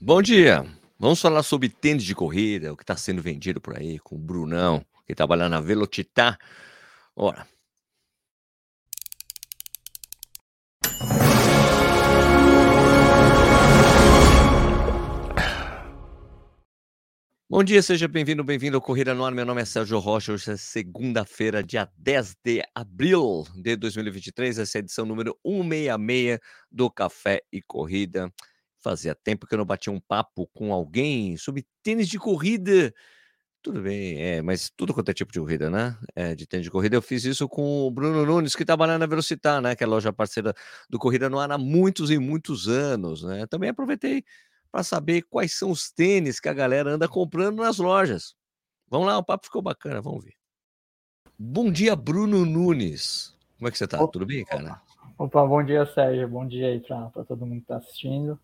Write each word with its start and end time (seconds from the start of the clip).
Bom 0.00 0.22
dia. 0.22 0.64
Vamos 0.96 1.20
falar 1.20 1.42
sobre 1.42 1.68
tênis 1.68 2.04
de 2.04 2.14
corrida, 2.14 2.72
o 2.72 2.76
que 2.76 2.84
está 2.84 2.96
sendo 2.96 3.20
vendido 3.20 3.60
por 3.60 3.76
aí, 3.76 3.98
com 3.98 4.14
o 4.14 4.18
Brunão, 4.18 4.86
que 5.04 5.12
trabalha 5.12 5.48
na 5.48 5.60
Velocitar. 5.60 6.38
Ora. 7.16 7.44
Bom 17.50 17.64
dia, 17.64 17.82
seja 17.82 18.06
bem-vindo, 18.06 18.44
bem-vindo 18.44 18.76
ao 18.76 18.80
Corrida 18.80 19.12
no 19.14 19.24
Ar. 19.24 19.32
Meu 19.32 19.44
nome 19.44 19.62
é 19.62 19.64
Sérgio 19.64 19.98
Rocha. 19.98 20.32
Hoje 20.32 20.52
é 20.52 20.56
segunda-feira, 20.56 21.60
dia 21.60 21.90
10 21.96 22.36
de 22.44 22.62
abril 22.72 23.44
de 23.56 23.74
2023. 23.74 24.60
Essa 24.60 24.78
é 24.78 24.80
a 24.80 24.82
edição 24.82 25.04
número 25.04 25.36
166 25.44 26.38
do 26.70 26.88
Café 26.88 27.42
e 27.52 27.60
Corrida. 27.60 28.32
Fazia 28.80 29.14
tempo 29.14 29.46
que 29.46 29.54
eu 29.54 29.58
não 29.58 29.64
batia 29.64 29.92
um 29.92 30.00
papo 30.00 30.46
com 30.54 30.72
alguém 30.72 31.36
sobre 31.36 31.66
tênis 31.82 32.08
de 32.08 32.18
corrida. 32.18 32.92
Tudo 33.60 33.82
bem, 33.82 34.22
é, 34.22 34.40
mas 34.40 34.70
tudo 34.70 34.94
quanto 34.94 35.10
é 35.10 35.14
tipo 35.14 35.32
de 35.32 35.40
corrida, 35.40 35.68
né? 35.68 35.98
É, 36.14 36.34
de 36.34 36.46
tênis 36.46 36.64
de 36.64 36.70
corrida. 36.70 36.96
Eu 36.96 37.02
fiz 37.02 37.24
isso 37.24 37.48
com 37.48 37.86
o 37.86 37.90
Bruno 37.90 38.24
Nunes, 38.24 38.54
que 38.54 38.64
trabalha 38.64 38.96
na 38.96 39.06
Velocitar, 39.06 39.60
né? 39.60 39.74
Que 39.74 39.82
é 39.82 39.86
a 39.86 39.90
loja 39.90 40.12
parceira 40.12 40.54
do 40.88 40.98
Corrida 40.98 41.28
no 41.28 41.40
Ar 41.40 41.50
há 41.50 41.58
muitos 41.58 42.10
e 42.10 42.18
muitos 42.18 42.68
anos, 42.68 43.24
né? 43.24 43.46
Também 43.46 43.70
aproveitei 43.70 44.24
para 44.70 44.84
saber 44.84 45.22
quais 45.22 45.58
são 45.58 45.70
os 45.70 45.90
tênis 45.90 46.38
que 46.38 46.48
a 46.48 46.54
galera 46.54 46.90
anda 46.90 47.08
comprando 47.08 47.56
nas 47.56 47.78
lojas. 47.78 48.34
Vamos 48.88 49.08
lá, 49.08 49.18
o 49.18 49.24
papo 49.24 49.46
ficou 49.46 49.60
bacana, 49.60 50.00
vamos 50.00 50.24
ver. 50.24 50.34
Bom 51.36 51.70
dia, 51.70 51.96
Bruno 51.96 52.44
Nunes. 52.44 53.36
Como 53.58 53.68
é 53.68 53.70
que 53.70 53.78
você 53.78 53.88
tá? 53.88 54.00
Opa, 54.00 54.12
Tudo 54.12 54.26
bem, 54.26 54.44
cara? 54.44 54.80
Opa, 55.18 55.44
bom 55.44 55.62
dia, 55.64 55.84
Sérgio. 55.86 56.28
Bom 56.28 56.46
dia 56.46 56.68
aí 56.68 56.80
para 56.80 57.24
todo 57.24 57.44
mundo 57.44 57.60
que 57.60 57.66
tá 57.66 57.76
assistindo. 57.76 58.38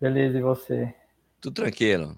Beleza, 0.00 0.38
e 0.38 0.42
você? 0.42 0.94
Tudo 1.40 1.54
tranquilo. 1.54 2.16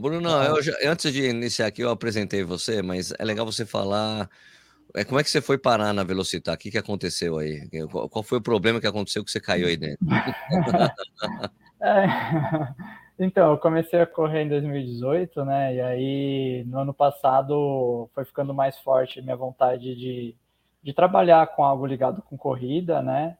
Bruno, 0.00 0.20
não, 0.20 0.42
eu 0.42 0.62
já, 0.62 0.72
antes 0.84 1.12
de 1.12 1.28
iniciar 1.28 1.66
aqui, 1.66 1.82
eu 1.82 1.90
apresentei 1.90 2.42
você, 2.42 2.82
mas 2.82 3.12
é 3.16 3.24
legal 3.24 3.46
você 3.46 3.64
falar. 3.64 4.28
É, 4.94 5.04
como 5.04 5.20
é 5.20 5.22
que 5.22 5.30
você 5.30 5.40
foi 5.40 5.58
parar 5.58 5.92
na 5.92 6.02
Velocitar? 6.02 6.54
O 6.54 6.58
que, 6.58 6.70
que 6.70 6.78
aconteceu 6.78 7.38
aí? 7.38 7.68
Qual, 7.90 8.08
qual 8.08 8.22
foi 8.22 8.38
o 8.38 8.42
problema 8.42 8.80
que 8.80 8.86
aconteceu 8.86 9.24
que 9.24 9.30
você 9.30 9.40
caiu 9.40 9.68
aí 9.68 9.76
dentro? 9.76 10.04
é, 11.80 12.06
então, 13.20 13.52
eu 13.52 13.58
comecei 13.58 14.00
a 14.00 14.06
correr 14.06 14.42
em 14.42 14.48
2018, 14.48 15.44
né? 15.44 15.74
E 15.76 15.80
aí, 15.80 16.64
no 16.66 16.80
ano 16.80 16.94
passado, 16.94 18.10
foi 18.14 18.24
ficando 18.24 18.54
mais 18.54 18.78
forte 18.78 19.22
minha 19.22 19.36
vontade 19.36 19.94
de, 19.94 20.34
de 20.82 20.92
trabalhar 20.94 21.46
com 21.54 21.62
algo 21.62 21.86
ligado 21.86 22.22
com 22.22 22.36
corrida, 22.36 23.02
né? 23.02 23.36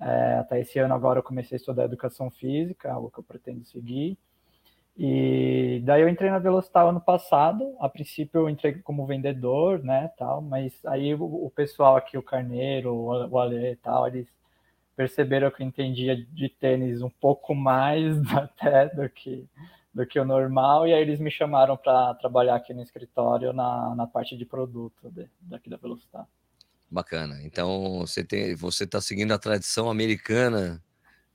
É, 0.00 0.34
até 0.38 0.60
esse 0.60 0.78
ano 0.78 0.94
agora 0.94 1.18
eu 1.18 1.22
comecei 1.22 1.56
a 1.56 1.60
estudar 1.60 1.84
educação 1.84 2.30
física, 2.30 2.92
algo 2.92 3.10
que 3.10 3.18
eu 3.18 3.24
pretendo 3.24 3.64
seguir. 3.64 4.18
E 4.96 5.82
daí 5.84 6.02
eu 6.02 6.08
entrei 6.08 6.30
na 6.30 6.38
Velocitar 6.38 6.86
ano 6.86 7.00
passado. 7.00 7.76
A 7.80 7.88
princípio 7.88 8.40
eu 8.42 8.48
entrei 8.48 8.74
como 8.74 9.06
vendedor, 9.06 9.82
né, 9.82 10.10
tal, 10.18 10.42
mas 10.42 10.84
aí 10.86 11.14
o, 11.14 11.24
o 11.24 11.50
pessoal 11.50 11.96
aqui, 11.96 12.18
o 12.18 12.22
Carneiro, 12.22 12.94
o 12.94 13.38
Ale 13.38 13.72
e 13.72 13.76
tal, 13.76 14.06
eles 14.06 14.28
perceberam 14.96 15.50
que 15.50 15.62
eu 15.62 15.66
entendia 15.66 16.16
de 16.16 16.48
tênis 16.48 17.02
um 17.02 17.10
pouco 17.10 17.54
mais 17.54 18.16
até 18.34 18.88
do 18.88 19.08
que 19.08 19.48
do 19.92 20.06
que 20.06 20.20
o 20.20 20.24
normal, 20.24 20.86
e 20.86 20.94
aí 20.94 21.02
eles 21.02 21.18
me 21.18 21.30
chamaram 21.30 21.76
para 21.76 22.14
trabalhar 22.14 22.54
aqui 22.54 22.72
no 22.72 22.82
escritório 22.82 23.52
na, 23.52 23.94
na 23.94 24.06
parte 24.06 24.36
de 24.36 24.44
produto 24.44 25.10
de, 25.10 25.28
daqui 25.40 25.68
da 25.68 25.76
Velocitar. 25.76 26.26
Bacana. 26.90 27.38
Então 27.44 28.00
você 28.00 28.24
tem, 28.24 28.54
você 28.56 28.84
está 28.84 29.00
seguindo 29.00 29.32
a 29.32 29.38
tradição 29.38 29.88
americana 29.88 30.82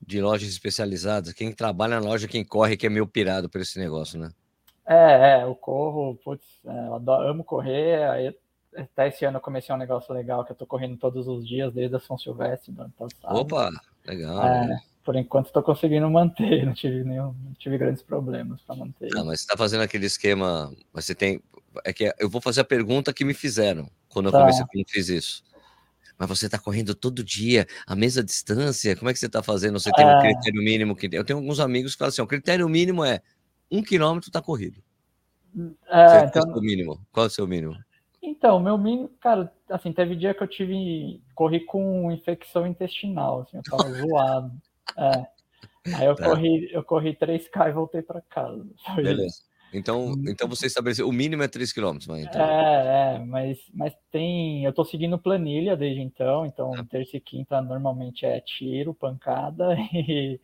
de 0.06 0.22
lojas 0.22 0.50
especializadas. 0.50 1.34
Quem 1.34 1.52
trabalha 1.52 2.00
na 2.00 2.06
loja, 2.06 2.28
quem 2.28 2.44
corre, 2.44 2.76
que 2.76 2.86
é 2.86 2.90
meio 2.90 3.08
pirado 3.08 3.50
por 3.50 3.62
esse 3.62 3.80
negócio, 3.80 4.20
né? 4.20 4.32
É, 4.86 5.40
é 5.40 5.44
eu 5.44 5.56
corro, 5.56 6.16
putz, 6.24 6.46
é, 6.66 6.88
eu 6.88 6.96
adoro, 6.96 7.30
amo 7.30 7.44
correr. 7.44 8.04
Aí, 8.10 8.36
até 8.76 9.08
esse 9.08 9.24
ano 9.24 9.38
eu 9.38 9.42
comecei 9.42 9.74
um 9.74 9.78
negócio 9.78 10.14
legal 10.14 10.44
que 10.44 10.52
eu 10.52 10.56
tô 10.56 10.66
correndo 10.68 10.98
todos 10.98 11.28
os 11.28 11.48
dias 11.48 11.74
desde 11.74 11.96
a 11.96 12.00
São 12.00 12.18
Silvestre 12.18 12.72
do 12.72 12.82
ano 12.82 12.94
passado. 12.98 13.36
Opa, 13.36 13.72
legal. 14.06 14.46
É, 14.46 14.68
né? 14.68 14.80
Por 15.04 15.16
enquanto 15.16 15.48
estou 15.48 15.64
conseguindo 15.64 16.10
manter, 16.10 16.66
não 16.66 16.74
tive 16.74 17.04
nenhum, 17.04 17.34
não 17.44 17.54
tive 17.58 17.78
grandes 17.78 18.02
problemas 18.02 18.62
para 18.62 18.76
manter. 18.76 19.10
Ah, 19.16 19.24
mas 19.24 19.40
você 19.40 19.46
está 19.46 19.56
fazendo 19.56 19.82
aquele 19.82 20.06
esquema, 20.06 20.72
você 20.92 21.16
tem, 21.16 21.42
é 21.86 21.94
que 21.94 22.14
eu 22.20 22.30
vou 22.30 22.42
fazer 22.42 22.62
a 22.62 22.66
pergunta 22.66 23.14
que 23.14 23.24
me 23.24 23.34
fizeram 23.34 23.90
quando 24.16 24.32
tá. 24.32 24.38
eu 24.38 24.42
comecei, 24.42 24.66
quando 24.72 24.90
fiz 24.90 25.10
isso. 25.10 25.44
Mas 26.18 26.30
você 26.30 26.46
está 26.46 26.58
correndo 26.58 26.96
todo 26.96 27.22
dia, 27.22 27.68
a 27.86 27.94
mesma 27.94 28.24
distância? 28.24 28.96
Como 28.96 29.10
é 29.10 29.14
que 29.14 29.20
você 29.20 29.26
está 29.26 29.44
fazendo? 29.44 29.78
Você 29.78 29.92
tem 29.92 30.06
é... 30.06 30.16
um 30.16 30.22
critério 30.22 30.64
mínimo 30.64 30.96
que. 30.96 31.10
Eu 31.12 31.26
tenho 31.26 31.40
alguns 31.40 31.60
amigos 31.60 31.92
que 31.92 32.00
falam 32.00 32.10
assim: 32.10 32.22
o 32.22 32.28
critério 32.28 32.70
mínimo 32.70 33.04
é 33.04 33.22
um 33.70 33.84
quilômetro 33.84 34.30
está 34.30 34.42
corrido. 34.42 34.82
É, 35.90 36.24
então... 36.24 36.44
Qual 36.44 36.56
é 36.56 36.60
o 36.60 36.62
mínimo? 36.62 37.02
Qual 37.12 37.26
é 37.26 37.28
o 37.28 37.30
seu 37.30 37.46
mínimo? 37.46 37.76
Então, 38.22 38.60
meu 38.60 38.78
mínimo, 38.78 39.10
cara, 39.20 39.52
assim, 39.70 39.92
teve 39.92 40.16
dia 40.16 40.34
que 40.34 40.42
eu 40.42 40.48
tive. 40.48 41.22
corri 41.36 41.66
com 41.66 42.10
infecção 42.12 42.66
intestinal, 42.66 43.42
assim, 43.42 43.58
eu 43.58 43.64
tava 43.64 43.84
zoado. 43.92 44.52
É. 44.98 45.36
Aí 45.98 46.06
eu, 46.06 46.16
tá. 46.16 46.26
corri, 46.26 46.70
eu 46.72 46.84
corri 46.84 47.16
3K 47.16 47.70
e 47.70 47.74
voltei 47.74 48.02
para 48.02 48.22
casa. 48.22 48.66
Beleza. 48.96 49.44
Então, 49.74 50.14
hum. 50.14 50.24
então 50.28 50.48
você 50.48 50.68
estabeleceu, 50.68 51.08
o 51.08 51.12
mínimo 51.12 51.44
é 51.44 51.48
3 51.48 51.74
km, 51.74 51.98
mas 52.08 52.26
então... 52.26 52.42
É, 52.42 53.16
é, 53.16 53.20
mas, 53.26 53.58
mas 53.74 53.94
tem, 54.12 54.64
eu 54.64 54.72
tô 54.72 54.86
seguindo 54.86 55.18
planilha 55.18 55.76
desde 55.76 56.02
então, 56.02 56.46
então 56.46 56.74
é. 56.76 56.84
terça 56.84 57.18
e 57.18 57.20
quinta 57.20 57.62
normalmente 57.62 58.26
é 58.26 58.40
tiro, 58.40 58.94
pancada, 58.94 59.76
e 59.94 60.40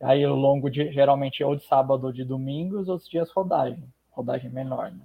aí 0.00 0.26
o 0.26 0.34
longo 0.34 0.68
de, 0.68 0.90
geralmente 0.92 1.44
ou 1.44 1.54
de 1.54 1.64
sábado 1.64 2.06
ou 2.06 2.12
de 2.12 2.24
domingo, 2.24 2.80
os 2.80 2.88
outros 2.88 3.08
dias 3.08 3.30
rodagem, 3.30 3.84
rodagem 4.10 4.50
menor, 4.50 4.90
né? 4.90 5.04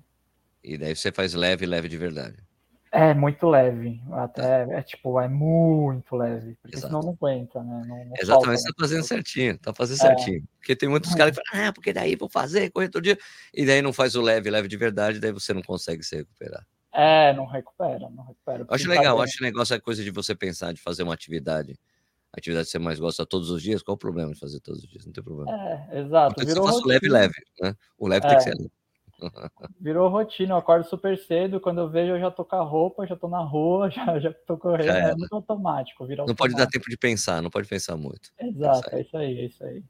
E 0.63 0.77
daí 0.77 0.95
você 0.95 1.11
faz 1.11 1.33
leve, 1.33 1.65
leve 1.65 1.87
de 1.87 1.97
verdade. 1.97 2.46
É 2.91 3.13
muito 3.13 3.47
leve, 3.47 4.01
até 4.11 4.63
é 4.71 4.81
tipo, 4.81 5.19
é 5.19 5.27
muito 5.27 6.15
leve, 6.15 6.55
porque 6.61 6.77
Exato. 6.77 6.93
senão 6.93 7.01
não 7.01 7.17
aguenta, 7.19 7.61
né? 7.61 7.81
Não, 7.85 8.05
não 8.05 8.13
Exatamente, 8.17 8.61
você 8.61 8.67
tá 8.67 8.75
fazendo 8.79 9.03
certinho, 9.03 9.57
tá 9.59 9.73
fazendo 9.73 9.97
é. 9.97 9.99
certinho. 9.99 10.43
Porque 10.57 10.75
tem 10.75 10.87
muitos 10.87 11.13
caras 11.13 11.37
que 11.37 11.49
falam, 11.49 11.67
ah, 11.67 11.73
porque 11.73 11.91
daí 11.91 12.15
vou 12.15 12.29
fazer, 12.29 12.71
correr 12.71 12.89
todo 12.89 13.03
dia, 13.03 13.17
e 13.53 13.65
daí 13.65 13.81
não 13.81 13.91
faz 13.91 14.15
o 14.15 14.21
leve, 14.21 14.49
leve 14.49 14.67
de 14.67 14.77
verdade, 14.77 15.19
daí 15.19 15.31
você 15.31 15.53
não 15.53 15.61
consegue 15.61 16.01
se 16.01 16.15
recuperar. 16.15 16.65
É, 16.93 17.33
não 17.33 17.45
recupera, 17.45 18.09
não 18.09 18.23
recupera. 18.23 18.65
Acho 18.69 18.89
legal, 18.89 19.21
acho 19.21 19.43
negócio 19.43 19.75
é 19.75 19.79
coisa 19.79 20.03
de 20.03 20.09
você 20.09 20.33
pensar 20.33 20.73
de 20.73 20.81
fazer 20.81 21.03
uma 21.03 21.13
atividade, 21.13 21.77
atividade 22.33 22.65
que 22.65 22.71
você 22.71 22.79
mais 22.79 22.99
gosta 22.99 23.25
todos 23.25 23.49
os 23.49 23.61
dias, 23.61 23.83
qual 23.83 23.95
o 23.95 23.99
problema 23.99 24.33
de 24.33 24.39
fazer 24.39 24.59
todos 24.61 24.83
os 24.83 24.89
dias? 24.89 25.05
Não 25.05 25.13
tem 25.13 25.23
problema. 25.23 25.51
É, 25.91 25.99
exato. 25.99 26.45
Virou 26.45 26.65
você 26.65 26.71
faz 26.71 26.83
o 26.83 26.87
leve, 26.87 27.09
leve, 27.09 27.35
né? 27.61 27.75
O 27.97 28.07
leve 28.07 28.25
é. 28.25 28.29
tem 28.29 28.37
que 28.37 28.43
ser 28.43 28.55
leve. 28.55 28.71
Virou 29.79 30.09
rotina, 30.09 30.53
eu 30.53 30.57
acordo 30.57 30.87
super 30.87 31.17
cedo, 31.17 31.59
quando 31.59 31.79
eu 31.81 31.89
vejo 31.89 32.13
eu 32.13 32.19
já 32.19 32.29
tô 32.29 32.45
com 32.45 32.55
a 32.55 32.61
roupa, 32.61 33.07
já 33.07 33.15
tô 33.15 33.27
na 33.27 33.39
rua, 33.39 33.89
já, 33.91 34.19
já 34.19 34.33
tô 34.33 34.57
correndo, 34.57 34.91
é 34.91 35.15
muito 35.15 35.33
automático. 35.33 36.05
Vira 36.05 36.23
não 36.25 36.35
pode 36.35 36.55
dar 36.55 36.67
tempo 36.67 36.89
de 36.89 36.97
pensar, 36.97 37.41
não 37.41 37.49
pode 37.49 37.67
pensar 37.67 37.97
muito. 37.97 38.31
Exato, 38.39 38.95
é 38.95 39.01
isso 39.01 39.17
aí, 39.17 39.39
é 39.39 39.45
isso 39.45 39.63
aí. 39.63 39.83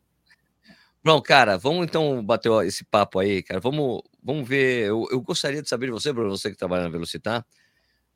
Bom, 1.04 1.22
cara, 1.22 1.58
vamos 1.58 1.86
então 1.86 2.24
bater 2.24 2.52
esse 2.66 2.84
papo 2.84 3.20
aí, 3.20 3.42
cara. 3.42 3.60
Vamos, 3.62 4.02
vamos 4.22 4.48
ver. 4.48 4.88
Eu, 4.88 5.08
eu 5.10 5.22
gostaria 5.22 5.62
de 5.62 5.70
saber 5.70 5.86
de 5.86 5.94
você, 5.94 6.12
Bruno, 6.12 6.30
você 6.30 6.52
que 6.52 6.58
trabalha 6.58 6.84
na 6.84 6.90
Velocitar, 6.90 7.46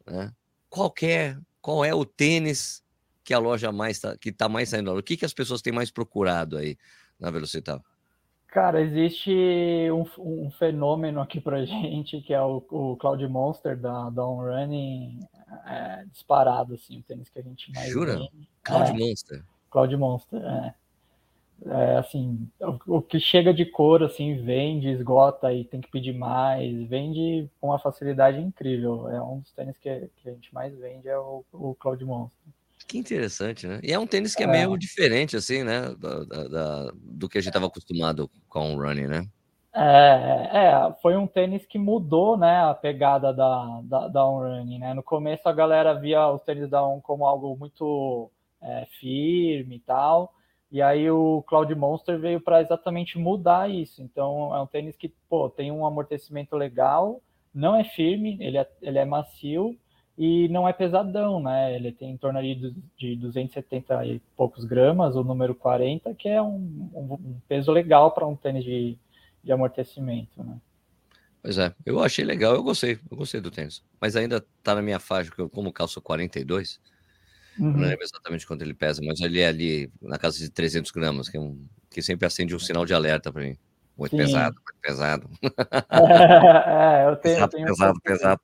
né? 0.05 0.33
Qual 0.69 0.93
é, 1.03 1.37
qual 1.61 1.85
é 1.85 1.93
o 1.93 2.03
tênis 2.03 2.83
que 3.23 3.33
a 3.33 3.39
loja 3.39 3.71
mais 3.71 3.99
tá, 3.99 4.17
que 4.17 4.31
tá 4.31 4.49
mais 4.49 4.69
saindo? 4.69 4.93
O 4.93 5.03
que, 5.03 5.15
que 5.15 5.25
as 5.25 5.33
pessoas 5.33 5.61
têm 5.61 5.71
mais 5.71 5.91
procurado 5.91 6.57
aí 6.57 6.77
na 7.19 7.31
Velocitar? 7.31 7.81
Cara, 8.51 8.81
existe 8.81 9.31
um, 9.93 10.05
um 10.19 10.51
fenômeno 10.51 11.21
aqui 11.21 11.39
pra 11.39 11.63
gente, 11.65 12.19
que 12.21 12.33
é 12.33 12.41
o, 12.41 12.61
o 12.69 12.97
Cloud 12.97 13.25
Monster 13.25 13.77
da, 13.77 14.09
da 14.09 14.27
On 14.27 14.41
Running, 14.41 15.19
é, 15.65 16.03
disparado, 16.11 16.73
assim, 16.75 16.99
o 16.99 17.03
tênis 17.03 17.29
que 17.29 17.39
a 17.39 17.41
gente 17.41 17.71
mais 17.71 17.89
Jura? 17.89 18.17
Vende. 18.17 18.49
Cloud 18.61 18.89
é, 18.89 18.93
Monster? 18.93 19.43
Cloud 19.69 19.95
Monster, 19.95 20.41
é. 20.43 20.75
é 21.65 21.97
assim, 21.97 22.45
o, 22.59 22.97
o, 22.97 23.01
que 23.01 23.21
chega 23.21 23.53
de 23.53 23.65
cor, 23.65 24.03
assim, 24.03 24.43
vende, 24.43 24.89
esgota 24.89 25.53
e 25.53 25.63
tem 25.63 25.79
que 25.79 25.89
pedir 25.89 26.13
mais, 26.13 26.89
vende 26.89 27.49
com 27.61 27.67
uma 27.67 27.79
facilidade 27.79 28.37
incrível. 28.37 29.07
É 29.09 29.21
um 29.21 29.39
dos 29.39 29.53
tênis 29.53 29.77
que, 29.77 30.09
que 30.17 30.27
a 30.27 30.33
gente 30.33 30.53
mais 30.53 30.77
vende, 30.77 31.07
é 31.07 31.17
o, 31.17 31.45
o 31.53 31.73
Cloud 31.75 32.03
Monster. 32.03 32.53
Que 32.91 32.97
interessante, 32.97 33.65
né? 33.65 33.79
E 33.81 33.93
é 33.93 33.97
um 33.97 34.05
tênis 34.05 34.35
que 34.35 34.43
é, 34.43 34.45
é. 34.45 34.49
meio 34.49 34.77
diferente, 34.77 35.37
assim, 35.37 35.63
né? 35.63 35.95
Da, 35.97 36.25
da, 36.25 36.47
da, 36.49 36.91
do 36.93 37.29
que 37.29 37.37
a 37.37 37.41
gente 37.41 37.47
estava 37.47 37.67
acostumado 37.67 38.29
com 38.49 38.75
o 38.75 38.81
running, 38.81 39.07
né? 39.07 39.25
É, 39.73 40.49
é, 40.51 40.95
foi 41.01 41.15
um 41.15 41.25
tênis 41.25 41.65
que 41.65 41.79
mudou, 41.79 42.35
né, 42.35 42.59
a 42.65 42.73
pegada 42.73 43.33
da, 43.33 43.79
da, 43.83 44.07
da 44.09 44.27
On 44.27 44.39
Running, 44.39 44.79
né? 44.79 44.93
No 44.93 45.01
começo 45.01 45.47
a 45.47 45.53
galera 45.53 45.93
via 45.93 46.27
os 46.27 46.41
tênis 46.41 46.69
da 46.69 46.85
On 46.85 46.99
como 46.99 47.25
algo 47.25 47.55
muito 47.55 48.29
é, 48.61 48.85
firme 48.99 49.77
e 49.77 49.79
tal, 49.79 50.33
e 50.69 50.81
aí 50.81 51.09
o 51.09 51.41
Cloud 51.47 51.73
Monster 51.73 52.19
veio 52.19 52.41
para 52.41 52.59
exatamente 52.59 53.17
mudar 53.17 53.69
isso. 53.69 54.03
Então 54.03 54.53
é 54.53 54.61
um 54.61 54.67
tênis 54.67 54.97
que, 54.97 55.07
pô, 55.29 55.49
tem 55.49 55.71
um 55.71 55.85
amortecimento 55.85 56.57
legal, 56.57 57.21
não 57.55 57.73
é 57.73 57.85
firme, 57.85 58.35
ele 58.41 58.57
é, 58.57 58.69
ele 58.81 58.99
é 58.99 59.05
macio, 59.05 59.79
e 60.23 60.47
não 60.49 60.69
é 60.69 60.71
pesadão, 60.71 61.41
né? 61.41 61.75
Ele 61.75 61.91
tem 61.91 62.11
em 62.11 62.17
torno 62.17 62.39
de, 62.39 62.75
de 62.95 63.15
270 63.15 64.05
e 64.05 64.21
poucos 64.37 64.63
gramas, 64.63 65.15
o 65.15 65.23
número 65.23 65.55
40, 65.55 66.13
que 66.13 66.29
é 66.29 66.39
um, 66.39 66.91
um 66.93 67.39
peso 67.49 67.71
legal 67.71 68.11
para 68.11 68.27
um 68.27 68.35
tênis 68.35 68.63
de, 68.63 68.95
de 69.43 69.51
amortecimento, 69.51 70.43
né? 70.43 70.61
Pois 71.41 71.57
é, 71.57 71.73
eu 71.83 72.03
achei 72.03 72.23
legal, 72.23 72.53
eu 72.53 72.61
gostei, 72.61 72.99
eu 73.09 73.17
gostei 73.17 73.41
do 73.41 73.49
tênis. 73.49 73.83
Mas 73.99 74.15
ainda 74.15 74.45
tá 74.61 74.75
na 74.75 74.81
minha 74.83 74.99
faixa, 74.99 75.31
que 75.31 75.39
eu 75.39 75.49
como 75.49 75.73
calço 75.73 75.99
42, 75.99 76.79
uhum. 77.57 77.65
eu 77.65 77.73
não 77.73 77.79
lembro 77.79 78.03
exatamente 78.03 78.45
quanto 78.45 78.61
ele 78.61 78.75
pesa, 78.75 79.01
mas 79.03 79.19
ele 79.21 79.39
é 79.39 79.47
ali 79.47 79.91
na 79.99 80.19
casa 80.19 80.37
de 80.37 80.51
300 80.51 80.91
gramas, 80.91 81.29
que, 81.29 81.37
é 81.37 81.39
um, 81.39 81.65
que 81.89 81.99
sempre 82.03 82.27
acende 82.27 82.55
um 82.55 82.59
sinal 82.59 82.85
de 82.85 82.93
alerta 82.93 83.33
para 83.33 83.41
mim. 83.41 83.57
Muito 83.97 84.11
Sim. 84.11 84.17
pesado, 84.17 84.55
muito 84.55 84.81
pesado. 84.81 85.29
É, 85.89 87.05
é 87.05 87.09
eu 87.09 87.15
tenho. 87.15 87.35
Pesado, 87.35 87.51
tenho 87.51 87.65
pesado, 87.65 87.97
um 87.97 87.99
pesado. 87.99 88.41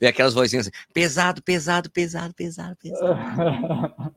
Vem 0.00 0.08
aquelas 0.08 0.34
vozinhas 0.34 0.66
assim, 0.66 0.76
pesado, 0.92 1.42
pesado, 1.42 1.90
pesado, 1.90 2.34
pesado, 2.34 2.76
pesado. 2.76 3.16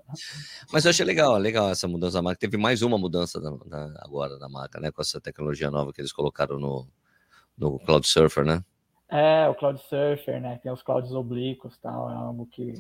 Mas 0.72 0.86
eu 0.86 0.92
achei 0.92 1.06
legal, 1.06 1.38
legal 1.38 1.70
essa 1.70 1.88
mudança 1.88 2.18
da 2.18 2.22
marca. 2.22 2.40
Teve 2.40 2.58
mais 2.58 2.82
uma 2.82 2.98
mudança 2.98 3.40
da, 3.40 3.52
da, 3.52 4.02
agora 4.04 4.38
da 4.38 4.50
marca, 4.50 4.80
né? 4.80 4.92
Com 4.92 5.02
essa 5.02 5.20
tecnologia 5.22 5.70
nova 5.70 5.94
que 5.94 6.02
eles 6.02 6.12
colocaram 6.12 6.60
no, 6.60 6.88
no 7.58 7.80
Cloud 7.80 8.08
Surfer, 8.08 8.46
né? 8.46 8.64
É, 9.10 9.48
o 9.50 9.56
Cloud 9.56 9.80
Surfer, 9.90 10.42
né? 10.42 10.60
Tem 10.64 10.72
os 10.72 10.82
clouds 10.82 11.12
oblíquos 11.12 11.78
tal, 11.78 12.10
é 12.10 12.14
algo 12.14 12.48
que, 12.48 12.74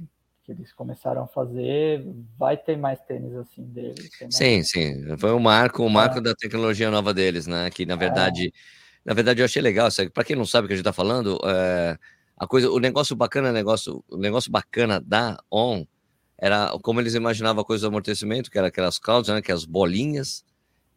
que 0.43 0.51
eles 0.53 0.71
começaram 0.73 1.23
a 1.23 1.27
fazer. 1.27 2.05
Vai 2.37 2.55
ter 2.55 2.77
mais 2.77 2.99
tênis 3.01 3.35
assim 3.35 3.63
deles. 3.63 4.09
Sim, 4.29 4.63
sim. 4.63 5.17
Foi 5.17 5.33
um 5.33 5.39
marco, 5.39 5.83
um 5.83 5.89
marco 5.89 6.19
é. 6.19 6.21
da 6.21 6.33
tecnologia 6.33 6.89
nova 6.89 7.13
deles, 7.13 7.47
né? 7.47 7.69
Que 7.69 7.85
na 7.85 7.97
verdade, 7.97 8.47
é. 8.47 8.51
na 9.03 9.13
verdade 9.13 9.41
eu 9.41 9.45
achei 9.45 9.61
legal. 9.61 9.89
Para 10.13 10.23
quem 10.23 10.35
não 10.35 10.45
sabe 10.45 10.65
o 10.65 10.67
que 10.67 10.73
a 10.73 10.77
gente 10.77 10.87
está 10.87 10.93
falando, 10.93 11.37
é, 11.43 11.97
a 12.41 12.47
coisa, 12.47 12.71
o 12.71 12.79
negócio 12.79 13.15
bacana, 13.15 13.51
negócio, 13.51 14.03
o 14.09 14.17
negócio 14.17 14.51
bacana 14.51 14.99
da 14.99 15.37
On 15.51 15.85
era 16.39 16.71
como 16.81 16.99
eles 16.99 17.13
imaginavam 17.13 17.61
a 17.61 17.65
coisa 17.65 17.83
do 17.83 17.89
amortecimento, 17.89 18.49
que 18.49 18.57
era 18.57 18.69
aquelas 18.69 18.97
clouds, 18.97 19.29
né? 19.31 19.43
Que 19.43 19.51
as 19.51 19.63
bolinhas 19.63 20.43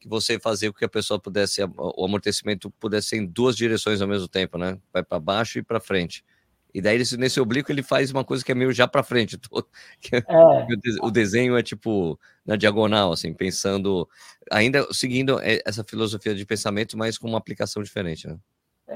que 0.01 0.09
você 0.09 0.39
fazia 0.39 0.73
com 0.73 0.79
que 0.79 0.87
a 0.87 0.89
pessoa 0.89 1.21
pudesse, 1.21 1.61
o 1.77 2.03
amortecimento 2.03 2.71
pudesse 2.81 3.09
ser 3.09 3.17
em 3.19 3.27
duas 3.27 3.57
direções 3.57 4.01
ao 4.01 4.09
mesmo 4.09 4.27
tempo, 4.27 4.57
né? 4.57 4.79
Vai 4.91 5.03
para 5.03 5.21
baixo 5.21 5.59
e 5.59 5.63
para 5.63 5.79
frente. 5.81 6.25
E 6.73 6.81
daí, 6.81 6.97
nesse 7.19 7.39
oblíquo, 7.39 7.71
ele 7.71 7.83
faz 7.83 8.11
uma 8.11 8.25
coisa 8.25 8.43
que 8.43 8.51
é 8.51 8.55
meio 8.55 8.73
já 8.73 8.89
para 8.89 9.03
frente. 9.03 9.39
É, 10.13 10.17
é. 10.17 10.67
O 11.03 11.11
desenho 11.11 11.59
é 11.59 11.63
tipo 11.63 12.19
na 12.47 12.57
diagonal, 12.57 13.13
assim, 13.13 13.35
pensando, 13.35 14.09
ainda 14.51 14.87
seguindo 14.95 15.39
essa 15.43 15.85
filosofia 15.85 16.35
de 16.35 16.47
pensamento, 16.47 16.97
mas 16.97 17.19
com 17.19 17.29
uma 17.29 17.39
aplicação 17.39 17.83
diferente, 17.83 18.27
né? 18.27 18.39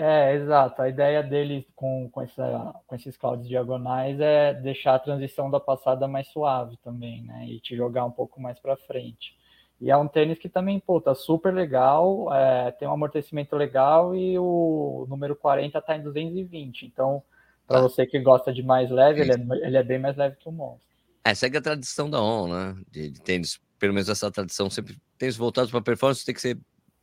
É, 0.00 0.36
exato. 0.36 0.80
A 0.80 0.88
ideia 0.88 1.24
dele 1.24 1.66
com, 1.74 2.08
com, 2.12 2.22
essa, 2.22 2.72
com 2.86 2.94
esses 2.94 3.16
clouds 3.16 3.48
diagonais 3.48 4.20
é 4.20 4.54
deixar 4.54 4.94
a 4.94 4.98
transição 5.00 5.50
da 5.50 5.58
passada 5.58 6.06
mais 6.06 6.28
suave 6.28 6.76
também, 6.84 7.24
né? 7.24 7.48
E 7.48 7.58
te 7.58 7.74
jogar 7.74 8.04
um 8.04 8.10
pouco 8.12 8.40
mais 8.40 8.60
para 8.60 8.76
frente. 8.76 9.36
E 9.80 9.90
é 9.90 9.96
um 9.96 10.06
tênis 10.06 10.38
que 10.38 10.48
também, 10.48 10.78
pô, 10.78 11.00
tá 11.00 11.16
super 11.16 11.52
legal, 11.52 12.32
é, 12.32 12.70
tem 12.70 12.86
um 12.86 12.92
amortecimento 12.92 13.56
legal 13.56 14.14
e 14.14 14.38
o 14.38 15.04
número 15.08 15.34
40 15.34 15.82
tá 15.82 15.96
em 15.96 16.02
220. 16.02 16.86
Então, 16.86 17.20
para 17.66 17.80
você 17.80 18.06
que 18.06 18.20
gosta 18.20 18.52
de 18.52 18.62
mais 18.62 18.88
leve, 18.92 19.22
ele 19.22 19.32
é, 19.32 19.66
ele 19.66 19.76
é, 19.76 19.82
bem 19.82 19.98
mais 19.98 20.16
leve 20.16 20.36
que 20.36 20.48
o 20.48 20.52
Monster. 20.52 20.88
É, 21.24 21.34
segue 21.34 21.56
a 21.56 21.60
tradição 21.60 22.08
da 22.08 22.22
ON, 22.22 22.46
né? 22.46 22.76
De, 22.88 23.10
de 23.10 23.20
tênis, 23.20 23.60
pelo 23.80 23.94
menos 23.94 24.08
essa 24.08 24.30
tradição, 24.30 24.70
sempre 24.70 24.96
tênis 25.18 25.36
voltados 25.36 25.72
para 25.72 25.82
performance 25.82 26.24
tem 26.24 26.36
que 26.36 26.40
ser 26.40 26.56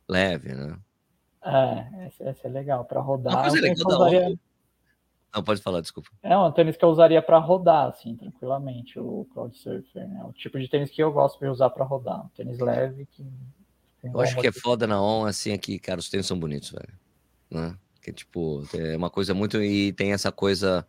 leve, 0.08 0.54
né? 0.54 0.78
É, 1.46 2.06
essa, 2.06 2.24
essa 2.24 2.48
é 2.48 2.50
legal 2.50 2.84
para 2.84 3.00
rodar. 3.00 3.34
Uma 3.34 3.42
coisa 3.42 3.60
legal 3.60 3.88
da 3.88 3.96
usaria... 3.96 4.38
Não, 5.34 5.42
pode 5.44 5.60
falar, 5.60 5.80
desculpa. 5.82 6.08
É 6.22 6.36
um 6.36 6.50
tênis 6.50 6.76
que 6.76 6.84
eu 6.84 6.88
usaria 6.88 7.20
para 7.20 7.38
rodar, 7.38 7.88
assim, 7.88 8.16
tranquilamente, 8.16 8.98
o 8.98 9.26
Cloud 9.34 9.56
Surfer, 9.56 10.08
né? 10.08 10.24
O 10.24 10.32
tipo 10.32 10.58
de 10.58 10.66
tênis 10.66 10.90
que 10.90 11.02
eu 11.02 11.12
gosto 11.12 11.38
de 11.38 11.46
usar 11.46 11.68
para 11.70 11.84
rodar. 11.84 12.24
Um 12.24 12.28
tênis 12.28 12.58
leve 12.58 13.06
que. 13.06 13.24
Eu 14.02 14.20
acho 14.20 14.36
que 14.36 14.46
é 14.46 14.52
foda 14.52 14.86
na 14.86 15.02
ON, 15.02 15.26
assim, 15.26 15.52
aqui, 15.52 15.78
cara, 15.78 16.00
os 16.00 16.08
tênis 16.08 16.26
são 16.26 16.38
bonitos, 16.38 16.70
velho. 16.70 16.94
Né? 17.50 17.76
Que, 18.00 18.12
tipo, 18.12 18.62
é 18.72 18.96
uma 18.96 19.10
coisa 19.10 19.34
muito. 19.34 19.62
E 19.62 19.92
tem 19.92 20.12
essa 20.12 20.32
coisa 20.32 20.86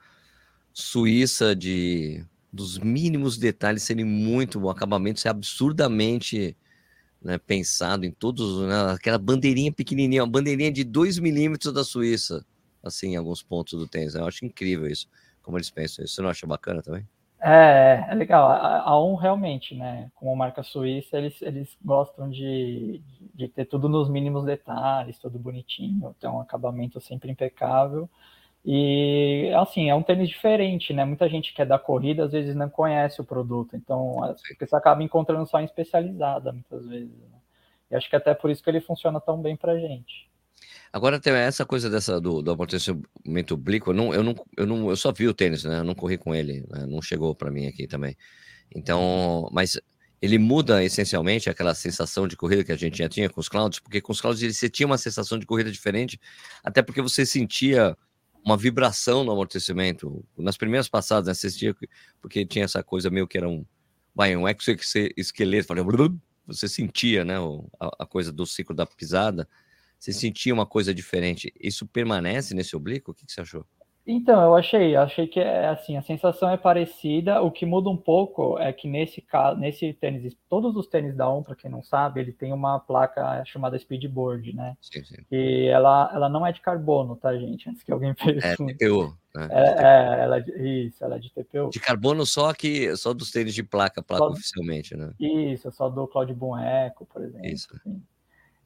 suíça 0.74 1.56
de 1.56 2.26
dos 2.54 2.78
mínimos 2.78 3.38
detalhes 3.38 3.84
serem 3.84 4.06
muito, 4.06 4.60
o 4.60 4.70
acabamento 4.70 5.20
ser 5.20 5.30
absurdamente 5.30 6.56
né, 7.22 7.38
pensado 7.38 8.06
em 8.06 8.12
todos, 8.12 8.62
né, 8.68 8.92
aquela 8.94 9.18
bandeirinha 9.18 9.72
pequenininha, 9.72 10.24
uma 10.24 10.32
bandeirinha 10.32 10.72
de 10.72 10.84
2 10.84 11.20
milímetros 11.20 11.74
da 11.74 11.84
Suíça 11.84 12.46
assim, 12.88 13.14
em 13.14 13.16
alguns 13.16 13.44
pontos 13.44 13.78
do 13.78 13.88
tênis. 13.88 14.16
Eu 14.16 14.26
acho 14.26 14.46
incrível 14.46 14.88
isso, 14.88 15.08
como 15.42 15.58
eles 15.58 15.70
pensam 15.70 16.04
isso. 16.04 16.16
Você 16.16 16.22
não 16.22 16.30
acha 16.30 16.48
bacana 16.48 16.82
também? 16.82 17.08
É, 17.40 18.06
é 18.10 18.16
legal. 18.16 18.50
A, 18.50 18.82
a 18.82 19.00
ON 19.00 19.16
realmente, 19.16 19.76
né? 19.76 20.10
Como 20.16 20.36
marca 20.36 20.64
suíça, 20.64 21.18
eles, 21.18 21.40
eles 21.42 21.78
gostam 21.84 22.30
de, 22.30 23.02
de 23.34 23.48
ter 23.48 23.66
tudo 23.66 23.88
nos 23.88 24.10
mínimos 24.10 24.44
detalhes, 24.44 25.20
tudo 25.20 25.38
bonitinho, 25.38 26.16
ter 26.20 26.28
um 26.28 26.42
acabamento 26.42 27.00
sempre 27.00 27.32
impecável. 27.32 28.10
E 28.66 29.52
assim, 29.56 29.90
é 29.90 29.96
um 29.96 30.04
tênis 30.04 30.30
diferente, 30.30 30.94
né? 30.94 31.06
Muita 31.06 31.30
gente 31.30 31.54
que 31.54 31.62
é 31.62 31.66
da 31.66 31.80
corrida 31.80 32.26
às 32.26 32.32
vezes 32.32 32.56
não 32.56 32.70
conhece 32.70 33.22
o 33.22 33.26
produto, 33.26 33.76
então 33.76 34.18
você 34.60 34.76
acaba 34.76 35.04
encontrando 35.04 35.46
só 35.48 35.60
em 35.60 35.66
especializada 35.66 36.52
muitas 36.52 36.86
vezes. 36.86 37.10
Né? 37.10 37.38
E 37.92 37.96
acho 37.96 38.10
que 38.10 38.16
até 38.16 38.34
por 38.34 38.50
isso 38.50 38.62
que 38.62 38.70
ele 38.70 38.82
funciona 38.82 39.22
tão 39.22 39.42
bem 39.42 39.56
pra 39.56 39.80
gente. 39.80 40.30
Agora 40.92 41.20
tem 41.20 41.34
essa 41.34 41.66
coisa 41.66 41.90
dessa 41.90 42.20
do, 42.20 42.42
do 42.42 42.52
amortecimento 42.52 43.54
oblíquo, 43.54 43.92
eu 43.92 43.94
não, 43.94 44.14
eu, 44.14 44.24
não, 44.24 44.36
eu, 44.58 44.66
não, 44.66 44.90
eu 44.90 44.96
só 44.96 45.12
vi 45.12 45.28
o 45.28 45.34
tênis, 45.34 45.64
né? 45.64 45.80
Eu 45.80 45.84
não 45.84 45.96
corri 45.96 46.18
com 46.18 46.34
ele, 46.34 46.66
né? 46.70 46.86
não 46.86 47.02
chegou 47.02 47.36
para 47.36 47.52
mim 47.52 47.68
aqui 47.68 47.88
também. 47.88 48.18
Então, 48.74 49.50
mas 49.52 49.80
ele 50.22 50.38
muda 50.38 50.84
essencialmente 50.84 51.50
aquela 51.50 51.76
sensação 51.76 52.28
de 52.28 52.36
corrida 52.36 52.64
que 52.64 52.72
a 52.72 52.76
gente 52.78 52.98
já 52.98 53.08
tinha 53.08 53.30
com 53.30 53.40
os 53.40 53.48
clouds, 53.48 53.80
porque 53.80 54.02
com 54.02 54.12
os 54.12 54.20
clouds 54.20 54.56
você 54.56 54.70
tinha 54.70 54.88
uma 54.88 54.98
sensação 54.98 55.38
de 55.38 55.46
corrida 55.46 55.72
diferente, 55.72 56.20
até 56.64 56.82
porque 56.82 57.02
você 57.02 57.26
sentia 57.26 57.96
uma 58.48 58.56
vibração 58.56 59.26
no 59.26 59.32
amortecimento. 59.34 60.24
Nas 60.38 60.56
primeiras 60.56 60.88
passadas, 60.88 61.28
né, 61.28 61.34
você 61.34 61.50
sentia, 61.50 61.76
porque 62.22 62.46
tinha 62.46 62.64
essa 62.64 62.82
coisa 62.82 63.10
meio 63.10 63.28
que 63.28 63.38
era 63.38 63.50
um, 63.50 63.66
vai, 64.16 64.38
um 64.38 64.48
exoesqueleto, 64.48 65.74
você 66.46 66.66
sentia, 66.70 67.26
né, 67.26 67.36
a, 67.78 68.04
a 68.04 68.06
coisa 68.06 68.32
do 68.32 68.46
ciclo 68.46 68.74
da 68.74 68.86
pisada, 68.86 69.50
você 70.00 70.14
sentia 70.14 70.54
uma 70.54 70.66
coisa 70.66 70.94
diferente. 70.94 71.54
Isso 71.60 71.86
permanece 71.86 72.56
nesse 72.56 72.74
oblíquo? 72.74 73.12
O 73.12 73.14
que, 73.14 73.26
que 73.26 73.34
você 73.34 73.42
achou? 73.42 73.66
Então, 74.10 74.42
eu 74.42 74.56
achei, 74.56 74.96
achei 74.96 75.28
que 75.28 75.38
é 75.38 75.68
assim, 75.68 75.98
a 75.98 76.02
sensação 76.02 76.50
é 76.50 76.56
parecida, 76.56 77.42
o 77.42 77.52
que 77.52 77.66
muda 77.66 77.90
um 77.90 77.98
pouco 77.98 78.58
é 78.58 78.72
que 78.72 78.88
nesse 78.88 79.22
caso, 79.22 79.60
nesse 79.60 79.92
tênis, 79.92 80.34
todos 80.50 80.78
os 80.78 80.88
tênis 80.88 81.14
da 81.14 81.30
ON, 81.30 81.44
para 81.44 81.58
quem 81.58 81.70
não 81.70 81.84
sabe, 81.84 82.22
ele 82.22 82.32
tem 82.32 82.54
uma 82.54 82.80
placa 82.80 83.44
chamada 83.44 83.78
Speedboard, 83.78 84.56
né? 84.56 84.78
Sim, 84.80 85.04
sim. 85.04 85.18
E 85.30 85.68
ela, 85.68 86.10
ela 86.14 86.30
não 86.30 86.48
é 86.48 86.54
de 86.54 86.62
carbono, 86.62 87.18
tá, 87.18 87.36
gente? 87.38 87.70
Antes 87.70 87.84
que 87.84 87.92
alguém 87.92 88.14
pense. 88.14 88.48
É 88.48 88.56
TPU, 88.56 89.14
né? 89.36 89.50
É, 89.52 89.84
é, 89.84 90.24
ela 90.24 90.38
é 90.40 90.68
isso, 90.68 91.04
ela 91.04 91.18
é 91.18 91.20
de 91.20 91.30
TPU. 91.34 91.70
De 91.70 91.80
carbono 91.82 92.26
só 92.26 92.54
que 92.54 92.96
só 92.96 93.14
dos 93.14 93.30
tênis 93.30 93.54
de 93.54 93.62
placa, 93.62 94.02
placa 94.02 94.24
só, 94.24 94.30
oficialmente, 94.30 94.96
né? 94.96 95.12
Isso, 95.20 95.70
só 95.74 95.90
do 95.90 96.08
Claude 96.08 96.34
Boom 96.34 96.58
Eco, 96.58 97.06
por 97.06 97.22
exemplo. 97.22 97.46
Isso. 97.46 97.68
Assim. 97.76 98.02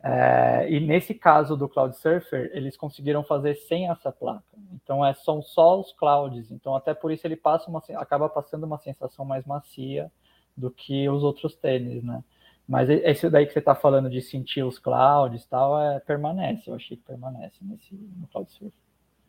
É, 0.03 0.67
e 0.70 0.79
nesse 0.79 1.13
caso 1.13 1.55
do 1.55 1.70
Cloud 1.70 1.96
Surfer, 1.96 2.50
eles 2.53 2.75
conseguiram 2.75 3.24
fazer 3.24 3.55
sem 3.55 3.89
essa 3.89 4.12
placa. 4.12 4.43
Então 4.74 5.05
é, 5.05 5.13
são 5.13 5.41
só 5.41 5.79
os 5.79 5.93
clouds. 5.93 6.51
Então 6.51 6.75
até 6.75 6.93
por 6.93 7.12
isso 7.12 7.25
ele 7.27 7.36
passa 7.36 7.70
uma, 7.70 7.84
acaba 7.96 8.27
passando 8.27 8.63
uma 8.63 8.79
sensação 8.79 9.24
mais 9.24 9.46
macia 9.46 10.12
do 10.58 10.72
que 10.72 11.08
os 11.08 11.24
outros 11.24 11.55
tênis, 11.55 12.03
né? 12.03 12.24
Mas 12.67 12.89
esse 12.89 13.29
daí 13.29 13.46
que 13.46 13.53
você 13.53 13.60
está 13.60 13.75
falando 13.75 14.10
de 14.10 14.22
sentir 14.22 14.63
os 14.63 14.79
clouds 14.79 15.46
tal, 15.46 15.79
é, 15.79 16.00
permanece. 16.00 16.70
Eu 16.70 16.75
achei 16.75 16.98
que 16.98 17.03
permanece 17.03 17.58
nesse 17.62 17.93
no 17.93 18.27
Cloud 18.27 18.50
Surfer. 18.51 18.72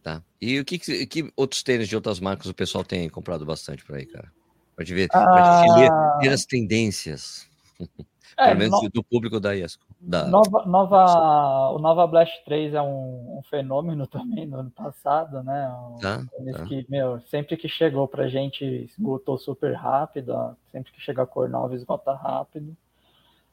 Tá. 0.02 0.22
E 0.40 0.58
o 0.58 0.64
que, 0.64 0.78
que 0.78 1.32
outros 1.36 1.62
tênis 1.62 1.88
de 1.88 1.94
outras 1.94 2.18
marcas 2.18 2.46
o 2.46 2.54
pessoal 2.54 2.82
tem 2.84 3.08
comprado 3.08 3.44
bastante 3.44 3.84
por 3.84 3.96
aí, 3.96 4.06
cara? 4.06 4.32
Gente 4.78 4.94
ver, 4.94 5.08
ah... 5.12 6.18
ler 6.20 6.32
as 6.32 6.44
tendências. 6.44 7.48
É, 8.36 8.48
Pelo 8.48 8.58
menos 8.58 8.82
no... 8.82 8.90
do 8.90 9.04
público 9.04 9.38
da 9.38 9.54
IESCO. 9.54 9.84
Da... 10.00 10.26
Nova, 10.26 10.64
nova, 10.64 11.70
o 11.70 11.78
Nova 11.78 12.06
Blast 12.06 12.44
3 12.44 12.74
é 12.74 12.82
um, 12.82 13.38
um, 13.38 13.42
fenômeno 13.48 14.06
também 14.08 14.46
no 14.46 14.58
ano 14.58 14.70
passado, 14.70 15.42
né? 15.42 15.68
Um 15.68 15.98
tá, 15.98 16.24
tá. 16.52 16.64
que, 16.64 16.86
meu, 16.88 17.20
sempre 17.22 17.56
que 17.56 17.68
chegou 17.68 18.08
pra 18.08 18.28
gente 18.28 18.64
esgotou 18.64 19.38
super 19.38 19.74
rápido, 19.74 20.56
sempre 20.70 20.92
que 20.92 21.00
chega 21.00 21.22
a 21.22 21.26
cor 21.26 21.48
nova 21.48 21.74
esgota 21.74 22.12
rápido. 22.14 22.76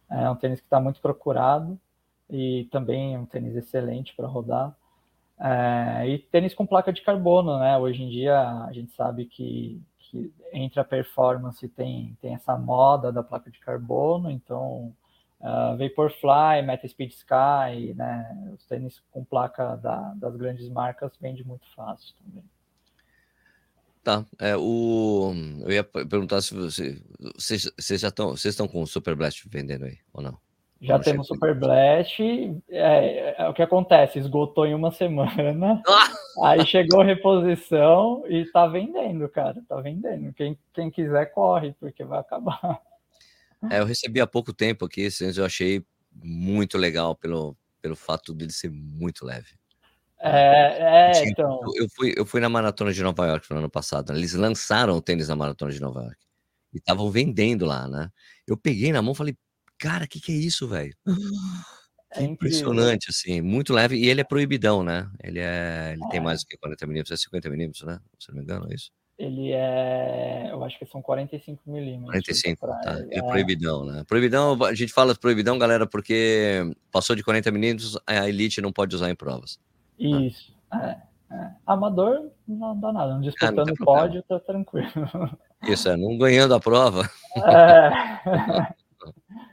É 0.09 0.29
um 0.29 0.35
tênis 0.35 0.59
que 0.59 0.65
está 0.65 0.79
muito 0.79 0.99
procurado 0.99 1.79
e 2.29 2.67
também 2.71 3.15
é 3.15 3.19
um 3.19 3.25
tênis 3.25 3.55
excelente 3.55 4.15
para 4.15 4.27
rodar. 4.27 4.75
É, 5.39 6.07
e 6.07 6.19
tênis 6.19 6.53
com 6.53 6.65
placa 6.65 6.91
de 6.91 7.01
carbono, 7.01 7.59
né? 7.59 7.77
Hoje 7.77 8.03
em 8.03 8.09
dia 8.09 8.39
a 8.39 8.73
gente 8.73 8.91
sabe 8.91 9.25
que 9.25 9.81
que 10.09 10.33
entre 10.51 10.79
a 10.79 10.83
performance 10.83 11.67
tem, 11.69 12.17
tem 12.21 12.33
essa 12.33 12.57
moda 12.57 13.11
da 13.11 13.23
placa 13.23 13.49
de 13.51 13.59
carbono, 13.59 14.29
então 14.31 14.95
uh, 15.39 15.77
Vaporfly, 15.77 16.63
Metaspeed 16.65 17.11
Sky, 17.11 17.93
né, 17.95 18.51
os 18.53 18.65
tênis 18.65 19.01
com 19.11 19.23
placa 19.23 19.75
da, 19.75 20.13
das 20.15 20.35
grandes 20.35 20.67
marcas 20.69 21.11
vende 21.21 21.43
muito 21.45 21.65
fácil 21.75 22.13
também. 22.23 22.43
Tá. 24.03 24.25
É, 24.39 24.55
o... 24.57 25.33
Eu 25.61 25.71
ia 25.71 25.83
perguntar 25.83 26.41
se 26.41 26.53
você... 26.53 26.99
vocês, 27.35 27.69
vocês 27.77 28.01
já 28.01 28.07
estão. 28.07 28.29
Vocês 28.29 28.53
estão 28.53 28.67
com 28.67 28.81
o 28.81 28.87
Super 28.87 29.13
Blast 29.13 29.47
vendendo 29.47 29.85
aí, 29.85 29.99
ou 30.13 30.23
não? 30.23 30.39
Já 30.81 30.95
não 30.95 31.03
temos 31.03 31.27
Super 31.27 31.53
Blast. 31.53 32.21
É, 32.69 33.35
é, 33.37 33.49
o 33.49 33.53
que 33.53 33.61
acontece? 33.61 34.17
Esgotou 34.17 34.65
em 34.65 34.73
uma 34.73 34.91
semana. 34.91 35.81
Aí 36.43 36.65
chegou 36.65 37.03
reposição 37.03 38.23
e 38.27 38.45
tá 38.45 38.65
vendendo, 38.65 39.27
cara. 39.27 39.61
Tá 39.67 39.81
vendendo. 39.81 40.33
Quem, 40.33 40.57
quem 40.73 40.89
quiser, 40.89 41.25
corre, 41.33 41.75
porque 41.79 42.03
vai 42.05 42.19
acabar. 42.19 42.79
É, 43.69 43.79
eu 43.79 43.85
recebi 43.85 44.21
há 44.21 44.27
pouco 44.27 44.53
tempo 44.53 44.85
aqui, 44.85 45.09
eu 45.35 45.45
achei 45.45 45.83
muito 46.13 46.77
legal 46.77 47.13
pelo, 47.13 47.57
pelo 47.81 47.95
fato 47.95 48.33
dele 48.33 48.51
ser 48.51 48.71
muito 48.71 49.25
leve. 49.25 49.59
É, 50.21 51.11
é 51.11 51.27
então. 51.27 51.59
Eu 51.75 51.87
fui, 51.93 52.13
eu 52.15 52.25
fui 52.25 52.39
na 52.39 52.49
maratona 52.49 52.93
de 52.93 53.03
Nova 53.03 53.25
York 53.25 53.49
no 53.51 53.57
ano 53.57 53.69
passado. 53.69 54.13
Né? 54.13 54.19
Eles 54.19 54.33
lançaram 54.33 54.95
o 54.95 55.01
tênis 55.01 55.27
na 55.27 55.35
maratona 55.35 55.71
de 55.71 55.81
Nova 55.81 56.03
York 56.03 56.17
e 56.73 56.77
estavam 56.77 57.09
vendendo 57.09 57.65
lá, 57.65 57.87
né? 57.87 58.09
Eu 58.47 58.55
peguei 58.55 58.91
na 58.91 59.01
mão, 59.01 59.13
falei, 59.13 59.35
cara, 59.79 60.05
o 60.05 60.07
que, 60.07 60.19
que 60.19 60.31
é 60.31 60.35
isso, 60.35 60.67
velho? 60.67 60.93
É 62.11 62.23
impressionante, 62.23 63.11
assim, 63.11 63.39
muito 63.39 63.71
leve. 63.71 63.95
E 63.95 64.09
ele 64.09 64.21
é 64.21 64.23
proibidão, 64.23 64.83
né? 64.83 65.07
Ele 65.23 65.37
é, 65.37 65.91
ele 65.93 66.03
é. 66.03 66.09
tem 66.09 66.19
mais 66.19 66.41
do 66.41 66.47
que 66.47 66.57
40 66.57 66.87
milímetros, 66.87 67.11
é 67.11 67.23
50 67.23 67.49
milímetros, 67.51 67.83
né? 67.83 67.99
Se 68.19 68.29
não 68.29 68.37
me 68.37 68.43
engano, 68.43 68.65
é 68.67 68.73
isso. 68.73 68.89
Ele 69.15 69.51
é, 69.51 70.49
eu 70.49 70.63
acho 70.63 70.79
que 70.79 70.87
são 70.87 71.03
45 71.03 71.61
milímetros. 71.69 72.09
45, 72.09 72.65
tá. 72.65 72.99
Ele 72.99 73.13
é, 73.13 73.19
é 73.19 73.21
proibidão, 73.21 73.85
né? 73.85 74.03
Proibidão, 74.07 74.57
a 74.63 74.73
gente 74.73 74.91
fala 74.91 75.13
proibidão, 75.13 75.59
galera, 75.59 75.85
porque 75.85 76.63
passou 76.91 77.15
de 77.15 77.23
40 77.23 77.51
milímetros, 77.51 77.95
a 78.07 78.27
elite 78.27 78.59
não 78.59 78.71
pode 78.71 78.95
usar 78.95 79.11
em 79.11 79.15
provas. 79.15 79.59
Isso. 79.99 80.51
É, 80.73 80.97
é. 81.31 81.51
Amador 81.67 82.31
não 82.47 82.79
dá 82.79 82.91
nada. 82.91 83.13
Não 83.13 83.21
disputando 83.21 83.69
ah, 83.69 83.85
pódio, 83.85 84.23
tá 84.23 84.39
tranquilo. 84.39 84.89
Isso, 85.67 85.87
é, 85.89 85.95
não 85.95 86.17
ganhando 86.17 86.55
a 86.55 86.59
prova. 86.59 87.07
É. 87.45 88.73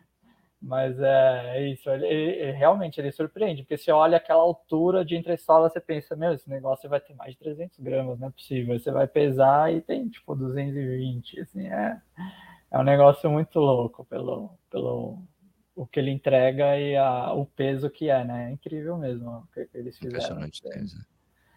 Mas 0.67 0.99
é, 0.99 1.59
é 1.59 1.69
isso, 1.69 1.89
ele, 1.89 2.07
ele, 2.07 2.51
realmente 2.51 3.01
ele 3.01 3.13
surpreende, 3.13 3.63
porque 3.63 3.79
você 3.79 3.93
olha 3.93 4.17
aquela 4.17 4.43
altura 4.43 5.05
de 5.05 5.15
entressola, 5.15 5.71
você 5.71 5.81
pensa, 5.81 6.17
meu, 6.17 6.33
esse 6.33 6.51
negócio 6.51 6.91
vai 6.91 6.99
ter 6.99 7.15
mais 7.15 7.35
de 7.35 7.39
300 7.39 7.79
gramas, 7.79 8.19
não 8.19 8.27
é 8.27 8.31
possível. 8.33 8.77
Você 8.77 8.91
vai 8.91 9.07
pesar 9.07 9.73
e 9.73 9.81
tem 9.81 10.09
tipo 10.09 10.35
220, 10.35 11.41
assim, 11.41 11.69
é, 11.69 11.97
é 12.73 12.79
um 12.79 12.83
negócio 12.83 13.31
muito 13.31 13.61
louco 13.61 14.05
pelo, 14.07 14.51
pelo 14.69 15.23
o 15.77 15.87
que 15.87 16.01
ele 16.01 16.11
entrega 16.11 16.77
e 16.77 16.97
a, 16.97 17.33
o 17.33 17.47
peso 17.47 17.89
que 17.89 18.11
é, 18.11 18.25
né? 18.25 18.49
É 18.49 18.53
incrível 18.53 18.97
mesmo 18.97 19.31
o 19.31 19.47
que, 19.55 19.67
que 19.67 19.79
eles 19.79 19.97
fizeram. 19.97 20.17
Impressionante. 20.17 20.63
Né? 20.65 20.85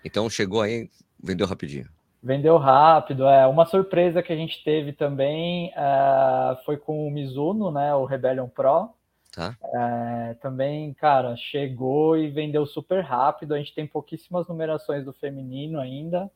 Então 0.06 0.30
chegou 0.30 0.62
aí, 0.62 0.88
vendeu 1.22 1.48
rapidinho. 1.48 1.90
Vendeu 2.22 2.58
rápido, 2.58 3.26
é. 3.26 3.48
Uma 3.48 3.66
surpresa 3.66 4.22
que 4.22 4.32
a 4.32 4.36
gente 4.36 4.64
teve 4.64 4.94
também 4.94 5.70
uh, 5.70 6.64
foi 6.64 6.78
com 6.78 7.08
o 7.08 7.12
Mizuno, 7.12 7.72
né? 7.72 7.96
O 7.96 8.06
Rebellion 8.06 8.48
Pro. 8.48 8.94
Tá. 9.40 9.56
É, 9.64 10.34
também, 10.36 10.94
cara, 10.94 11.34
chegou 11.38 12.18
e 12.18 12.30
vendeu 12.30 12.66
super 12.66 13.02
rápido. 13.02 13.54
A 13.54 13.58
gente 13.58 13.74
tem 13.74 13.88
pouquíssimas 13.88 14.46
numerações 14.50 15.06
do 15.06 15.14
feminino 15.14 15.80
ainda. 15.80 16.30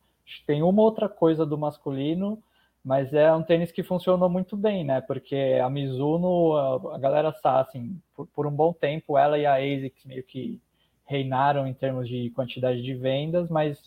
Tem 0.46 0.62
uma 0.62 0.80
outra 0.80 1.06
coisa 1.06 1.44
do 1.44 1.58
masculino, 1.58 2.42
mas 2.82 3.12
é 3.12 3.30
um 3.34 3.42
tênis 3.42 3.70
que 3.70 3.82
funcionou 3.82 4.30
muito 4.30 4.56
bem, 4.56 4.84
né? 4.84 5.02
Porque 5.02 5.60
a 5.62 5.68
Mizuno, 5.68 6.56
a, 6.56 6.98
galera 6.98 7.30
sabe, 7.34 7.68
assim, 7.68 8.00
por, 8.16 8.26
por, 8.28 8.46
um 8.46 8.50
bom 8.50 8.72
tempo, 8.72 9.18
ela 9.18 9.38
e 9.38 9.44
a 9.44 9.56
ASICS 9.56 10.06
meio 10.06 10.22
que 10.22 10.58
reinaram 11.04 11.66
em 11.66 11.74
termos 11.74 12.08
de 12.08 12.30
quantidade 12.30 12.80
de 12.80 12.94
vendas, 12.94 13.50
mas 13.50 13.78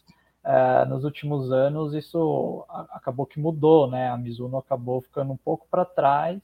uh, 0.45 0.87
nos 0.87 1.03
últimos 1.03 1.51
anos 1.51 1.95
isso 1.95 2.63
acabou 2.91 3.25
que 3.25 3.39
mudou, 3.39 3.89
né? 3.89 4.09
A 4.09 4.17
Mizuno 4.17 4.57
acabou 4.57 5.01
ficando 5.01 5.33
um 5.33 5.37
pouco 5.37 5.65
para 5.71 5.83
trás 5.83 6.39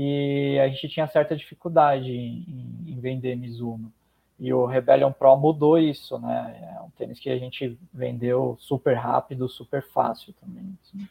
e 0.00 0.56
a 0.60 0.68
gente 0.68 0.88
tinha 0.88 1.08
certa 1.08 1.34
dificuldade 1.34 2.08
em, 2.08 2.84
em, 2.86 3.00
vender 3.00 3.34
Mizuno. 3.34 3.92
E 4.38 4.52
o 4.52 4.64
Rebellion 4.64 5.10
Pro 5.10 5.36
mudou 5.36 5.76
isso, 5.76 6.16
né? 6.20 6.76
É 6.76 6.80
um 6.80 6.90
tênis 6.90 7.18
que 7.18 7.28
a 7.28 7.36
gente 7.36 7.76
vendeu 7.92 8.56
super 8.60 8.94
rápido, 8.94 9.48
super 9.48 9.82
fácil 9.82 10.32
também. 10.40 10.72
Assim. 10.80 11.04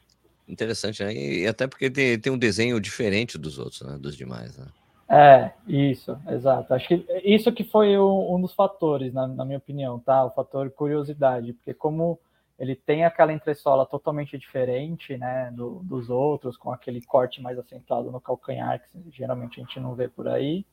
Interessante, 0.47 1.03
né? 1.03 1.13
E 1.13 1.45
até 1.45 1.67
porque 1.67 1.89
tem, 1.89 2.17
tem 2.17 2.31
um 2.31 2.37
desenho 2.37 2.79
diferente 2.79 3.37
dos 3.37 3.59
outros, 3.59 3.81
né? 3.81 3.97
Dos 3.97 4.15
demais, 4.15 4.57
né? 4.57 4.67
É, 5.09 5.51
isso, 5.67 6.17
exato. 6.29 6.73
Acho 6.73 6.87
que 6.87 7.05
isso 7.25 7.51
que 7.51 7.65
foi 7.65 7.99
um, 7.99 8.35
um 8.35 8.39
dos 8.39 8.53
fatores, 8.53 9.13
na, 9.13 9.27
na, 9.27 9.43
minha 9.43 9.57
opinião, 9.57 9.99
tá? 9.99 10.23
O 10.23 10.31
fator 10.31 10.69
curiosidade, 10.71 11.51
porque 11.51 11.73
como 11.73 12.17
ele 12.59 12.75
tem 12.75 13.05
aquela 13.05 13.31
entressola 13.31 13.85
totalmente 13.85 14.37
diferente, 14.37 15.15
né, 15.17 15.51
do, 15.51 15.81
dos 15.83 16.09
outros, 16.09 16.57
com 16.57 16.71
aquele 16.71 17.01
corte 17.01 17.41
mais 17.41 17.57
acentuado 17.57 18.11
no 18.11 18.19
calcanhar, 18.19 18.81
que 18.81 19.11
geralmente 19.11 19.59
a 19.59 19.63
gente 19.63 19.79
não 19.79 19.93
vê 19.93 20.07
por 20.07 20.27
aí, 20.27 20.65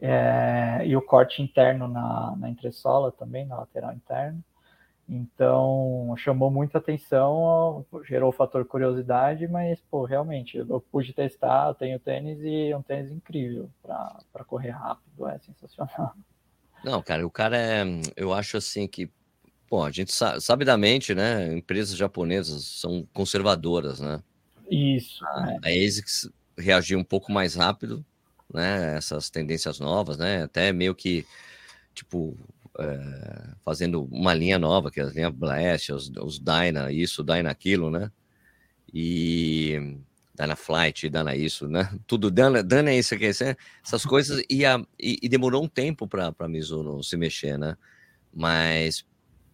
é, 0.00 0.82
e 0.84 0.94
o 0.96 1.02
corte 1.02 1.40
interno 1.40 1.88
na, 1.88 2.34
na 2.36 2.50
entressola 2.50 3.10
também, 3.10 3.46
na 3.46 3.56
lateral 3.56 3.92
interna. 3.92 4.38
Então, 5.08 6.14
chamou 6.16 6.50
muita 6.50 6.78
atenção, 6.78 7.84
gerou 8.04 8.30
o 8.30 8.32
fator 8.32 8.64
curiosidade, 8.64 9.46
mas, 9.46 9.78
pô, 9.90 10.04
realmente, 10.04 10.56
eu 10.56 10.80
pude 10.80 11.12
testar, 11.12 11.68
eu 11.68 11.74
tenho 11.74 12.00
tênis 12.00 12.40
e 12.40 12.70
é 12.70 12.76
um 12.76 12.82
tênis 12.82 13.10
incrível 13.10 13.68
para 13.82 14.44
correr 14.46 14.70
rápido, 14.70 15.28
é 15.28 15.38
sensacional. 15.38 16.14
Não, 16.82 17.02
cara, 17.02 17.26
o 17.26 17.30
cara 17.30 17.56
é. 17.56 17.82
Eu 18.16 18.32
acho 18.32 18.56
assim 18.56 18.86
que 18.86 19.10
Bom, 19.70 19.84
a 19.84 19.90
gente 19.90 20.12
sabe, 20.12 20.40
sabidamente, 20.40 21.14
né? 21.14 21.52
Empresas 21.52 21.96
japonesas 21.96 22.64
são 22.64 23.06
conservadoras, 23.12 24.00
né? 24.00 24.22
Isso. 24.70 25.24
A, 25.26 25.58
é. 25.64 25.82
a 25.82 25.86
ASICS 25.86 26.30
reagiu 26.56 26.98
um 26.98 27.04
pouco 27.04 27.32
mais 27.32 27.54
rápido, 27.54 28.04
né? 28.52 28.96
Essas 28.96 29.30
tendências 29.30 29.80
novas, 29.80 30.18
né? 30.18 30.44
Até 30.44 30.72
meio 30.72 30.94
que, 30.94 31.26
tipo, 31.94 32.36
é, 32.78 33.54
fazendo 33.64 34.04
uma 34.10 34.34
linha 34.34 34.58
nova, 34.58 34.90
que 34.90 35.00
é 35.00 35.04
a 35.04 35.06
linha 35.06 35.30
Blast, 35.30 35.92
os, 35.92 36.10
os 36.20 36.38
Dyna, 36.38 36.92
isso, 36.92 37.22
Dyna 37.22 37.50
aquilo, 37.50 37.90
né? 37.90 38.10
E 38.92 39.96
Dyna 40.34 40.56
Flight, 40.56 41.08
Dyna 41.08 41.36
isso, 41.36 41.68
né? 41.68 41.90
Tudo, 42.06 42.30
Dyna, 42.30 42.62
Dyna 42.62 42.90
é 42.90 42.98
isso 42.98 43.14
aqui, 43.14 43.26
essas 43.26 44.04
coisas, 44.04 44.42
e, 44.48 44.64
a, 44.64 44.84
e, 44.98 45.18
e 45.22 45.28
demorou 45.28 45.64
um 45.64 45.68
tempo 45.68 46.06
para 46.06 46.34
a 46.38 46.48
Mizuno 46.48 47.02
se 47.02 47.16
mexer, 47.16 47.58
né? 47.58 47.76
Mas 48.32 49.04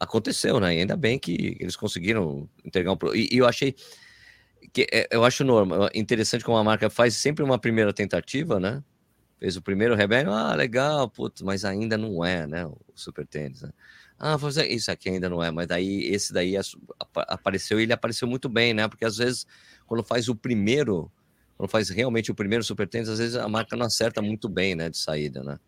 aconteceu, 0.01 0.59
né? 0.59 0.75
E 0.75 0.79
ainda 0.81 0.97
bem 0.97 1.19
que 1.19 1.57
eles 1.61 1.77
conseguiram 1.77 2.49
entregar 2.65 2.93
um. 2.93 2.97
E, 3.15 3.29
e 3.31 3.39
eu 3.39 3.47
achei 3.47 3.77
que 4.73 4.87
é, 4.91 5.09
eu 5.11 5.25
acho 5.25 5.45
normal, 5.45 5.91
interessante 5.95 6.45
como 6.45 6.57
a 6.57 6.65
marca 6.65 6.89
faz 6.89 7.15
sempre 7.17 7.45
uma 7.45 7.59
primeira 7.59 7.93
tentativa, 7.93 8.59
né? 8.59 8.83
Fez 9.39 9.57
o 9.57 9.63
primeiro 9.63 9.95
rebelde, 9.95 10.31
ah, 10.31 10.55
legal, 10.55 11.09
putz, 11.09 11.43
mas 11.43 11.65
ainda 11.65 11.97
não 11.99 12.25
é, 12.25 12.47
né? 12.47 12.67
O 12.67 12.79
super 12.95 13.27
tênis, 13.27 13.63
né? 13.63 13.71
Ah, 14.19 14.37
isso 14.69 14.91
aqui 14.91 15.09
ainda 15.09 15.31
não 15.31 15.43
é, 15.43 15.51
mas 15.51 15.67
daí 15.67 16.05
esse 16.05 16.33
daí 16.33 16.55
apareceu 17.15 17.81
e 17.81 17.85
ele 17.85 17.93
apareceu 17.93 18.29
muito 18.29 18.49
bem, 18.49 18.75
né? 18.75 18.87
Porque 18.89 19.05
às 19.05 19.17
vezes 19.17 19.47
quando 19.87 20.05
faz 20.05 20.29
o 20.29 20.37
primeiro, 20.37 21.11
quando 21.57 21.71
faz 21.71 21.89
realmente 21.89 22.31
o 22.31 22.35
primeiro 22.35 22.63
super 22.63 22.87
tênis, 22.87 23.09
às 23.09 23.19
vezes 23.19 23.37
a 23.37 23.49
marca 23.49 23.77
não 23.77 23.87
acerta 23.87 24.21
muito 24.21 24.49
bem, 24.49 24.75
né, 24.75 24.91
de 24.91 24.99
saída, 24.99 25.43
né? 25.43 25.59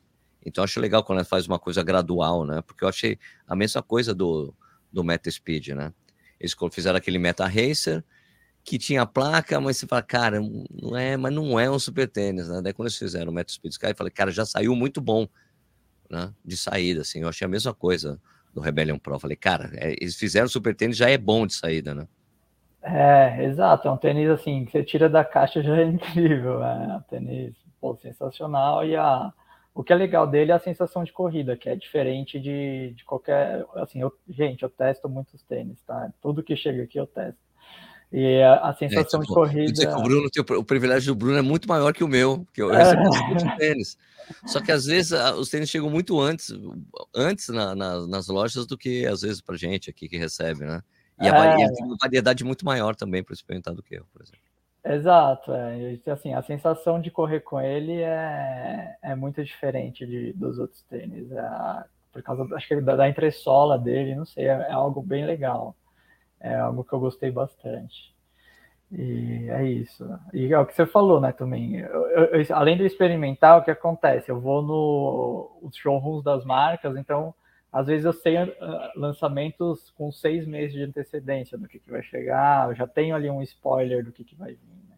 Então, 0.45 0.65
acho 0.65 0.81
legal 0.81 1.05
quando 1.05 1.19
ela 1.19 1.25
faz 1.25 1.47
uma 1.47 1.59
coisa 1.59 1.83
gradual, 1.83 2.45
né? 2.45 2.63
Porque 2.63 2.85
eu 2.85 2.89
achei 2.89 3.19
a 3.47 3.55
mesma 3.55 3.83
coisa 3.83 4.15
do, 4.15 4.55
do 4.93 5.05
Meta 5.05 5.31
Speed, 5.31 5.69
né? 5.69 5.93
Eles 6.39 6.55
fizeram 6.73 6.97
aquele 6.97 7.19
Meta 7.19 7.47
Racer, 7.47 8.05
que 8.65 8.79
tinha 8.79 9.07
placa, 9.07 9.61
mas 9.61 9.77
você 9.77 9.87
fala, 9.87 10.03
cara, 10.03 10.41
não 10.41 10.97
é, 10.97 11.17
mas 11.17 11.33
não 11.33 11.59
é 11.59 11.71
um 11.71 11.79
super 11.79 12.09
tênis, 12.09 12.49
né? 12.49 12.61
Daí 12.63 12.73
quando 12.73 12.87
eles 12.89 12.99
fizeram 12.99 13.31
o 13.31 13.35
Meta 13.35 13.53
Speed 13.53 13.73
Sky, 13.73 13.87
eu 13.87 13.97
falei, 13.97 14.13
cara, 14.13 14.31
já 14.31 14.45
saiu 14.45 14.75
muito 14.75 15.01
bom, 15.01 15.27
né? 16.11 16.33
De 16.45 16.57
saída, 16.57 17.03
assim. 17.03 17.21
Eu 17.21 17.29
achei 17.29 17.45
a 17.45 17.49
mesma 17.49 17.73
coisa 17.73 18.21
do 18.53 18.61
Rebellion 18.61 18.99
Pro. 18.99 19.15
Eu 19.15 19.21
falei, 19.21 19.37
cara, 19.37 19.71
é, 19.75 19.93
eles 19.93 20.17
fizeram 20.17 20.49
super 20.49 20.75
tênis, 20.75 20.97
já 20.97 21.09
é 21.09 21.17
bom 21.17 21.47
de 21.47 21.55
saída, 21.55 21.95
né? 21.95 22.07
É, 22.83 23.45
exato. 23.45 23.87
É 23.87 23.91
um 23.91 23.97
tênis, 23.97 24.29
assim, 24.29 24.65
que 24.65 24.73
você 24.73 24.83
tira 24.83 25.09
da 25.09 25.25
caixa 25.25 25.63
já 25.63 25.77
é 25.77 25.85
incrível. 25.87 26.63
É 26.63 26.97
um 26.97 27.03
tênis, 27.03 27.55
pô, 27.81 27.97
sensacional. 27.97 28.85
E 28.85 28.97
a 28.97 29.33
o 29.75 29.83
que 29.83 29.93
é 29.93 29.97
legal 29.97 30.27
dele 30.27 30.53
é 30.53 30.55
a 30.55 30.61
sensação 30.61 31.03
de 31.03 31.13
corrida, 31.13 31.57
que 31.57 31.69
é 31.69 31.75
diferente 31.75 32.39
de, 32.39 32.93
de 32.95 33.05
qualquer. 33.05 33.65
Assim, 33.77 34.01
eu, 34.01 34.13
gente, 34.29 34.63
eu 34.63 34.69
testo 34.69 35.09
muitos 35.09 35.43
tênis, 35.43 35.81
tá? 35.87 36.13
Tudo 36.21 36.43
que 36.43 36.55
chega 36.55 36.83
aqui 36.83 36.99
eu 36.99 37.07
testo. 37.07 37.41
E 38.13 38.43
a, 38.43 38.69
a 38.69 38.75
sensação 38.75 39.21
é, 39.21 39.23
tipo, 39.23 39.27
de 39.27 39.29
corrida. 39.29 39.73
Dizer 39.73 39.87
que 39.87 39.95
o, 39.95 40.03
Bruno, 40.03 40.29
o 40.59 40.65
privilégio 40.65 41.15
do 41.15 41.19
Bruno 41.19 41.39
é 41.39 41.43
muito 41.43 41.67
maior 41.67 41.95
que 41.95 42.05
o 42.05 42.09
meu, 42.09 42.47
que 42.53 42.61
eu 42.61 42.71
recebo 42.71 43.03
é. 43.49 43.57
tênis. 43.57 43.97
Só 44.47 44.61
que 44.61 44.71
às 44.71 44.85
vezes 44.85 45.13
os 45.39 45.49
tênis 45.49 45.71
chegam 45.71 45.89
muito 45.89 46.21
antes, 46.21 46.53
antes 47.15 47.49
na, 47.49 47.75
na, 47.75 48.07
nas 48.07 48.29
lojas 48.29 48.67
do 48.67 48.77
que 48.77 49.07
às 49.07 49.23
vezes 49.23 49.41
para 49.41 49.57
gente 49.57 49.89
aqui 49.89 50.07
que 50.07 50.19
recebe, 50.19 50.67
né? 50.67 50.83
E 51.19 51.27
a, 51.27 51.35
é. 51.35 51.69
variedade 52.03 52.45
muito 52.45 52.67
maior 52.67 52.95
também 52.95 53.23
para 53.23 53.33
experimentar 53.33 53.75
do 53.75 53.83
que 53.83 53.95
eu, 53.95 54.05
por 54.13 54.21
exemplo. 54.21 54.52
Exato, 54.85 55.53
é. 55.53 55.97
assim, 56.11 56.35
a 56.35 56.43
sensação 56.43 57.01
de 57.01 57.11
correr 57.11 57.41
com 57.41 57.61
ele 57.61 58.03
é, 58.03 58.97
é 59.01 59.15
muito 59.15 59.43
diferente 59.45 60.05
de, 60.05 60.33
dos 60.33 60.59
outros 60.59 60.83
tênis. 60.83 61.31
É, 61.31 61.85
por 62.13 62.23
causa, 62.23 62.55
acho 62.57 62.69
que 62.69 62.81
da, 62.81 62.97
da 62.97 63.09
entressola 63.09 63.79
dele, 63.79 64.15
não 64.15 64.27
sei, 64.27 64.47
é, 64.47 64.49
é 64.49 64.73
algo 64.73 65.01
bem 65.01 65.25
legal. 65.25 65.77
é 66.41 66.57
algo 66.57 66.85
que 66.85 66.93
eu 66.93 67.01
gostei 67.01 67.31
bastante. 67.31 68.13
E 68.91 69.49
é 69.51 69.65
isso. 69.65 70.07
E 70.35 70.53
é 70.53 70.59
o 70.59 70.67
que 70.67 70.75
você 70.75 70.85
falou, 70.85 71.21
né, 71.21 71.33
também. 71.33 71.77
Eu, 71.79 72.07
eu, 72.09 72.57
além 72.57 72.77
do 72.77 72.85
experimental, 72.85 73.61
o 73.61 73.65
que 73.65 73.71
acontece? 73.71 74.31
Eu 74.31 74.41
vou 74.41 74.63
no 74.63 75.71
showrooms 75.73 76.23
das 76.25 76.45
marcas, 76.45 76.97
então 76.97 77.35
às 77.73 77.87
vezes 77.87 78.05
eu 78.05 78.13
tenho 78.13 78.49
uh, 78.49 78.91
lançamentos 78.95 79.91
com 79.97 80.13
seis 80.13 80.47
meses 80.47 80.75
de 80.75 80.83
antecedência 80.83 81.57
do 81.57 81.67
que, 81.67 81.79
que 81.79 81.91
vai 81.91 82.03
chegar, 82.03 82.69
eu 82.69 82.75
já 82.75 82.87
tenho 82.87 83.15
ali 83.15 83.31
um 83.31 83.43
spoiler 83.43 84.05
do 84.05 84.13
que, 84.13 84.23
que 84.23 84.35
vai 84.35 84.53
vir. 84.53 84.83
Né? 84.89 84.97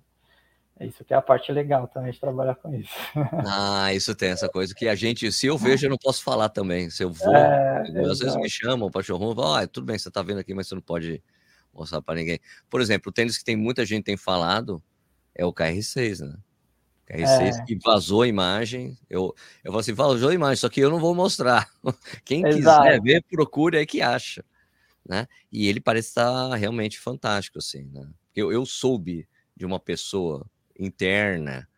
É 0.80 0.86
isso 0.86 1.04
que 1.04 1.14
é 1.14 1.16
a 1.16 1.22
parte 1.22 1.52
legal 1.52 1.86
também 1.86 2.10
de 2.10 2.18
trabalhar 2.18 2.56
com 2.56 2.74
isso. 2.74 2.92
Ah, 3.46 3.94
isso 3.94 4.12
tem 4.14 4.30
essa 4.30 4.48
coisa 4.48 4.74
que 4.74 4.88
a 4.88 4.94
gente, 4.96 5.30
se 5.30 5.46
eu 5.46 5.56
vejo, 5.56 5.86
eu 5.86 5.90
não 5.90 5.98
posso 5.98 6.24
falar 6.24 6.48
também. 6.48 6.90
Se 6.90 7.04
eu 7.04 7.12
vou, 7.12 7.34
é, 7.34 7.82
às 8.10 8.18
vezes 8.18 8.34
me 8.36 8.50
chamam 8.50 8.90
para 8.90 9.02
showroom, 9.02 9.36
falam, 9.36 9.54
ah, 9.54 9.66
tudo 9.68 9.84
bem, 9.84 9.96
você 9.96 10.08
está 10.08 10.20
vendo 10.20 10.40
aqui, 10.40 10.52
mas 10.52 10.66
você 10.66 10.74
não 10.74 10.82
pode 10.82 11.22
mostrar 11.72 12.02
para 12.02 12.16
ninguém. 12.16 12.40
Por 12.68 12.80
exemplo, 12.80 13.10
o 13.10 13.12
tênis 13.12 13.38
que 13.38 13.44
tem 13.44 13.56
muita 13.56 13.86
gente 13.86 14.04
tem 14.04 14.16
falado 14.16 14.82
é 15.32 15.44
o 15.44 15.52
KR6, 15.52 16.26
né? 16.26 16.36
KR6 17.14 17.60
é. 17.60 17.64
que 17.64 17.76
vazou 17.76 18.22
a 18.22 18.28
imagem. 18.28 18.98
Eu, 19.08 19.34
eu 19.62 19.70
vou 19.70 19.80
assim, 19.80 19.92
vazou 19.92 20.30
a 20.30 20.34
imagem, 20.34 20.56
só 20.56 20.68
que 20.68 20.80
eu 20.80 20.90
não 20.90 20.98
vou 20.98 21.14
mostrar. 21.14 21.68
Quem 22.24 22.44
Exato. 22.46 22.82
quiser 22.82 23.00
ver, 23.00 23.24
procure 23.30 23.78
aí 23.78 23.86
que 23.86 24.02
acha. 24.02 24.44
Né? 25.06 25.28
E 25.52 25.68
ele 25.68 25.80
parece 25.80 26.08
estar 26.08 26.54
realmente 26.54 26.98
fantástico, 26.98 27.58
assim, 27.58 27.84
né? 27.92 28.08
Eu, 28.34 28.50
eu 28.50 28.64
soube 28.64 29.28
de 29.54 29.64
uma 29.64 29.78
pessoa 29.78 30.44
interna, 30.78 31.68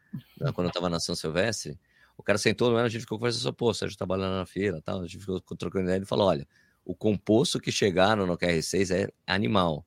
né, 0.41 0.53
quando 0.53 0.67
eu 0.67 0.69
estava 0.69 0.89
na 0.89 0.99
São 0.99 1.15
Silvestre, 1.15 1.79
o 2.17 2.23
cara 2.23 2.39
sentou, 2.39 2.75
a 2.79 2.89
gente 2.89 3.03
ficou 3.03 3.19
conversando, 3.19 3.53
pô, 3.53 3.75
Sérgio 3.75 3.99
trabalhando 3.99 4.37
na 4.37 4.47
feira, 4.47 4.81
tal, 4.81 5.01
a 5.01 5.07
gente 5.07 5.19
ficou 5.19 5.41
trocando 5.41 5.85
ideia, 5.85 5.97
ele 5.97 6.07
falou, 6.07 6.29
olha, 6.29 6.49
o 6.85 6.95
composto 6.95 7.61
que 7.61 7.71
chegaram 7.71 8.27
no 8.27 8.39
KR6 8.39 8.95
é 8.95 9.09
animal, 9.27 9.85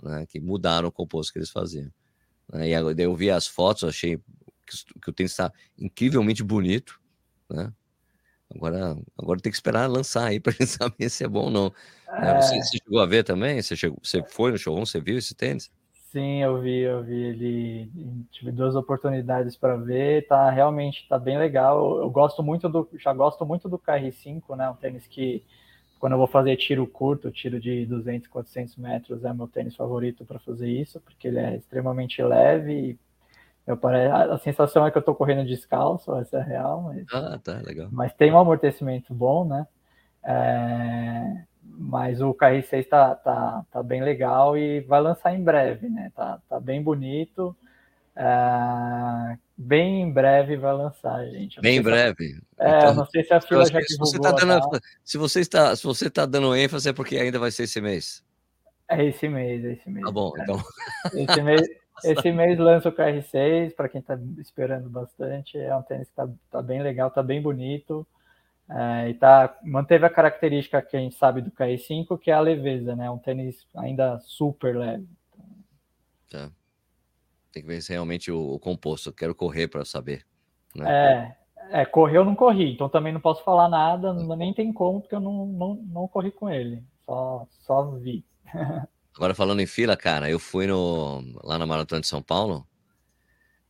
né? 0.00 0.26
Que 0.26 0.38
mudaram 0.38 0.88
o 0.88 0.92
composto 0.92 1.32
que 1.32 1.38
eles 1.38 1.50
faziam. 1.50 1.90
Né? 2.52 2.68
E 2.68 3.02
eu 3.02 3.16
vi 3.16 3.30
as 3.30 3.46
fotos, 3.46 3.84
achei 3.84 4.20
que, 4.64 5.00
que 5.00 5.10
o 5.10 5.12
tênis 5.12 5.32
está 5.32 5.52
incrivelmente 5.78 6.42
bonito, 6.42 7.00
né? 7.50 7.72
Agora, 8.54 8.96
agora 9.18 9.40
tem 9.40 9.50
que 9.50 9.56
esperar 9.56 9.88
lançar 9.88 10.26
aí 10.26 10.38
para 10.40 10.52
gente 10.52 10.66
saber 10.66 11.08
se 11.08 11.24
é 11.24 11.28
bom 11.28 11.44
ou 11.44 11.50
não. 11.50 11.72
É... 12.08 12.40
Você, 12.40 12.56
você, 12.62 12.78
chegou 12.78 13.00
a 13.00 13.06
ver 13.06 13.24
também? 13.24 13.60
Você, 13.60 13.76
chegou, 13.76 13.98
você 14.02 14.22
foi 14.22 14.52
no 14.52 14.58
showroom, 14.58 14.86
você 14.86 15.00
viu 15.00 15.18
esse 15.18 15.34
tênis? 15.34 15.70
Sim, 16.12 16.42
eu 16.42 16.60
vi, 16.60 16.78
eu 16.78 17.02
vi 17.02 17.14
ele. 17.14 17.90
Tive 18.30 18.52
duas 18.52 18.76
oportunidades 18.76 19.56
para 19.56 19.76
ver. 19.76 20.28
Tá 20.28 20.48
realmente 20.48 21.06
tá 21.08 21.18
bem 21.18 21.36
legal. 21.36 21.98
Eu 21.98 22.08
gosto 22.08 22.40
muito 22.40 22.68
do, 22.68 22.88
já 23.00 23.12
gosto 23.12 23.44
muito 23.44 23.68
do 23.68 23.78
KR5, 23.78 24.56
né? 24.56 24.70
Um 24.70 24.76
tênis 24.76 25.06
que 25.08 25.42
quando 25.98 26.12
eu 26.12 26.18
vou 26.18 26.26
fazer 26.26 26.56
tiro 26.56 26.86
curto, 26.86 27.30
tiro 27.32 27.58
de 27.58 27.86
200, 27.86 28.28
400 28.28 28.76
metros, 28.76 29.24
é 29.24 29.32
meu 29.32 29.48
tênis 29.48 29.74
favorito 29.74 30.24
para 30.24 30.38
fazer 30.38 30.68
isso, 30.68 31.00
porque 31.00 31.28
ele 31.28 31.38
é 31.38 31.56
extremamente 31.56 32.22
leve. 32.22 32.98
Eu 33.66 33.76
pare... 33.76 34.06
A 34.10 34.38
sensação 34.38 34.86
é 34.86 34.90
que 34.90 34.98
eu 34.98 35.00
estou 35.00 35.14
correndo 35.14 35.46
descalço, 35.46 36.14
essa 36.16 36.38
é 36.38 36.42
real. 36.42 36.82
Mas... 36.82 37.06
Ah, 37.12 37.38
tá, 37.42 37.60
legal. 37.64 37.88
Mas 37.90 38.12
tem 38.12 38.32
um 38.32 38.38
amortecimento 38.38 39.14
bom, 39.14 39.44
né? 39.44 39.66
É... 40.22 41.44
Mas 41.76 42.20
o 42.20 42.34
KR6 42.34 42.88
tá, 42.88 43.14
tá, 43.14 43.64
tá 43.70 43.82
bem 43.82 44.02
legal 44.02 44.56
e 44.56 44.80
vai 44.80 45.00
lançar 45.00 45.34
em 45.34 45.42
breve, 45.42 45.88
né? 45.88 46.12
Tá, 46.14 46.38
tá 46.48 46.60
bem 46.60 46.82
bonito. 46.82 47.56
É, 48.16 49.36
bem 49.56 50.02
em 50.02 50.12
breve 50.12 50.56
vai 50.56 50.72
lançar, 50.72 51.26
gente. 51.26 51.60
Bem 51.60 51.78
em 51.78 51.82
breve. 51.82 52.40
É, 52.58 52.78
então, 52.78 52.94
não 52.94 53.06
sei 53.06 53.24
se 53.24 53.34
a 53.34 53.40
fila 53.40 53.66
já 53.66 53.80
divulgou. 53.80 54.06
Você 54.06 54.20
tá 54.20 54.30
dando, 54.30 54.80
se 55.02 55.18
você 55.18 55.40
está, 55.40 55.74
se 55.74 55.82
você 55.82 56.06
está 56.06 56.24
dando 56.24 56.54
ênfase 56.54 56.88
é 56.88 56.92
porque 56.92 57.16
ainda 57.16 57.38
vai 57.38 57.50
ser 57.50 57.64
esse 57.64 57.80
mês. 57.80 58.24
É 58.88 59.04
esse 59.04 59.26
mês, 59.28 59.64
é 59.64 59.72
esse 59.72 59.90
mês. 59.90 60.04
Tá 60.06 60.12
bom, 60.12 60.32
é. 60.36 60.42
então. 60.42 60.62
Esse 61.12 61.42
mês, 61.42 61.62
esse 62.02 62.32
mês 62.32 62.58
lança 62.58 62.88
o 62.88 62.92
KR6, 62.92 63.74
para 63.74 63.88
quem 63.88 64.00
está 64.00 64.18
esperando 64.38 64.88
bastante. 64.90 65.56
É 65.58 65.74
um 65.76 65.82
tênis 65.82 66.08
que 66.08 66.12
está 66.12 66.28
tá 66.50 66.62
bem 66.62 66.82
legal, 66.82 67.08
está 67.08 67.22
bem 67.22 67.40
bonito. 67.40 68.06
É, 68.68 69.10
e 69.10 69.14
tá, 69.14 69.56
manteve 69.62 70.06
a 70.06 70.10
característica 70.10 70.80
que 70.82 70.96
a 70.96 71.00
gente 71.00 71.14
sabe 71.16 71.42
do 71.42 71.50
KR5, 71.50 72.18
que 72.18 72.30
é 72.30 72.34
a 72.34 72.40
leveza, 72.40 72.96
né? 72.96 73.10
Um 73.10 73.18
tênis 73.18 73.66
ainda 73.76 74.18
super 74.20 74.76
leve. 74.76 75.06
Tá. 76.30 76.50
Tem 77.52 77.62
que 77.62 77.68
ver 77.68 77.80
se 77.82 77.92
realmente 77.92 78.32
o, 78.32 78.54
o 78.54 78.58
composto. 78.58 79.12
Quero 79.12 79.34
correr 79.34 79.68
para 79.68 79.84
saber. 79.84 80.26
Né? 80.74 81.36
É, 81.70 81.80
é, 81.82 81.84
correr 81.84 82.18
eu 82.18 82.24
não 82.24 82.34
corri, 82.34 82.72
então 82.72 82.88
também 82.88 83.12
não 83.12 83.20
posso 83.20 83.44
falar 83.44 83.68
nada, 83.68 84.12
nem 84.36 84.52
tem 84.52 84.72
como, 84.72 85.00
porque 85.00 85.14
eu 85.14 85.20
não, 85.20 85.46
não, 85.46 85.74
não 85.74 86.08
corri 86.08 86.32
com 86.32 86.50
ele. 86.50 86.82
Só, 87.04 87.46
só 87.50 87.90
vi. 87.92 88.24
Agora 89.14 89.34
falando 89.34 89.60
em 89.60 89.66
fila, 89.66 89.96
cara, 89.96 90.28
eu 90.28 90.38
fui 90.38 90.66
no, 90.66 91.22
lá 91.42 91.58
na 91.58 91.66
Maratona 91.66 92.00
de 92.00 92.06
São 92.06 92.22
Paulo. 92.22 92.66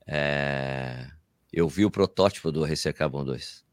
É, 0.07 1.07
eu 1.52 1.68
vi 1.68 1.85
o 1.85 1.90
protótipo 1.90 2.50
do 2.50 2.64
Racer 2.64 2.94
Carbon 2.94 3.24
2. 3.24 3.64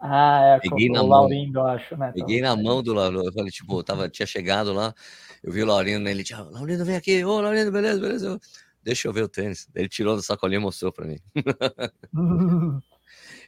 Ah, 0.00 0.40
é, 0.42 0.60
peguei 0.60 0.88
na 0.88 1.02
o 1.02 1.06
Laurindo, 1.06 1.60
acho, 1.60 1.96
né? 1.96 2.12
Peguei 2.14 2.40
na 2.40 2.54
mão 2.54 2.82
do 2.82 2.94
Laurindo, 2.94 3.26
eu 3.26 3.32
falei, 3.32 3.50
tipo, 3.50 3.82
tava, 3.82 4.08
tinha 4.08 4.26
chegado 4.26 4.72
lá, 4.72 4.94
eu 5.42 5.52
vi 5.52 5.60
o 5.62 5.66
Laurindo, 5.66 6.08
ele 6.08 6.22
tinha, 6.22 6.40
Laurindo, 6.40 6.84
vem 6.84 6.94
aqui, 6.94 7.24
ô, 7.24 7.40
Laurindo, 7.40 7.72
beleza, 7.72 8.00
beleza 8.00 8.40
deixa 8.88 9.06
eu 9.06 9.12
ver 9.12 9.22
o 9.22 9.28
tênis. 9.28 9.68
Ele 9.74 9.88
tirou 9.88 10.16
da 10.16 10.22
sacolinha 10.22 10.58
e 10.58 10.62
mostrou 10.62 10.90
para 10.90 11.06
mim. 11.06 11.18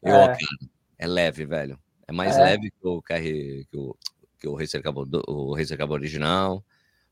eu, 0.02 0.14
é. 0.14 0.26
Cara, 0.26 0.38
é 0.98 1.06
leve, 1.06 1.46
velho. 1.46 1.78
É 2.06 2.12
mais 2.12 2.36
é. 2.36 2.44
leve 2.44 2.70
que 2.70 2.86
o 2.86 3.00
KR, 3.00 3.14
que 3.70 3.76
o, 3.76 3.96
que 4.38 4.48
o 4.48 4.54
Racer 4.54 4.82
Cabo, 4.82 5.06
o 5.26 5.54
Racer 5.54 5.78
Cabo 5.78 5.94
original. 5.94 6.62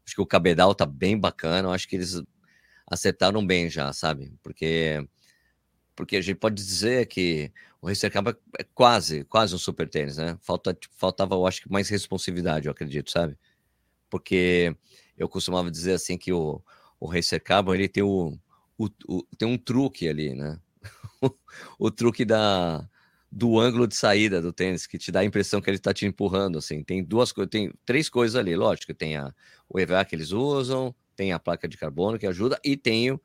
Acho 0.08 0.14
que 0.14 0.22
o 0.22 0.26
cabedal 0.26 0.74
tá 0.74 0.86
bem 0.86 1.18
bacana. 1.18 1.68
Eu 1.68 1.72
acho 1.72 1.86
que 1.86 1.94
eles 1.94 2.22
acertaram 2.86 3.46
bem 3.46 3.68
já, 3.68 3.92
sabe? 3.92 4.32
Porque 4.42 5.06
porque 5.94 6.16
a 6.16 6.20
gente 6.22 6.36
pode 6.36 6.54
dizer 6.54 7.06
que 7.08 7.52
o 7.82 7.88
Racer 7.88 8.10
Cabo 8.10 8.30
é 8.58 8.64
quase, 8.72 9.24
quase 9.24 9.54
um 9.54 9.58
super 9.58 9.86
tênis, 9.88 10.16
né? 10.16 10.38
Falta, 10.40 10.76
faltava, 10.96 11.34
eu 11.34 11.46
acho 11.46 11.60
que 11.60 11.70
mais 11.70 11.88
responsividade, 11.90 12.66
eu 12.66 12.72
acredito, 12.72 13.10
sabe? 13.10 13.36
Porque 14.08 14.74
eu 15.18 15.28
costumava 15.28 15.70
dizer 15.70 15.92
assim 15.92 16.16
que 16.16 16.32
o, 16.32 16.62
o 16.98 17.06
Racer 17.06 17.42
Carbon 17.42 17.74
ele 17.74 17.88
tem 17.88 18.02
o, 18.02 18.38
o, 18.78 18.88
o, 19.08 19.22
tem 19.36 19.46
um 19.46 19.58
truque 19.58 20.08
ali, 20.08 20.34
né? 20.34 20.58
o 21.78 21.90
truque 21.90 22.24
da 22.24 22.88
do 23.30 23.58
ângulo 23.58 23.86
de 23.86 23.94
saída 23.94 24.40
do 24.40 24.52
tênis 24.52 24.86
que 24.86 24.96
te 24.96 25.12
dá 25.12 25.20
a 25.20 25.24
impressão 25.24 25.60
que 25.60 25.68
ele 25.68 25.76
está 25.76 25.92
te 25.92 26.06
empurrando, 26.06 26.58
assim. 26.58 26.82
Tem 26.82 27.04
duas 27.04 27.30
coisas, 27.30 27.50
tem 27.50 27.72
três 27.84 28.08
coisas 28.08 28.36
ali, 28.36 28.56
lógico. 28.56 28.94
Tem 28.94 29.16
a, 29.16 29.34
o 29.68 29.78
EVA 29.78 30.04
que 30.04 30.16
eles 30.16 30.32
usam, 30.32 30.94
tem 31.14 31.32
a 31.32 31.38
placa 31.38 31.68
de 31.68 31.76
carbono 31.76 32.18
que 32.18 32.26
ajuda 32.26 32.58
e 32.64 32.76
tem, 32.76 33.10
o, 33.10 33.20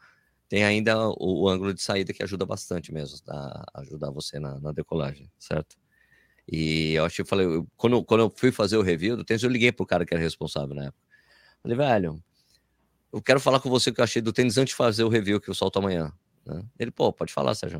tem 0.50 0.64
ainda 0.66 1.08
o, 1.10 1.44
o 1.44 1.50
ângulo 1.50 1.74
de 1.74 1.82
saída 1.82 2.12
que 2.12 2.22
ajuda 2.22 2.46
bastante 2.46 2.94
mesmo, 2.94 3.18
a 3.30 3.82
ajudar 3.82 4.12
você 4.12 4.40
na, 4.40 4.60
na 4.60 4.72
decolagem, 4.72 5.32
certo? 5.40 5.78
E 6.52 6.94
eu 6.94 7.06
acho 7.06 7.16
que 7.16 7.22
eu 7.22 7.26
falei, 7.26 7.46
eu, 7.46 7.68
quando, 7.78 8.04
quando 8.04 8.22
eu 8.22 8.30
fui 8.36 8.52
fazer 8.52 8.76
o 8.78 8.82
review 8.82 9.16
do 9.16 9.24
tênis, 9.24 9.44
eu 9.44 9.50
liguei 9.50 9.72
pro 9.72 9.86
cara 9.86 10.06
que 10.06 10.14
era 10.14 10.22
responsável 10.22 10.76
na 10.76 10.86
época. 10.86 11.02
Falei, 11.62 11.78
velho, 11.78 12.24
eu 13.14 13.22
quero 13.22 13.40
falar 13.40 13.62
com 13.62 13.70
você 13.70 13.90
o 13.90 13.94
que 13.94 14.02
eu 14.02 14.04
achei 14.04 14.22
do 14.22 14.34
tênis 14.34 14.58
antes 14.58 14.72
de 14.72 14.76
fazer 14.76 15.04
o 15.04 15.10
review 15.10 15.40
que 15.40 15.50
eu 15.50 15.54
solto 15.54 15.80
amanhã. 15.80 16.12
Né? 16.46 16.62
Ele, 16.78 16.92
pô, 16.92 17.14
pode 17.14 17.32
falar, 17.32 17.56
Sérgio. 17.56 17.80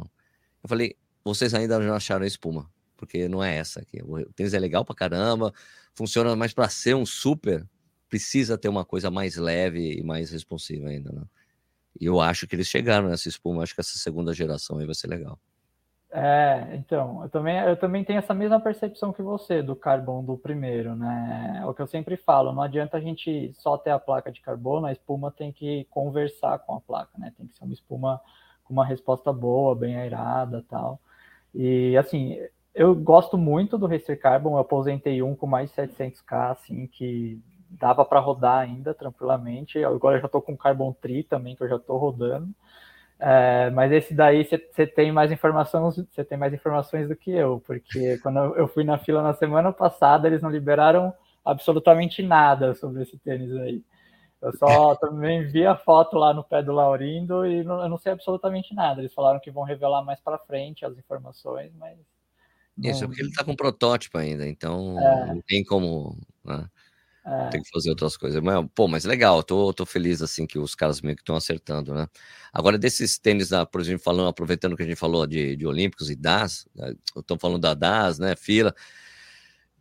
Eu 0.64 0.70
falei, 0.70 0.96
vocês 1.24 1.54
ainda 1.54 1.80
não 1.80 1.94
acharam 1.96 2.26
espuma, 2.26 2.70
porque 2.98 3.28
não 3.28 3.44
é 3.44 3.56
essa 3.56 3.82
aqui. 3.82 4.02
O 4.04 4.24
tênis 4.34 4.54
é 4.54 4.60
legal 4.60 4.84
pra 4.84 4.96
caramba, 4.96 5.54
funciona, 5.94 6.36
mas 6.36 6.54
para 6.54 6.70
ser 6.70 6.96
um 6.96 7.06
super, 7.06 7.68
precisa 8.10 8.58
ter 8.58 8.70
uma 8.70 8.86
coisa 8.86 9.10
mais 9.10 9.38
leve 9.38 10.00
e 10.00 10.04
mais 10.04 10.32
responsiva 10.32 10.90
ainda, 10.90 11.12
né? 11.12 11.24
E 12.00 12.06
eu 12.06 12.20
acho 12.20 12.48
que 12.48 12.56
eles 12.56 12.68
chegaram 12.68 13.08
nessa 13.08 13.30
espuma, 13.30 13.64
acho 13.64 13.76
que 13.76 13.82
essa 13.82 13.98
segunda 13.98 14.34
geração 14.34 14.80
aí 14.80 14.86
vai 14.86 14.96
ser 14.96 15.08
legal. 15.08 15.40
É, 16.16 16.76
então, 16.76 17.24
eu 17.24 17.30
também, 17.30 17.58
eu 17.58 17.76
também 17.76 18.04
tenho 18.04 18.20
essa 18.20 18.36
mesma 18.36 18.60
percepção 18.60 19.12
que 19.12 19.24
você 19.24 19.64
do 19.64 19.76
carbono 19.76 20.28
do 20.28 20.38
primeiro, 20.38 20.96
né? 20.96 21.60
É 21.60 21.66
o 21.66 21.74
que 21.74 21.82
eu 21.82 21.88
sempre 21.88 22.16
falo, 22.18 22.54
não 22.54 22.62
adianta 22.62 22.98
a 22.98 23.00
gente 23.00 23.52
só 23.56 23.80
ter 23.80 23.90
a 23.90 23.98
placa 23.98 24.32
de 24.32 24.40
carbono, 24.40 24.86
a 24.86 24.92
espuma 24.92 25.32
tem 25.32 25.52
que 25.52 25.86
conversar 25.90 26.60
com 26.60 26.76
a 26.76 26.82
placa, 26.82 27.18
né? 27.18 27.34
Tem 27.36 27.48
que 27.48 27.56
ser 27.56 27.64
uma 27.64 27.74
espuma 27.74 28.22
com 28.64 28.74
uma 28.74 28.86
resposta 28.86 29.34
boa, 29.34 29.76
bem 29.76 29.96
airada 29.96 30.64
tal. 30.70 31.02
E, 31.54 31.96
assim, 31.98 32.38
eu 32.74 32.96
gosto 32.96 33.38
muito 33.38 33.78
do 33.78 33.86
Racer 33.86 34.20
Carbon, 34.20 34.54
eu 34.54 34.60
aposentei 34.60 35.22
um 35.22 35.36
com 35.36 35.46
mais 35.46 35.70
de 35.70 35.76
700k, 35.76 36.52
assim, 36.52 36.88
que 36.88 37.40
dava 37.70 38.04
para 38.06 38.20
rodar 38.20 38.60
ainda 38.60 38.94
tranquilamente. 38.94 39.84
Agora 39.84 40.18
eu 40.18 40.22
já 40.22 40.26
estou 40.28 40.42
com 40.42 40.58
Carbon 40.58 40.94
Tri 40.94 41.24
também, 41.24 41.56
que 41.56 41.64
eu 41.64 41.70
já 41.70 41.76
estou 41.76 41.98
rodando. 41.98 42.50
É, 43.20 43.70
mas 43.70 43.92
esse 43.92 44.14
daí 44.14 44.44
você 44.44 44.86
tem 44.88 45.12
mais 45.12 45.32
informações, 45.32 45.96
você 45.96 46.26
tem 46.26 46.38
mais 46.38 46.54
informações 46.54 47.08
do 47.08 47.16
que 47.16 47.32
eu, 47.32 47.62
porque 47.66 48.18
quando 48.18 48.38
eu 48.56 48.68
fui 48.68 48.84
na 48.84 48.98
fila 48.98 49.22
na 49.22 49.34
semana 49.34 49.72
passada, 49.72 50.28
eles 50.28 50.42
não 50.42 50.50
liberaram 50.50 51.14
absolutamente 51.46 52.22
nada 52.22 52.74
sobre 52.74 53.04
esse 53.04 53.18
tênis 53.20 53.56
aí. 53.56 53.82
Eu 54.44 54.58
só 54.58 54.94
também 54.96 55.48
vi 55.48 55.66
a 55.66 55.74
foto 55.74 56.18
lá 56.18 56.34
no 56.34 56.44
pé 56.44 56.62
do 56.62 56.74
Laurindo 56.74 57.46
e 57.46 57.64
não, 57.64 57.82
eu 57.82 57.88
não 57.88 57.98
sei 57.98 58.12
absolutamente 58.12 58.76
nada. 58.76 59.00
Eles 59.00 59.14
falaram 59.14 59.40
que 59.40 59.50
vão 59.50 59.64
revelar 59.64 60.04
mais 60.04 60.20
para 60.20 60.38
frente 60.38 60.86
as 60.86 60.98
informações, 60.98 61.72
mas. 61.78 61.98
Não... 62.78 62.90
Isso, 62.90 63.06
porque 63.08 63.22
ele 63.22 63.30
está 63.30 63.46
com 63.46 63.56
protótipo 63.56 64.18
ainda, 64.18 64.46
então 64.46 65.00
é. 65.00 65.28
não 65.28 65.42
tem 65.48 65.64
como. 65.64 66.18
Né? 66.44 66.68
É. 67.26 67.48
Tem 67.52 67.64
que 67.64 67.70
fazer 67.70 67.90
outras 67.90 68.18
coisas. 68.18 68.44
Mas, 68.44 68.68
pô, 68.76 68.86
mas 68.86 69.06
legal, 69.06 69.42
tô, 69.42 69.74
tô 69.74 69.86
feliz 69.86 70.22
assim 70.22 70.46
que 70.46 70.60
os 70.60 70.76
caras 70.76 71.00
meio 71.00 71.16
que 71.16 71.22
estão 71.22 71.38
acertando, 71.38 71.94
né? 71.94 72.06
Agora, 72.52 72.78
desses 72.78 73.18
tênis, 73.18 73.48
da, 73.48 73.66
por 73.66 73.80
exemplo, 73.80 74.04
falando, 74.04 74.28
aproveitando 74.28 74.76
que 74.76 74.84
a 74.84 74.86
gente 74.86 74.98
falou 74.98 75.26
de, 75.26 75.56
de 75.56 75.66
Olímpicos 75.66 76.10
e 76.10 76.18
DAS, 76.18 76.68
estão 77.16 77.36
né? 77.36 77.40
falando 77.40 77.62
da 77.62 77.74
DAS, 77.74 78.20
né? 78.20 78.36
Fila. 78.36 78.76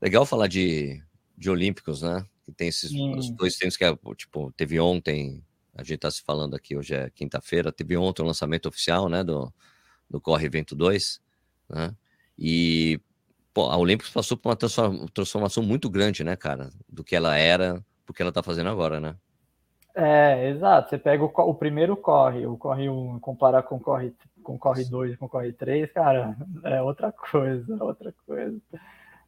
Legal 0.00 0.24
falar 0.24 0.46
de, 0.46 1.02
de 1.36 1.50
Olímpicos, 1.50 2.02
né? 2.02 2.24
Que 2.44 2.52
tem 2.52 2.68
esses 2.68 2.90
os 2.90 3.30
dois 3.30 3.56
tênis 3.56 3.76
que 3.76 3.84
é, 3.84 3.96
tipo, 4.16 4.52
teve 4.52 4.80
ontem, 4.80 5.44
a 5.74 5.82
gente 5.82 6.00
tá 6.00 6.10
se 6.10 6.22
falando 6.22 6.54
aqui, 6.54 6.76
hoje 6.76 6.94
é 6.94 7.08
quinta-feira, 7.10 7.72
teve 7.72 7.96
ontem 7.96 8.22
o 8.22 8.26
lançamento 8.26 8.66
oficial, 8.66 9.08
né? 9.08 9.22
Do, 9.22 9.52
do 10.10 10.20
Corre 10.20 10.46
Evento 10.46 10.74
2, 10.74 11.20
né? 11.68 11.94
E 12.38 13.00
pô, 13.54 13.70
a 13.70 13.76
Olímpicos 13.76 14.12
passou 14.12 14.36
por 14.36 14.48
uma 14.48 14.56
transformação 15.12 15.62
muito 15.62 15.88
grande, 15.88 16.24
né, 16.24 16.36
cara? 16.36 16.70
Do 16.88 17.04
que 17.04 17.14
ela 17.14 17.36
era, 17.36 17.84
do 18.06 18.12
que 18.12 18.22
ela 18.22 18.32
tá 18.32 18.42
fazendo 18.42 18.68
agora, 18.68 19.00
né? 19.00 19.16
É, 19.94 20.48
exato. 20.50 20.90
Você 20.90 20.98
pega 20.98 21.22
o, 21.22 21.26
o 21.26 21.54
primeiro 21.54 21.96
corre, 21.96 22.46
o 22.46 22.56
corre 22.56 22.88
1, 22.88 23.20
comparar 23.20 23.62
com 23.62 23.76
o 23.76 23.80
corre, 23.80 24.14
com 24.42 24.58
corre 24.58 24.84
2 24.84 25.16
com 25.16 25.28
corre 25.28 25.52
3, 25.52 25.92
cara, 25.92 26.36
é 26.64 26.82
outra 26.82 27.12
coisa, 27.12 27.82
outra 27.82 28.14
coisa. 28.26 28.58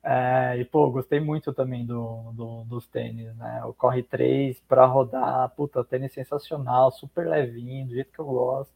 É, 0.06 0.58
e, 0.58 0.64
pô, 0.66 0.90
gostei 0.90 1.18
muito 1.18 1.50
também 1.54 1.86
do, 1.86 2.30
do, 2.32 2.64
dos 2.64 2.86
tênis, 2.86 3.34
né? 3.36 3.64
O 3.64 3.72
Corre 3.72 4.02
3 4.02 4.60
para 4.68 4.84
rodar, 4.84 5.48
puta, 5.56 5.82
tênis 5.82 6.12
sensacional, 6.12 6.92
super 6.92 7.26
levinho, 7.26 7.86
do 7.86 7.94
jeito 7.94 8.12
que 8.12 8.18
eu 8.18 8.26
gosto. 8.26 8.74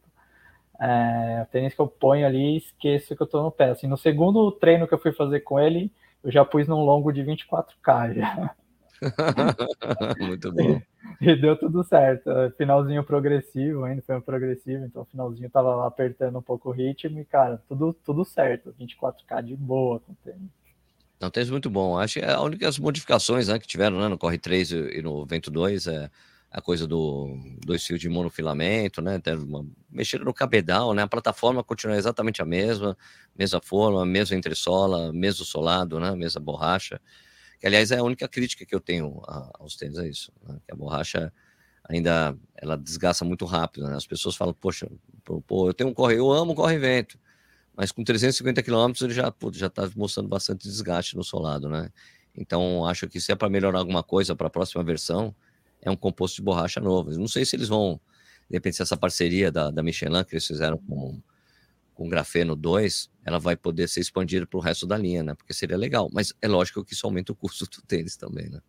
É, 0.81 1.45
tênis 1.51 1.75
que 1.75 1.81
eu 1.81 1.87
ponho 1.87 2.25
ali 2.25 2.55
e 2.55 2.57
esqueço 2.57 3.15
que 3.15 3.21
eu 3.21 3.27
tô 3.27 3.43
no 3.43 3.51
pé. 3.51 3.69
Assim, 3.69 3.85
no 3.85 3.95
segundo 3.95 4.51
treino 4.53 4.87
que 4.87 4.93
eu 4.93 4.99
fui 4.99 5.11
fazer 5.11 5.41
com 5.41 5.59
ele, 5.59 5.91
eu 6.23 6.31
já 6.31 6.43
pus 6.43 6.67
num 6.67 6.83
longo 6.83 7.11
de 7.11 7.21
24K 7.21 8.15
já. 8.15 8.55
Muito 10.19 10.51
bom. 10.51 10.81
E, 11.21 11.35
deu 11.35 11.55
tudo 11.59 11.83
certo. 11.83 12.31
Finalzinho 12.57 13.03
progressivo, 13.03 13.83
ainda 13.83 14.01
foi 14.01 14.15
um 14.15 14.21
progressivo, 14.21 14.83
então 14.83 15.05
finalzinho 15.05 15.49
tava 15.49 15.75
lá 15.75 15.85
apertando 15.85 16.39
um 16.39 16.41
pouco 16.41 16.69
o 16.69 16.71
ritmo 16.71 17.19
e, 17.19 17.25
cara, 17.25 17.61
tudo, 17.67 17.93
tudo 18.03 18.25
certo. 18.25 18.73
24K 18.79 19.43
de 19.43 19.55
boa 19.55 19.99
com 19.99 20.13
o 20.13 20.17
tênis. 20.23 20.58
Não, 21.19 21.29
tênis 21.29 21.49
muito 21.49 21.69
bom. 21.69 21.97
Acho 21.99 22.19
que 22.19 22.25
a 22.25 22.39
única 22.41 22.69
modificações 22.79 23.47
né, 23.49 23.59
que 23.59 23.67
tiveram 23.67 23.99
né, 23.99 24.07
no 24.07 24.17
Corre 24.17 24.37
3 24.37 24.71
e 24.71 25.01
no 25.01 25.25
Vento 25.25 25.51
2 25.51 25.87
é 25.87 26.09
a 26.51 26.61
coisa 26.61 26.87
do 26.87 27.37
dois 27.63 27.83
fios 27.85 27.99
de 27.99 28.09
monofilamento, 28.09 29.01
né? 29.03 29.21
Mexeram 29.89 30.25
no 30.25 30.33
cabedal, 30.33 30.93
né? 30.95 31.03
A 31.03 31.07
plataforma 31.07 31.63
continua 31.63 31.95
exatamente 31.95 32.41
a 32.41 32.45
mesma, 32.45 32.97
mesma 33.37 33.61
forma, 33.61 34.03
mesma 34.05 34.35
entressola, 34.35 35.13
mesmo 35.13 35.45
solado, 35.45 35.99
né? 35.99 36.15
Mesma 36.15 36.41
borracha. 36.41 36.99
Que, 37.59 37.67
aliás, 37.67 37.91
é 37.91 37.97
a 37.99 38.03
única 38.03 38.27
crítica 38.27 38.65
que 38.65 38.73
eu 38.73 38.79
tenho 38.79 39.21
aos 39.59 39.75
tênis, 39.75 39.97
é 39.99 40.07
isso. 40.07 40.31
Né? 40.43 40.57
Que 40.65 40.73
a 40.73 40.75
borracha 40.75 41.31
ainda 41.87 42.35
ela 42.55 42.77
desgasta 42.77 43.25
muito 43.25 43.45
rápido, 43.45 43.87
né? 43.87 43.95
As 43.95 44.07
pessoas 44.07 44.35
falam, 44.35 44.53
poxa, 44.53 44.89
pô, 45.47 45.69
eu 45.69 45.73
tenho 45.73 45.89
um 45.91 45.93
corre, 45.93 46.15
eu 46.17 46.31
amo 46.31 46.55
corre-vento, 46.55 47.19
mas 47.79 47.93
com 47.93 48.03
350 48.03 48.61
km 48.61 48.91
ele 49.01 49.13
já 49.13 49.33
já 49.53 49.67
está 49.67 49.89
mostrando 49.95 50.27
bastante 50.27 50.67
desgaste 50.67 51.15
no 51.15 51.23
solado, 51.23 51.69
né? 51.69 51.89
Então, 52.35 52.85
acho 52.85 53.07
que 53.07 53.21
se 53.21 53.31
é 53.31 53.35
para 53.35 53.47
melhorar 53.47 53.79
alguma 53.79 54.03
coisa 54.03 54.35
para 54.35 54.47
a 54.47 54.49
próxima 54.49 54.83
versão, 54.83 55.33
é 55.81 55.89
um 55.89 55.95
composto 55.95 56.35
de 56.35 56.41
borracha 56.41 56.81
novo. 56.81 57.09
não 57.11 57.27
sei 57.29 57.45
se 57.45 57.55
eles 57.55 57.69
vão, 57.69 57.97
de 58.49 58.57
repente, 58.57 58.75
se 58.75 58.81
essa 58.81 58.97
parceria 58.97 59.49
da, 59.49 59.71
da 59.71 59.81
Michelin 59.81 60.25
que 60.25 60.33
eles 60.35 60.45
fizeram 60.45 60.77
com, 60.77 61.21
com 61.93 62.09
Grafeno 62.09 62.53
2, 62.53 63.09
ela 63.25 63.39
vai 63.39 63.55
poder 63.55 63.87
ser 63.87 64.01
expandida 64.01 64.45
para 64.45 64.57
o 64.57 64.61
resto 64.61 64.85
da 64.85 64.97
linha, 64.97 65.23
né? 65.23 65.33
Porque 65.33 65.53
seria 65.53 65.77
legal. 65.77 66.09
Mas 66.11 66.33
é 66.41 66.49
lógico 66.49 66.83
que 66.83 66.93
isso 66.93 67.07
aumenta 67.07 67.31
o 67.31 67.35
custo 67.35 67.63
do 67.63 67.87
tênis 67.87 68.17
também, 68.17 68.49
né? 68.49 68.59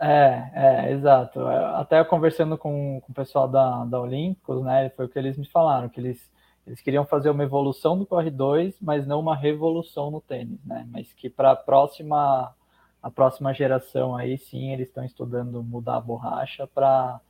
É, 0.00 0.50
é, 0.54 0.92
exato. 0.92 1.46
Até 1.46 2.02
conversando 2.02 2.56
com, 2.56 2.98
com 3.02 3.12
o 3.12 3.14
pessoal 3.14 3.46
da, 3.46 3.84
da 3.84 4.00
Olímpicos, 4.00 4.64
né? 4.64 4.88
Foi 4.96 5.04
o 5.04 5.08
que 5.10 5.18
eles 5.18 5.36
me 5.36 5.46
falaram, 5.46 5.90
que 5.90 6.00
eles, 6.00 6.30
eles 6.66 6.80
queriam 6.80 7.04
fazer 7.04 7.30
uma 7.30 7.42
evolução 7.42 7.98
do 7.98 8.06
Corre 8.06 8.30
2, 8.30 8.76
mas 8.80 9.06
não 9.06 9.20
uma 9.20 9.36
revolução 9.36 10.10
no 10.10 10.20
tênis, 10.20 10.58
né? 10.64 10.86
Mas 10.90 11.12
que 11.12 11.28
para 11.28 11.52
a 11.52 11.56
próxima 11.56 12.54
a 13.02 13.10
próxima 13.10 13.52
geração 13.52 14.16
aí 14.16 14.38
sim 14.38 14.72
eles 14.72 14.88
estão 14.88 15.04
estudando 15.04 15.62
mudar 15.62 15.96
a 15.96 16.00
borracha 16.00 16.66
para 16.66 17.20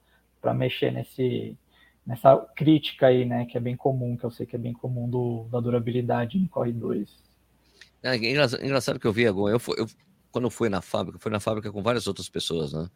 mexer 0.54 0.92
nesse 0.92 1.58
nessa 2.06 2.36
crítica 2.54 3.06
aí, 3.06 3.24
né, 3.24 3.46
que 3.46 3.56
é 3.56 3.60
bem 3.60 3.74
comum, 3.74 4.16
que 4.16 4.24
eu 4.24 4.30
sei 4.30 4.44
que 4.44 4.54
é 4.54 4.58
bem 4.58 4.74
comum 4.74 5.08
do, 5.08 5.48
da 5.50 5.58
durabilidade 5.58 6.38
no 6.38 6.46
Corre 6.48 6.70
2. 6.70 7.08
É, 8.02 8.14
engraçado, 8.14 8.62
engraçado 8.62 9.00
que 9.00 9.06
eu 9.06 9.12
vi 9.12 9.26
agora, 9.26 9.56
eu, 9.56 9.74
eu 9.78 9.86
quando 10.30 10.50
fui 10.50 10.68
na 10.68 10.82
fábrica, 10.82 11.18
fui 11.18 11.32
na 11.32 11.40
fábrica 11.40 11.72
com 11.72 11.82
várias 11.82 12.06
outras 12.06 12.28
pessoas, 12.28 12.72
né? 12.72 12.90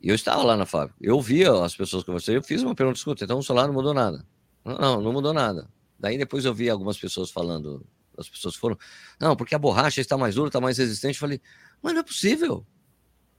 E 0.00 0.08
eu 0.08 0.14
estava 0.14 0.42
lá 0.44 0.56
na 0.56 0.64
fábrica, 0.64 0.96
eu 1.00 1.20
via 1.20 1.52
as 1.64 1.74
pessoas 1.74 2.04
conversando, 2.04 2.36
eu 2.36 2.42
fiz 2.42 2.62
uma 2.62 2.74
pergunta, 2.74 2.98
escuta, 2.98 3.24
então 3.24 3.38
o 3.38 3.42
solar 3.42 3.66
não 3.66 3.74
mudou 3.74 3.92
nada. 3.92 4.24
Não, 4.64 5.00
não, 5.00 5.12
mudou 5.12 5.32
nada. 5.32 5.68
Daí 5.98 6.18
depois 6.18 6.44
eu 6.44 6.54
vi 6.54 6.68
algumas 6.68 6.98
pessoas 6.98 7.30
falando, 7.30 7.84
as 8.18 8.28
pessoas 8.28 8.54
foram, 8.54 8.76
não, 9.20 9.36
porque 9.36 9.54
a 9.54 9.58
borracha 9.58 10.00
está 10.00 10.16
mais 10.16 10.34
dura, 10.34 10.48
está 10.48 10.60
mais 10.60 10.78
resistente. 10.78 11.16
Eu 11.16 11.20
falei, 11.20 11.40
mas 11.82 11.92
não 11.92 12.00
é 12.00 12.04
possível. 12.04 12.66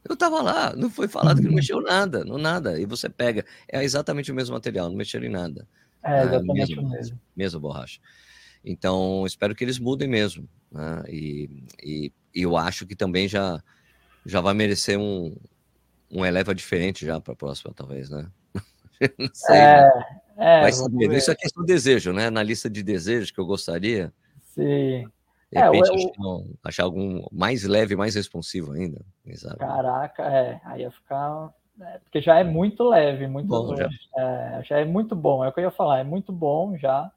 Eu 0.03 0.15
estava 0.15 0.41
lá, 0.41 0.75
não 0.75 0.89
foi 0.89 1.07
falado 1.07 1.41
que 1.41 1.47
não 1.47 1.55
mexeu 1.55 1.81
nada, 1.81 2.25
não 2.25 2.37
nada. 2.37 2.79
E 2.79 2.85
você 2.85 3.09
pega, 3.09 3.45
é 3.69 3.83
exatamente 3.83 4.31
o 4.31 4.35
mesmo 4.35 4.53
material, 4.53 4.89
não 4.89 4.97
mexeram 4.97 5.25
em 5.25 5.29
nada. 5.29 5.67
É 6.03 6.19
ah, 6.19 6.23
exatamente 6.25 6.77
o 6.77 6.89
mesmo. 6.89 7.19
Mesma 7.35 7.59
borracha. 7.59 8.01
Então, 8.65 9.25
espero 9.25 9.55
que 9.55 9.63
eles 9.63 9.79
mudem 9.79 10.07
mesmo. 10.07 10.47
Né? 10.71 11.03
E, 11.07 11.49
e, 11.81 12.13
e, 12.33 12.41
eu 12.41 12.57
acho 12.57 12.85
que 12.85 12.95
também 12.95 13.27
já, 13.27 13.63
já 14.25 14.41
vai 14.41 14.53
merecer 14.53 14.97
um, 14.99 15.35
um 16.11 16.25
eleva 16.25 16.53
diferente 16.53 17.05
já 17.05 17.21
para 17.21 17.33
a 17.33 17.37
próxima, 17.37 17.73
talvez, 17.73 18.09
né? 18.09 18.29
não 19.17 19.29
sei. 19.33 19.55
É, 19.55 19.81
né? 19.83 20.21
É, 20.37 20.61
vai 20.61 20.71
saber. 20.71 21.11
Isso 21.11 21.31
é 21.31 21.35
questão 21.35 21.63
de 21.63 21.73
desejo, 21.73 22.11
né? 22.11 22.29
Na 22.29 22.43
lista 22.43 22.69
de 22.69 22.83
desejos 22.83 23.31
que 23.31 23.39
eu 23.39 23.45
gostaria. 23.45 24.13
Sim. 24.41 25.07
De 25.51 25.59
é, 25.59 25.63
repente, 25.65 25.89
é, 25.89 26.21
o... 26.21 26.45
achar, 26.63 26.83
algum 26.83 27.23
mais 27.31 27.63
leve, 27.63 27.95
mais 27.95 28.15
responsivo 28.15 28.71
ainda. 28.71 29.01
Caraca, 29.59 30.23
é. 30.23 30.59
Aí 30.65 30.81
ia 30.81 30.91
ficar. 30.91 31.53
É, 31.79 31.99
porque 31.99 32.21
já 32.21 32.39
é 32.39 32.43
muito 32.43 32.83
leve, 32.83 33.27
muito 33.27 33.47
bom. 33.47 33.75
Já. 33.75 33.89
É, 34.17 34.61
já 34.63 34.79
é 34.79 34.85
muito 34.85 35.15
bom, 35.15 35.43
é 35.43 35.49
o 35.49 35.53
que 35.53 35.59
eu 35.59 35.65
ia 35.65 35.71
falar, 35.71 35.99
é 35.99 36.03
muito 36.03 36.31
bom 36.31 36.77
já. 36.77 37.11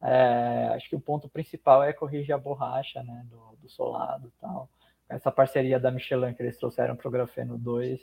É, 0.00 0.70
acho 0.74 0.88
que 0.88 0.96
o 0.96 1.00
ponto 1.00 1.28
principal 1.28 1.82
é 1.82 1.92
corrigir 1.92 2.32
a 2.32 2.38
borracha 2.38 3.02
né, 3.02 3.26
do, 3.30 3.56
do 3.60 3.68
solado 3.68 4.28
e 4.28 4.40
tal. 4.40 4.68
Essa 5.08 5.30
parceria 5.30 5.80
da 5.80 5.90
Michelin 5.90 6.34
que 6.34 6.42
eles 6.42 6.56
trouxeram 6.56 6.94
para 6.94 7.08
o 7.08 7.10
Grafeno 7.10 7.58
2 7.58 8.00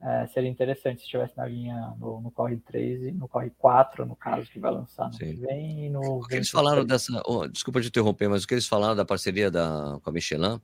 é, 0.00 0.26
seria 0.26 0.50
interessante 0.50 0.98
se 0.98 1.04
estivesse 1.04 1.36
na 1.36 1.46
linha 1.46 1.94
no, 1.98 2.20
no, 2.20 2.30
Corre 2.30 2.58
3 2.58 3.04
e 3.04 3.12
no 3.12 3.26
Corre 3.26 3.50
4, 3.58 4.04
no 4.04 4.14
caso, 4.14 4.50
que 4.50 4.58
vai 4.58 4.70
lançar 4.70 5.06
no 5.06 5.14
Sim. 5.14 5.18
que 5.18 5.34
vem. 5.34 5.90
No 5.90 6.18
o 6.18 6.26
que 6.26 6.34
eles 6.34 6.50
falaram 6.50 6.84
dessa. 6.84 7.22
Oh, 7.24 7.48
desculpa 7.48 7.80
te 7.80 7.88
interromper, 7.88 8.28
mas 8.28 8.44
o 8.44 8.46
que 8.46 8.54
eles 8.54 8.66
falaram 8.66 8.94
da 8.94 9.04
parceria 9.04 9.50
da, 9.50 9.98
com 10.02 10.10
a 10.10 10.12
Michelin 10.12 10.60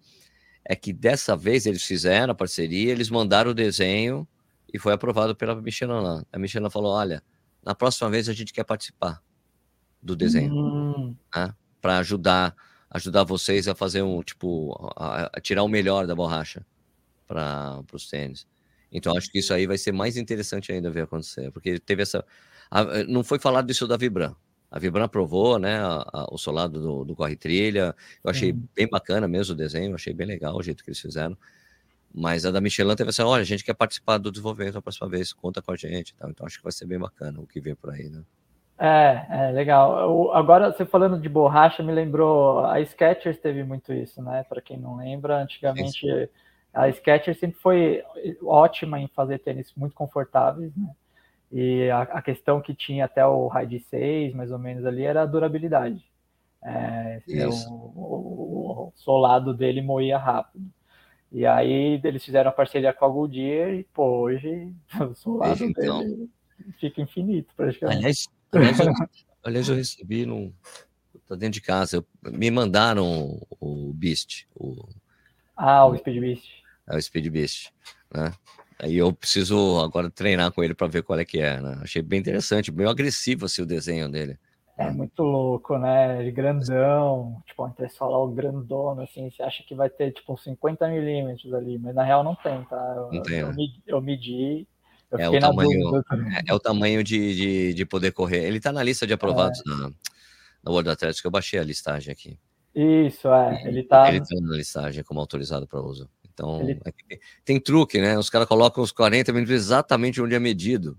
é 0.64 0.77
que 0.77 0.92
dessa 0.92 1.35
vez 1.37 1.66
eles 1.66 1.83
fizeram 1.83 2.33
a 2.33 2.37
parceria, 2.37 2.92
eles 2.92 3.11
mandaram 3.11 3.51
o 3.51 3.55
desenho 3.55 4.29
e 4.73 4.79
foi 4.79 4.92
aprovado 4.92 5.35
pela 5.35 5.55
Michelin 5.55 6.01
lá. 6.01 6.25
A 6.31 6.38
Michelin 6.38 6.71
falou: 6.71 6.92
olha, 6.92 7.23
na 7.64 7.75
próxima 7.75 8.11
vez 8.11 8.29
a 8.29 8.35
gente 8.35 8.53
quer 8.53 8.64
participar 8.64 9.23
do 10.03 10.14
desenho 10.14 10.53
hum. 10.53 11.16
né? 11.35 11.55
para 11.81 11.99
ajudar 11.99 12.55
ajudar 12.90 13.25
vocês 13.25 13.66
a 13.66 13.75
fazer 13.75 14.03
um 14.03 14.23
tipo 14.23 14.77
a, 14.95 15.31
a 15.33 15.40
tirar 15.40 15.62
o 15.62 15.68
melhor 15.68 16.07
da 16.07 16.14
borracha 16.14 16.64
para 17.27 17.83
os 17.92 18.09
tênis. 18.09 18.47
Então 18.93 19.17
acho 19.17 19.31
que 19.31 19.39
isso 19.39 19.55
aí 19.55 19.67
vai 19.67 19.79
ser 19.79 19.91
mais 19.91 20.19
interessante 20.19 20.71
ainda 20.71 20.91
ver 20.91 21.05
acontecer, 21.05 21.51
porque 21.51 21.79
teve 21.81 22.03
essa. 22.03 22.25
A, 22.71 22.83
eh, 22.83 23.05
não 23.05 23.25
foi 23.25 23.39
falado 23.39 23.67
disso 23.67 23.89
da 23.89 23.97
Vibram. 23.97 24.37
A 24.71 24.79
Vibram 24.79 25.05
aprovou, 25.05 25.59
né, 25.59 25.79
a, 25.79 26.05
a, 26.13 26.27
o 26.31 26.37
solado 26.37 26.81
do, 26.81 27.05
do 27.05 27.17
Corre 27.17 27.37
Trilha. 27.37 27.95
Eu 28.23 28.31
achei 28.31 28.53
bem 28.53 28.89
bacana 28.89 29.27
mesmo 29.27 29.55
o 29.55 29.57
desenho, 29.57 29.95
achei 29.95 30.13
bem 30.13 30.27
legal 30.27 30.57
o 30.57 30.63
jeito 30.63 30.85
que 30.85 30.91
eles 30.91 31.01
fizeram. 31.01 31.37
Mas 32.15 32.45
a 32.45 32.51
da 32.51 32.61
Michelin 32.61 32.95
teve 32.95 33.09
essa, 33.09 33.27
olha, 33.27 33.41
a 33.41 33.45
gente 33.45 33.65
quer 33.65 33.75
participar 33.75 34.19
do 34.19 34.31
desenvolvimento 34.31 34.77
a 34.77 34.83
próxima 34.83 35.09
vez, 35.09 35.33
conta 35.33 35.63
com 35.63 35.73
a 35.73 35.77
gente. 35.77 36.15
Tá? 36.15 36.29
Então 36.29 36.47
acho 36.47 36.59
que 36.59 36.65
vai 36.65 36.73
ser 36.73 36.87
bem 36.87 36.99
bacana 36.99 37.41
o 37.41 37.47
que 37.47 37.61
vem 37.61 37.75
por 37.75 37.91
aí, 37.91 38.09
né? 38.11 38.23
É, 38.79 39.49
é 39.49 39.53
legal. 39.53 40.33
agora, 40.35 40.73
você 40.73 40.85
falando 40.85 41.21
de 41.21 41.29
borracha, 41.29 41.83
me 41.83 41.93
lembrou, 41.93 42.65
a 42.65 42.83
Skechers 42.85 43.39
teve 43.39 43.63
muito 43.63 43.93
isso, 43.93 44.21
né? 44.23 44.45
Para 44.49 44.61
quem 44.61 44.79
não 44.79 44.97
lembra, 44.97 45.41
antigamente 45.41 46.01
Sim 46.01 46.29
a 46.73 46.89
Skechers 46.91 47.39
sempre 47.39 47.59
foi 47.61 48.03
ótima 48.43 48.99
em 49.01 49.09
fazer 49.09 49.39
tênis 49.39 49.73
muito 49.77 49.95
confortáveis, 49.95 50.75
né? 50.77 50.91
E 51.51 51.91
a, 51.91 52.03
a 52.03 52.23
questão 52.23 52.63
que 52.63 52.75
tinha 52.75 53.05
até 53.05 53.27
o 53.27 53.47
Ride 53.47 53.81
6, 53.81 54.33
mais 54.35 54.51
ou 54.51 54.59
menos 54.59 54.87
ali, 54.87 55.03
era 55.03 55.23
a 55.23 55.27
durabilidade. 55.27 56.03
É, 56.65 57.21
o, 57.29 57.73
o, 57.75 58.89
o, 58.89 58.93
solado 58.97 59.53
dele 59.53 59.83
moía 59.83 60.17
rápido. 60.17 60.65
E 61.31 61.45
aí 61.45 62.01
eles 62.03 62.25
fizeram 62.25 62.51
a 62.51 62.55
parceria 62.55 62.93
com 62.93 63.05
a 63.05 63.09
Goodyear 63.09 63.75
e, 63.75 63.85
pô, 63.85 64.21
hoje 64.23 64.73
o 65.01 65.15
solado 65.15 65.63
então, 65.63 65.99
dele 66.01 66.31
fica 66.79 67.03
infinito 67.03 67.53
praticamente. 67.57 67.99
Aliás, 67.99 68.29
aliás, 68.53 68.79
eu, 68.79 68.93
aliás, 69.45 69.69
eu 69.69 69.75
recebi 69.75 70.25
no. 70.25 70.53
Tá 71.29 71.35
dentro 71.35 71.55
de 71.55 71.61
casa, 71.61 71.97
eu, 71.97 72.31
me 72.31 72.51
mandaram 72.51 73.41
o 73.61 73.93
Beast. 73.93 74.47
O, 74.55 74.89
ah, 75.57 75.87
o 75.87 75.97
Speed 75.97 76.21
Beast 76.21 76.62
é 76.88 76.97
o 76.97 77.03
Speed 77.03 77.29
Beast, 77.29 77.71
né? 78.12 78.33
Aí 78.79 78.97
eu 78.97 79.12
preciso 79.12 79.81
agora 79.81 80.11
treinar 80.11 80.51
com 80.53 80.62
ele 80.62 80.75
para 80.75 80.88
ver 80.88 81.03
qual 81.03 81.19
é 81.19 81.25
que 81.25 81.38
é, 81.38 81.61
né? 81.61 81.79
Achei 81.83 82.03
bem 82.03 82.19
interessante, 82.19 82.73
meio 82.73 82.88
agressivo 82.88 83.47
assim 83.47 83.62
o 83.62 83.67
desenho 83.67 84.11
dele. 84.11 84.38
É 84.77 84.91
muito 84.91 85.23
louco, 85.23 85.79
né? 85.79 86.29
grandão, 86.31 87.41
tipo, 87.47 87.67
entre 87.69 87.87
o 88.01 88.29
grandona, 88.29 89.05
assim, 89.05 89.31
você 89.31 89.43
acha 89.43 89.62
que 89.62 89.75
vai 89.75 89.88
ter, 89.88 90.12
tipo, 90.12 90.37
50 90.37 90.88
milímetros 90.88 91.53
ali, 91.55 91.79
mas 91.79 91.95
na 91.95 92.03
real 92.03 92.25
não 92.25 92.35
tem, 92.35 92.65
tá? 92.65 92.95
Eu, 92.97 93.12
não 93.12 93.23
tem, 93.23 93.38
eu, 93.38 93.49
né? 93.49 93.55
medi, 93.55 93.83
eu 93.87 94.01
medi 94.01 94.67
eu 95.12 95.19
é, 95.19 95.29
o 95.29 95.38
tamanho, 95.38 95.97
é, 95.99 96.43
é, 96.49 96.55
o 96.55 96.59
tamanho 96.59 97.05
de, 97.05 97.37
de, 97.37 97.75
de, 97.75 97.85
poder 97.85 98.12
correr. 98.12 98.45
Ele 98.45 98.59
tá 98.59 98.73
na 98.73 98.83
lista 98.83 99.07
de 99.07 99.12
aprovados 99.12 99.61
é. 99.61 99.71
na, 99.71 99.93
na 100.65 100.71
World 100.71 100.88
Athletics, 100.88 101.23
eu 101.23 101.31
baixei 101.31 101.61
a 101.61 101.65
listagem 101.65 102.11
aqui. 102.11 102.38
Isso, 102.75 103.29
é. 103.29 103.63
Ele 103.67 103.83
tá... 103.83 104.09
Ele 104.09 104.21
tá 104.21 104.41
na 104.41 104.57
listagem 104.57 105.05
como 105.05 105.21
autorizado 105.21 105.67
para 105.67 105.81
uso. 105.81 106.09
Então, 106.33 106.61
ele... 106.61 106.81
é 106.85 106.93
tem, 106.93 107.21
tem, 107.45 107.61
truque, 107.61 108.01
né? 108.01 108.17
Os 108.19 108.31
caras 108.31 108.49
colocam 108.49 108.83
os 108.83 108.93
40 108.93 109.33
minutos 109.33 109.55
exatamente 109.55 110.21
onde 110.21 110.35
é 110.35 110.39
medido. 110.39 110.97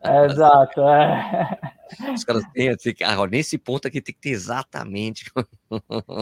É, 0.00 0.26
exato, 0.26 0.82
é. 0.82 1.58
Os 2.14 2.24
caras 2.24 2.44
têm 2.52 2.68
assim, 2.68 2.92
ah, 3.02 3.26
nesse 3.26 3.56
ponto 3.56 3.88
aqui 3.88 4.02
tem 4.02 4.14
que 4.14 4.20
ter 4.20 4.30
exatamente. 4.30 5.30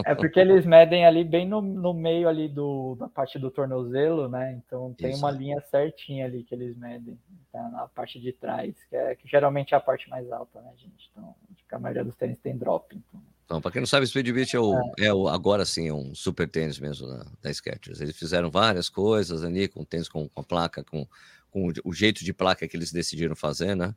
É 0.05 0.15
porque 0.15 0.39
eles 0.39 0.65
medem 0.65 1.05
ali 1.05 1.23
bem 1.23 1.47
no, 1.47 1.61
no 1.61 1.93
meio 1.93 2.29
ali 2.29 2.47
do, 2.47 2.95
da 2.95 3.09
parte 3.09 3.37
do 3.37 3.51
tornozelo, 3.51 4.29
né? 4.29 4.53
Então 4.53 4.93
tem 4.93 5.13
uma 5.15 5.29
linha 5.29 5.59
certinha 5.69 6.25
ali 6.25 6.43
que 6.43 6.55
eles 6.55 6.77
medem 6.77 7.19
tá? 7.51 7.69
na 7.69 7.87
parte 7.87 8.19
de 8.19 8.31
trás, 8.31 8.73
que, 8.85 8.95
é, 8.95 9.15
que 9.15 9.27
geralmente 9.27 9.73
é 9.73 9.77
a 9.77 9.81
parte 9.81 10.09
mais 10.09 10.31
alta, 10.31 10.61
né, 10.61 10.71
gente? 10.77 11.11
Então, 11.11 11.35
a 11.71 11.79
maioria 11.79 12.03
dos 12.03 12.15
tênis 12.15 12.39
tem 12.39 12.57
drop. 12.57 12.95
Então, 12.95 13.21
então 13.45 13.61
para 13.61 13.71
quem 13.71 13.81
não 13.81 13.87
sabe, 13.87 14.05
o 14.05 14.07
Speedbeat 14.07 14.55
é, 14.55 14.59
o, 14.59 14.73
é. 14.99 15.05
é 15.05 15.13
o, 15.13 15.27
agora 15.27 15.65
sim, 15.65 15.87
é 15.87 15.93
um 15.93 16.13
super 16.15 16.47
tênis 16.47 16.79
mesmo 16.79 17.07
da, 17.07 17.25
da 17.41 17.53
Skechers. 17.53 18.01
Eles 18.01 18.17
fizeram 18.17 18.49
várias 18.49 18.89
coisas 18.89 19.43
ali 19.43 19.67
com 19.67 19.83
tênis 19.83 20.07
com, 20.07 20.27
com 20.27 20.41
a 20.41 20.43
placa, 20.43 20.83
com 20.83 21.07
com 21.53 21.71
o 21.85 21.93
jeito 21.93 22.25
de 22.25 22.33
placa 22.33 22.67
que 22.67 22.75
eles 22.75 22.91
decidiram 22.91 23.35
fazer, 23.35 23.75
né? 23.75 23.93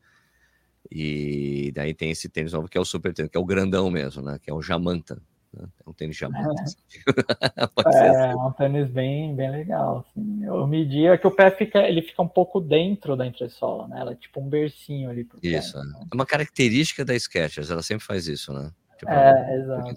E 0.91 1.73
daí 1.75 1.95
tem 1.95 2.11
esse 2.11 2.29
tênis 2.29 2.53
novo 2.53 2.69
que 2.69 2.77
é 2.77 2.81
o 2.81 2.85
super 2.85 3.13
tênis, 3.15 3.31
que 3.31 3.37
é 3.37 3.41
o 3.41 3.47
grandão 3.47 3.91
mesmo, 3.91 4.23
né? 4.23 4.39
Que 4.41 4.51
é 4.51 4.55
o 4.55 4.63
Jamanta. 4.63 5.21
Né? 5.53 5.67
É 5.85 5.91
um 5.91 5.93
tênis 5.93 6.17
Jamanta. 6.17 6.63
Assim. 6.63 7.99
É, 7.99 8.07
é 8.07 8.27
assim. 8.27 8.39
um 8.39 8.53
tênis 8.53 8.91
bem, 8.91 9.35
bem 9.35 9.51
legal. 9.51 10.07
Assim. 10.07 10.45
Eu 10.45 10.67
medi 10.67 11.07
é 11.07 11.17
que 11.17 11.27
o 11.27 11.31
pé 11.31 11.51
fica, 11.51 11.89
ele 11.89 12.03
fica 12.03 12.23
um 12.23 12.29
pouco 12.29 12.61
dentro 12.61 13.17
da 13.17 13.27
entressola, 13.27 13.89
né? 13.89 14.01
Ela 14.01 14.13
é 14.13 14.17
tipo 14.17 14.41
um 14.41 14.49
bercinho 14.49 15.09
ali 15.09 15.25
pro 15.25 15.39
Isso, 15.43 15.73
pé, 15.73 15.79
é. 15.79 15.83
Então. 15.83 16.09
é 16.13 16.15
uma 16.15 16.27
característica 16.27 17.05
da 17.05 17.19
Skechers, 17.19 17.71
ela 17.71 17.83
sempre 17.83 18.05
faz 18.05 18.29
isso, 18.29 18.53
né? 18.53 18.71
É, 19.07 19.57
exato. 19.57 19.97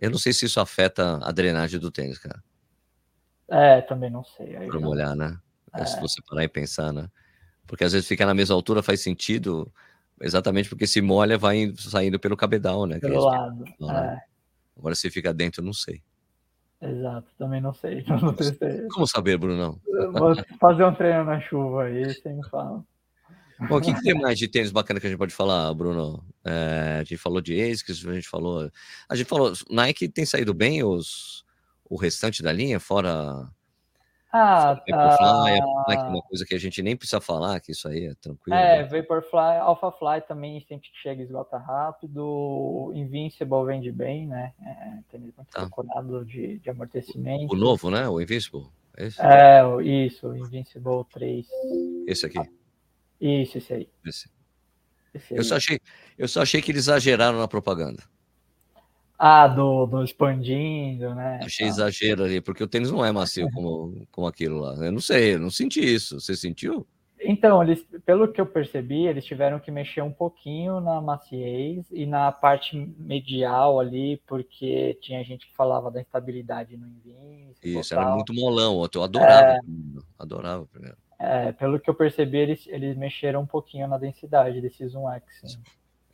Eu 0.00 0.10
não 0.10 0.18
sei 0.18 0.32
se 0.32 0.46
isso 0.46 0.60
afeta 0.60 1.18
a 1.22 1.30
drenagem 1.30 1.78
do 1.78 1.90
tênis, 1.90 2.18
cara. 2.18 2.42
É, 3.48 3.80
também 3.82 4.10
não 4.10 4.24
sei. 4.24 4.54
Para 4.68 4.80
molhar, 4.80 5.14
né? 5.14 5.38
É. 5.74 5.84
Se 5.84 6.00
você 6.00 6.22
parar 6.22 6.44
e 6.44 6.48
pensar, 6.48 6.92
né? 6.92 7.08
Porque 7.66 7.84
às 7.84 7.92
vezes 7.92 8.08
ficar 8.08 8.26
na 8.26 8.34
mesma 8.34 8.54
altura 8.54 8.82
faz 8.82 9.00
sentido, 9.00 9.70
exatamente 10.20 10.68
porque 10.68 10.86
se 10.86 11.00
molha, 11.00 11.36
vai 11.36 11.72
saindo 11.76 12.18
pelo 12.18 12.36
cabedal, 12.36 12.86
né? 12.86 12.98
Pelo 12.98 13.24
lado. 13.24 13.64
É. 13.66 14.18
Agora 14.76 14.94
se 14.94 15.10
fica 15.10 15.34
dentro, 15.34 15.62
não 15.62 15.72
sei. 15.72 16.02
Exato, 16.80 17.28
também 17.36 17.60
não 17.60 17.74
sei. 17.74 18.02
Não 18.08 18.34
Como 18.88 19.06
saber, 19.06 19.36
Brunão? 19.36 19.78
Vou 20.12 20.34
fazer 20.58 20.84
um 20.84 20.94
treino 20.94 21.24
na 21.24 21.38
chuva 21.38 21.84
aí, 21.84 22.14
sem 22.14 22.42
fala. 22.44 22.82
Bom, 23.68 23.76
o 23.76 23.80
que, 23.80 23.92
que, 23.92 24.02
tem 24.02 24.14
mais 24.14 24.38
de 24.38 24.48
tênis 24.48 24.70
bacana 24.70 25.00
que 25.00 25.06
a 25.06 25.10
gente 25.10 25.18
pode 25.18 25.34
falar, 25.34 25.72
Bruno? 25.74 26.24
É, 26.44 26.98
a 27.00 27.04
gente 27.04 27.18
falou 27.18 27.40
de 27.40 27.60
ASICS, 27.60 28.06
a 28.06 28.14
gente 28.14 28.28
falou. 28.28 28.70
A 29.08 29.14
gente 29.14 29.28
falou, 29.28 29.52
Nike 29.70 30.08
tem 30.08 30.24
saído 30.24 30.54
bem 30.54 30.82
os, 30.82 31.44
o 31.88 31.96
restante 31.96 32.42
da 32.42 32.52
linha, 32.52 32.80
fora 32.80 33.50
ah, 34.32 34.80
tá. 34.88 35.16
Vaporfly, 35.16 35.58
é 35.58 36.02
uma 36.02 36.22
coisa 36.22 36.46
que 36.46 36.54
a 36.54 36.58
gente 36.58 36.80
nem 36.82 36.96
precisa 36.96 37.20
falar, 37.20 37.58
que 37.60 37.72
isso 37.72 37.88
aí 37.88 38.06
é 38.06 38.14
tranquilo. 38.14 38.56
É, 38.56 38.82
né? 38.82 38.84
Vaporfly, 38.84 39.58
AlphaFly 39.58 40.20
também 40.26 40.60
sempre 40.60 40.88
que 40.88 40.98
chega 41.02 41.22
esgota 41.22 41.58
rápido. 41.58 42.92
Invincible 42.94 43.64
vende 43.66 43.90
bem, 43.90 44.28
né? 44.28 44.52
É, 44.64 44.98
tem 45.10 45.20
muito 45.20 45.34
tá. 45.50 45.62
procurado 45.62 46.24
de, 46.24 46.58
de 46.58 46.70
amortecimento. 46.70 47.52
O, 47.52 47.56
o, 47.56 47.58
novo, 47.58 47.90
né? 47.90 48.08
O 48.08 48.20
Invincible. 48.20 48.68
Esse? 48.96 49.20
É, 49.20 49.62
isso, 49.82 50.28
o 50.28 50.36
Invincible 50.36 51.04
3. 51.12 51.46
Esse 52.06 52.26
aqui. 52.26 52.38
Isso, 53.20 53.58
esse 53.58 53.72
aí. 53.72 53.88
Esse. 54.04 54.30
esse 55.14 55.34
aí. 55.34 55.38
Eu, 55.38 55.44
só 55.44 55.56
achei, 55.56 55.80
eu 56.16 56.28
só 56.28 56.42
achei 56.42 56.62
que 56.62 56.72
eles 56.72 56.84
exageraram 56.84 57.38
na 57.38 57.48
propaganda. 57.48 58.02
Ah, 59.18 59.46
do, 59.46 59.84
do 59.84 60.02
expandindo, 60.02 61.14
né? 61.14 61.40
Achei 61.42 61.66
ah. 61.66 61.68
exagero 61.68 62.24
ali, 62.24 62.40
porque 62.40 62.64
o 62.64 62.66
tênis 62.66 62.90
não 62.90 63.04
é 63.04 63.12
macio 63.12 63.50
como, 63.52 64.06
como 64.10 64.26
aquilo 64.26 64.60
lá. 64.60 64.74
Eu 64.76 64.92
não 64.92 65.00
sei, 65.00 65.34
eu 65.34 65.38
não 65.38 65.50
senti 65.50 65.80
isso. 65.80 66.18
Você 66.18 66.34
sentiu? 66.34 66.86
Então, 67.22 67.62
eles, 67.62 67.86
pelo 68.06 68.32
que 68.32 68.40
eu 68.40 68.46
percebi, 68.46 69.06
eles 69.06 69.26
tiveram 69.26 69.60
que 69.60 69.70
mexer 69.70 70.00
um 70.00 70.10
pouquinho 70.10 70.80
na 70.80 71.02
maciez 71.02 71.86
e 71.90 72.06
na 72.06 72.32
parte 72.32 72.74
medial 72.98 73.78
ali, 73.78 74.22
porque 74.26 74.98
tinha 75.02 75.22
gente 75.22 75.46
que 75.46 75.54
falava 75.54 75.90
da 75.90 76.00
instabilidade 76.00 76.78
no 76.78 76.86
Invincible. 76.86 77.78
Isso, 77.78 77.92
era 77.92 78.14
muito 78.14 78.32
molão. 78.32 78.88
Eu 78.94 79.02
adorava, 79.02 79.52
é, 79.52 79.60
adorava 80.18 80.66
primeiro. 80.66 80.96
É, 81.20 81.52
pelo 81.52 81.78
que 81.78 81.90
eu 81.90 81.94
percebi, 81.94 82.38
eles, 82.38 82.66
eles 82.66 82.96
mexeram 82.96 83.42
um 83.42 83.46
pouquinho 83.46 83.86
na 83.86 83.98
densidade 83.98 84.58
desse 84.60 84.86
Zoom 84.88 85.06
X. 85.10 85.58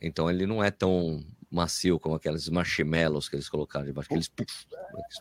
Então 0.01 0.29
ele 0.29 0.45
não 0.45 0.61
é 0.61 0.69
tão 0.69 1.23
macio 1.49 1.97
como 1.97 2.15
aqueles 2.15 2.49
marshmallows 2.49 3.29
que 3.29 3.37
eles 3.37 3.47
colocaram 3.47 3.85
debaixo. 3.85 4.09
Aqueles... 4.11 4.29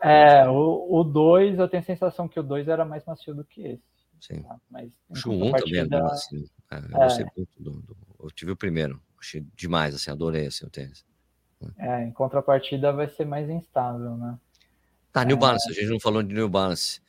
É, 0.02 0.48
o 0.48 1.04
2, 1.04 1.60
eu 1.60 1.68
tenho 1.68 1.82
a 1.84 1.86
sensação 1.86 2.26
que 2.26 2.40
o 2.40 2.42
2 2.42 2.66
era 2.66 2.84
mais 2.84 3.04
macio 3.04 3.32
do 3.32 3.44
que 3.44 3.62
esse. 3.62 3.82
Sim. 4.20 4.42
Tá? 4.42 4.56
Mas, 4.68 4.90
o 5.24 5.30
1 5.30 5.46
um 5.46 5.52
também 5.52 5.88
bem 5.88 6.02
macio. 6.02 6.50
É, 6.72 6.76
eu, 6.78 7.02
é. 7.02 7.26
muito 7.36 7.62
do, 7.62 7.70
do, 7.82 7.96
eu 8.24 8.30
tive 8.32 8.50
o 8.50 8.56
primeiro, 8.56 9.00
achei 9.20 9.46
demais, 9.54 9.94
assim, 9.94 10.10
adorei 10.10 10.46
assim, 10.46 10.66
o 10.66 10.70
tênis. 10.70 11.04
É, 11.78 12.02
em 12.02 12.10
contrapartida 12.10 12.92
vai 12.92 13.08
ser 13.08 13.24
mais 13.24 13.48
instável, 13.48 14.16
né? 14.16 14.36
Tá, 15.12 15.24
New 15.24 15.36
é. 15.36 15.40
Balance, 15.40 15.70
a 15.70 15.72
gente 15.72 15.88
não 15.88 16.00
falou 16.00 16.24
de 16.24 16.34
New 16.34 16.48
Balance, 16.48 17.00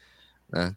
né? 0.47 0.75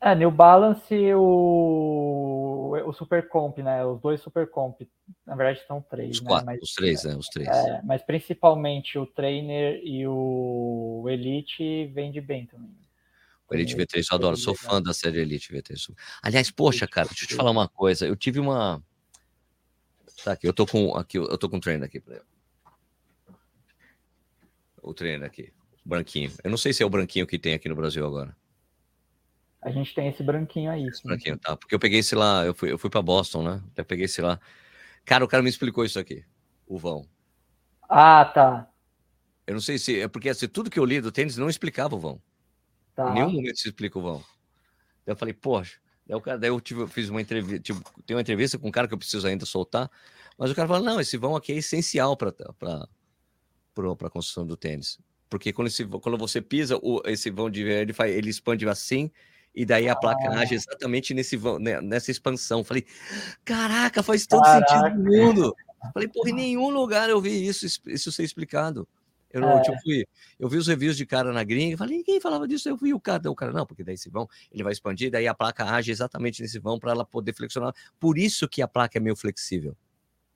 É, 0.00 0.14
New 0.14 0.30
Balance, 0.30 0.94
o, 1.14 2.72
o 2.86 2.92
Super 2.92 3.28
Comp, 3.28 3.58
né? 3.58 3.84
Os 3.84 4.00
dois 4.00 4.20
Super 4.20 4.48
Comp, 4.48 4.82
na 5.26 5.34
verdade 5.34 5.66
são 5.66 5.82
três, 5.82 6.16
os 6.16 6.22
né? 6.22 6.28
Quatro, 6.28 6.46
mas, 6.46 6.62
os 6.62 6.72
três, 6.72 7.04
né? 7.04 7.16
Os 7.16 7.26
três. 7.26 7.48
É, 7.48 7.82
mas 7.82 8.02
principalmente 8.02 8.96
o 8.96 9.06
Trainer 9.06 9.80
e 9.82 10.06
o 10.06 11.04
Elite 11.08 11.86
vende 11.86 12.20
bem 12.20 12.46
também. 12.46 12.76
O 13.50 13.54
Elite 13.54 13.74
V3 13.74 14.04
eu 14.10 14.16
adoro, 14.16 14.36
sou 14.36 14.54
fã 14.54 14.80
da 14.80 14.92
série 14.92 15.20
Elite 15.20 15.52
V3. 15.52 15.92
Aliás, 16.22 16.50
poxa, 16.50 16.86
cara, 16.86 17.08
deixa 17.08 17.24
eu 17.24 17.28
te 17.28 17.34
falar 17.34 17.50
uma 17.50 17.66
coisa. 17.66 18.06
Eu 18.06 18.14
tive 18.14 18.38
uma. 18.38 18.82
Tá 20.22 20.32
aqui, 20.32 20.46
eu 20.46 20.52
tô 20.52 20.66
com 20.66 20.94
aqui, 20.94 21.16
eu 21.16 21.38
tô 21.38 21.48
com 21.48 21.56
o 21.56 21.60
trainer 21.60 21.84
aqui 21.84 22.02
O 24.82 24.92
trainer 24.92 25.26
aqui, 25.26 25.52
branquinho. 25.84 26.30
Eu 26.44 26.50
não 26.50 26.58
sei 26.58 26.72
se 26.72 26.82
é 26.82 26.86
o 26.86 26.90
branquinho 26.90 27.26
que 27.26 27.38
tem 27.38 27.54
aqui 27.54 27.68
no 27.68 27.74
Brasil 27.74 28.06
agora. 28.06 28.36
A 29.60 29.70
gente 29.70 29.94
tem 29.94 30.08
esse 30.08 30.22
branquinho 30.22 30.70
aí. 30.70 30.86
Esse 30.86 31.02
branquinho, 31.02 31.36
tá. 31.36 31.56
Porque 31.56 31.74
eu 31.74 31.78
peguei 31.78 31.98
esse 31.98 32.14
lá, 32.14 32.44
eu 32.44 32.54
fui, 32.54 32.70
eu 32.70 32.78
fui 32.78 32.88
para 32.88 33.02
Boston, 33.02 33.42
né? 33.42 33.62
Até 33.72 33.82
peguei 33.82 34.04
esse 34.04 34.20
lá. 34.20 34.40
Cara, 35.04 35.24
o 35.24 35.28
cara 35.28 35.42
me 35.42 35.48
explicou 35.48 35.84
isso 35.84 35.98
aqui, 35.98 36.24
o 36.66 36.78
vão. 36.78 37.08
Ah, 37.88 38.24
tá. 38.24 38.70
Eu 39.46 39.54
não 39.54 39.60
sei 39.60 39.78
se. 39.78 40.00
É 40.00 40.06
porque 40.06 40.28
assim, 40.28 40.46
tudo 40.46 40.70
que 40.70 40.78
eu 40.78 40.84
li 40.84 41.00
do 41.00 41.10
tênis 41.10 41.36
não 41.36 41.48
explicava 41.48 41.96
o 41.96 41.98
vão. 41.98 42.22
Tá. 42.94 43.10
Em 43.10 43.14
nenhum 43.14 43.32
momento 43.32 43.58
se 43.58 43.68
explica 43.68 43.98
o 43.98 44.02
vão. 44.02 44.18
Daí 45.06 45.14
eu 45.14 45.16
falei, 45.16 45.34
poxa. 45.34 45.78
Daí, 46.06 46.16
o 46.16 46.20
cara, 46.20 46.38
daí 46.38 46.50
eu, 46.50 46.60
tive, 46.60 46.82
eu 46.82 46.88
fiz 46.88 47.08
uma 47.08 47.20
entrevista, 47.20 47.60
tipo, 47.60 48.02
tem 48.02 48.16
uma 48.16 48.20
entrevista 48.20 48.58
com 48.58 48.68
um 48.68 48.70
cara 48.70 48.86
que 48.86 48.94
eu 48.94 48.98
preciso 48.98 49.26
ainda 49.26 49.44
soltar, 49.44 49.90
mas 50.38 50.50
o 50.50 50.54
cara 50.54 50.68
falou: 50.68 50.82
não, 50.82 51.00
esse 51.00 51.16
vão 51.16 51.34
aqui 51.34 51.52
é 51.52 51.56
essencial 51.56 52.16
para 52.16 52.32
a 53.76 54.10
construção 54.10 54.46
do 54.46 54.56
tênis. 54.56 54.98
Porque 55.28 55.52
quando, 55.52 55.68
esse, 55.68 55.84
quando 55.84 56.16
você 56.16 56.40
pisa, 56.40 56.78
o, 56.82 57.02
esse 57.04 57.30
vão 57.30 57.50
de 57.50 57.62
ele, 57.62 57.92
faz, 57.92 58.14
ele 58.14 58.30
expande 58.30 58.66
assim 58.68 59.10
e 59.58 59.64
daí 59.64 59.88
a 59.88 59.96
placa 59.96 60.30
age 60.30 60.54
exatamente 60.54 61.12
nesse, 61.12 61.36
né, 61.58 61.80
nessa 61.80 62.12
expansão. 62.12 62.62
Falei, 62.62 62.86
caraca, 63.44 64.04
faz 64.04 64.24
todo 64.24 64.40
caraca. 64.40 64.68
sentido 64.68 65.02
no 65.02 65.10
mundo. 65.10 65.56
Falei, 65.92 66.08
porra, 66.08 66.30
em 66.30 66.34
nenhum 66.34 66.70
lugar 66.70 67.10
eu 67.10 67.20
vi 67.20 67.44
isso, 67.44 67.66
isso 67.88 68.12
ser 68.12 68.22
explicado. 68.22 68.86
Eu, 69.32 69.40
não, 69.40 69.58
é. 69.58 69.62
tipo, 69.62 69.76
fui, 69.82 70.06
eu 70.38 70.48
vi 70.48 70.58
os 70.58 70.68
reviews 70.68 70.96
de 70.96 71.04
cara 71.04 71.32
na 71.32 71.42
gringa, 71.42 71.76
falei, 71.76 71.98
ninguém 71.98 72.20
falava 72.20 72.46
disso, 72.46 72.68
eu 72.68 72.76
vi 72.76 72.94
o 72.94 73.00
cara, 73.00 73.28
o 73.28 73.34
cara, 73.34 73.52
não, 73.52 73.66
porque 73.66 73.82
daí 73.82 73.94
esse 73.94 74.08
vão, 74.08 74.28
ele 74.52 74.62
vai 74.62 74.72
expandir, 74.72 75.10
daí 75.10 75.26
a 75.26 75.34
placa 75.34 75.64
age 75.64 75.90
exatamente 75.90 76.40
nesse 76.40 76.60
vão 76.60 76.78
para 76.78 76.92
ela 76.92 77.04
poder 77.04 77.34
flexionar. 77.34 77.74
Por 77.98 78.16
isso 78.16 78.48
que 78.48 78.62
a 78.62 78.68
placa 78.68 78.96
é 78.96 79.00
meio 79.00 79.16
flexível. 79.16 79.76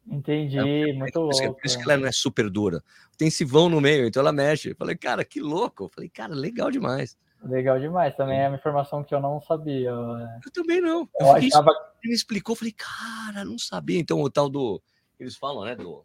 Entendi, 0.04 0.58
é, 0.58 0.92
muito 0.94 1.12
por 1.12 1.20
louco. 1.20 1.54
Por 1.54 1.64
isso 1.64 1.78
que 1.78 1.84
ela 1.84 1.96
não 1.96 2.08
é 2.08 2.12
super 2.12 2.50
dura. 2.50 2.82
Tem 3.16 3.28
esse 3.28 3.44
vão 3.44 3.68
no 3.68 3.80
meio, 3.80 4.04
então 4.04 4.20
ela 4.20 4.32
mexe. 4.32 4.74
falei, 4.74 4.96
cara, 4.96 5.24
que 5.24 5.40
louco. 5.40 5.88
falei, 5.94 6.10
cara, 6.10 6.34
legal 6.34 6.72
demais. 6.72 7.16
Legal 7.44 7.78
demais. 7.80 8.14
Também 8.16 8.40
é 8.40 8.48
uma 8.48 8.56
informação 8.56 9.02
que 9.02 9.14
eu 9.14 9.20
não 9.20 9.40
sabia. 9.40 9.90
Eu 9.90 10.52
também 10.52 10.80
não. 10.80 11.08
Eu, 11.18 11.26
eu 11.26 11.32
achava... 11.32 11.70
Ele 12.02 12.10
me 12.10 12.14
explicou, 12.14 12.54
falei, 12.54 12.72
cara, 12.72 13.44
não 13.44 13.58
sabia. 13.58 13.98
Então, 13.98 14.20
o 14.20 14.30
tal 14.30 14.48
do. 14.48 14.82
Eles 15.18 15.36
falam, 15.36 15.64
né? 15.64 15.76
Do, 15.76 16.04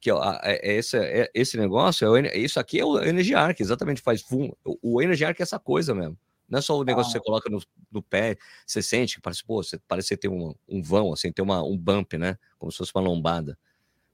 que 0.00 0.10
ó, 0.10 0.38
é, 0.42 0.54
é 0.62 0.74
esse, 0.74 0.96
é, 0.96 1.30
esse 1.34 1.56
negócio, 1.56 2.14
é, 2.16 2.36
isso 2.36 2.60
aqui 2.60 2.78
é 2.78 2.84
o 2.84 3.00
Energy 3.00 3.34
Arc, 3.34 3.60
exatamente 3.60 4.00
faz 4.00 4.22
fum. 4.22 4.52
O, 4.64 4.94
o 4.94 5.02
Energy 5.02 5.24
Arc 5.24 5.40
é 5.40 5.42
essa 5.42 5.58
coisa 5.58 5.94
mesmo. 5.94 6.16
Não 6.48 6.58
é 6.58 6.62
só 6.62 6.76
o 6.76 6.84
negócio 6.84 7.10
ah. 7.10 7.12
que 7.12 7.18
você 7.18 7.24
coloca 7.24 7.50
no, 7.50 7.60
no, 7.90 8.02
pé, 8.02 8.36
você 8.66 8.82
sente 8.82 9.16
que 9.16 9.22
parece, 9.22 9.44
pô, 9.44 9.62
você, 9.62 9.78
parece 9.88 10.10
que 10.10 10.16
tem 10.16 10.30
um, 10.30 10.54
um 10.68 10.82
vão, 10.82 11.12
assim, 11.12 11.32
tem 11.32 11.42
uma, 11.42 11.62
um 11.62 11.76
bump, 11.76 12.14
né? 12.18 12.36
Como 12.58 12.70
se 12.70 12.78
fosse 12.78 12.92
uma 12.94 13.02
lombada. 13.02 13.58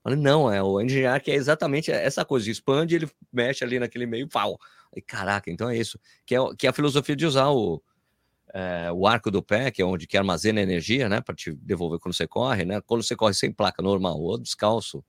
Falei, 0.03 0.19
não, 0.19 0.51
é 0.51 0.63
o 0.63 0.81
Engine 0.81 1.07
Arc 1.07 1.29
é 1.29 1.35
exatamente 1.35 1.91
essa 1.91 2.25
coisa, 2.25 2.51
expande, 2.51 2.95
ele 2.95 3.11
mexe 3.33 3.65
ali 3.65 3.79
naquele 3.79 4.07
meio, 4.07 4.29
pau. 4.29 4.59
Aí, 4.95 5.03
caraca, 5.03 5.51
então 5.51 5.69
é 5.69 5.77
isso. 5.77 5.99
Que 6.25 6.35
é, 6.35 6.39
que 6.57 6.67
é 6.67 6.71
a 6.71 6.73
filosofia 6.73 7.17
de 7.17 7.27
usar 7.27 7.49
o, 7.51 7.83
é, 8.53 8.91
o 8.93 9.07
arco 9.07 9.31
do 9.31 9.43
pé, 9.43 9.71
que 9.71 9.83
é 9.83 9.85
onde 9.85 10.07
que 10.07 10.17
armazena 10.17 10.61
energia, 10.61 11.09
né? 11.09 11.21
Para 11.21 11.35
te 11.35 11.53
devolver 11.53 11.99
quando 11.99 12.15
você 12.15 12.27
corre, 12.27 12.65
né? 12.65 12.81
Quando 12.81 13.03
você 13.03 13.15
corre 13.15 13.35
sem 13.35 13.53
placa 13.53 13.83
normal 13.83 14.21
ou 14.21 14.39
descalço, 14.39 15.05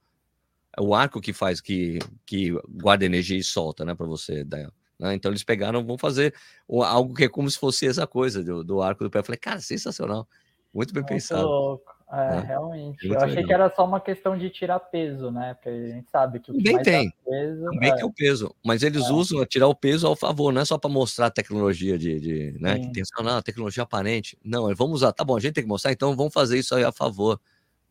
é 0.77 0.81
o 0.81 0.93
arco 0.93 1.21
que 1.21 1.33
faz 1.33 1.61
que, 1.61 1.99
que 2.25 2.51
guarda 2.69 3.05
energia 3.05 3.37
e 3.37 3.43
solta, 3.43 3.85
né? 3.85 3.95
Para 3.95 4.05
você 4.05 4.43
dar. 4.43 4.71
Né? 4.99 5.13
Então 5.15 5.31
eles 5.31 5.43
pegaram, 5.43 5.85
vão 5.85 5.97
fazer 5.97 6.33
algo 6.67 7.13
que 7.13 7.23
é 7.23 7.29
como 7.29 7.49
se 7.49 7.57
fosse 7.57 7.87
essa 7.87 8.05
coisa 8.05 8.43
do, 8.43 8.63
do 8.63 8.81
arco 8.81 9.03
do 9.03 9.09
pé. 9.09 9.19
Eu 9.19 9.23
falei, 9.23 9.39
cara, 9.39 9.61
sensacional. 9.61 10.27
Muito 10.73 10.93
bem 10.93 11.01
Muito 11.01 11.09
pensado. 11.09 11.47
Louco. 11.47 11.98
É, 12.11 12.37
é, 12.37 12.39
realmente. 12.39 13.05
eu 13.05 13.15
achei 13.17 13.35
legal. 13.35 13.45
que 13.45 13.53
era 13.53 13.75
só 13.75 13.85
uma 13.85 14.01
questão 14.01 14.35
de 14.35 14.49
tirar 14.49 14.79
peso, 14.79 15.29
né? 15.29 15.53
Porque 15.53 15.69
a 15.69 15.95
gente 15.95 16.09
sabe 16.09 16.39
que 16.39 16.49
o 16.49 16.55
que 16.55 16.63
Também 16.63 16.81
tem. 16.81 17.13
Peso, 17.23 17.63
Também 17.65 17.91
é... 17.91 17.95
tem 17.95 18.03
o 18.03 18.11
peso. 18.11 18.55
Mas 18.65 18.81
eles 18.81 19.05
é. 19.05 19.11
usam 19.11 19.45
tirar 19.45 19.67
o 19.67 19.75
peso 19.75 20.07
ao 20.07 20.15
favor, 20.15 20.51
não 20.51 20.61
é 20.61 20.65
só 20.65 20.75
para 20.79 20.89
mostrar 20.89 21.27
a 21.27 21.31
tecnologia 21.31 21.99
de, 21.99 22.19
de 22.19 22.57
né? 22.59 22.79
Que 22.79 22.91
tem 22.91 23.03
não, 23.19 23.37
a 23.37 23.43
tecnologia 23.43 23.83
aparente. 23.83 24.35
Não, 24.43 24.73
vamos 24.73 24.95
usar. 24.95 25.11
Tá 25.11 25.23
bom, 25.23 25.37
a 25.37 25.39
gente 25.39 25.53
tem 25.53 25.63
que 25.63 25.69
mostrar, 25.69 25.91
então 25.91 26.15
vamos 26.15 26.33
fazer 26.33 26.57
isso 26.57 26.73
aí 26.73 26.83
a 26.83 26.91
favor, 26.91 27.39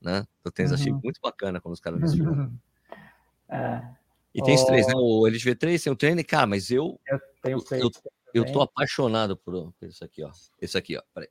né? 0.02 0.26
Eu 0.44 0.50
tenho 0.50 0.68
uhum. 0.68 0.74
achei 0.74 0.92
muito 0.92 1.20
bacana 1.22 1.61
quando 1.61 1.74
os 1.74 1.81
caras 1.81 2.00
é. 3.48 3.83
E 4.35 4.42
tem 4.42 4.57
oh... 4.57 4.66
três, 4.66 4.87
né? 4.88 4.94
O 4.96 5.28
Elite 5.28 5.48
V3 5.48 5.85
tem 5.85 5.92
o 5.92 5.96
treino, 5.96 6.24
cara, 6.24 6.46
mas 6.46 6.72
eu. 6.72 6.98
Eu 7.07 7.20
tenho 7.40 7.59
eu, 7.70 7.90
eu, 8.35 8.44
eu 8.44 8.52
tô 8.52 8.62
apaixonado 8.62 9.37
por, 9.37 9.72
por 9.78 9.88
isso 9.88 10.04
aqui, 10.04 10.24
ó. 10.24 10.31
Esse 10.61 10.76
aqui, 10.76 10.96
ó. 10.96 11.02
Peraí. 11.14 11.28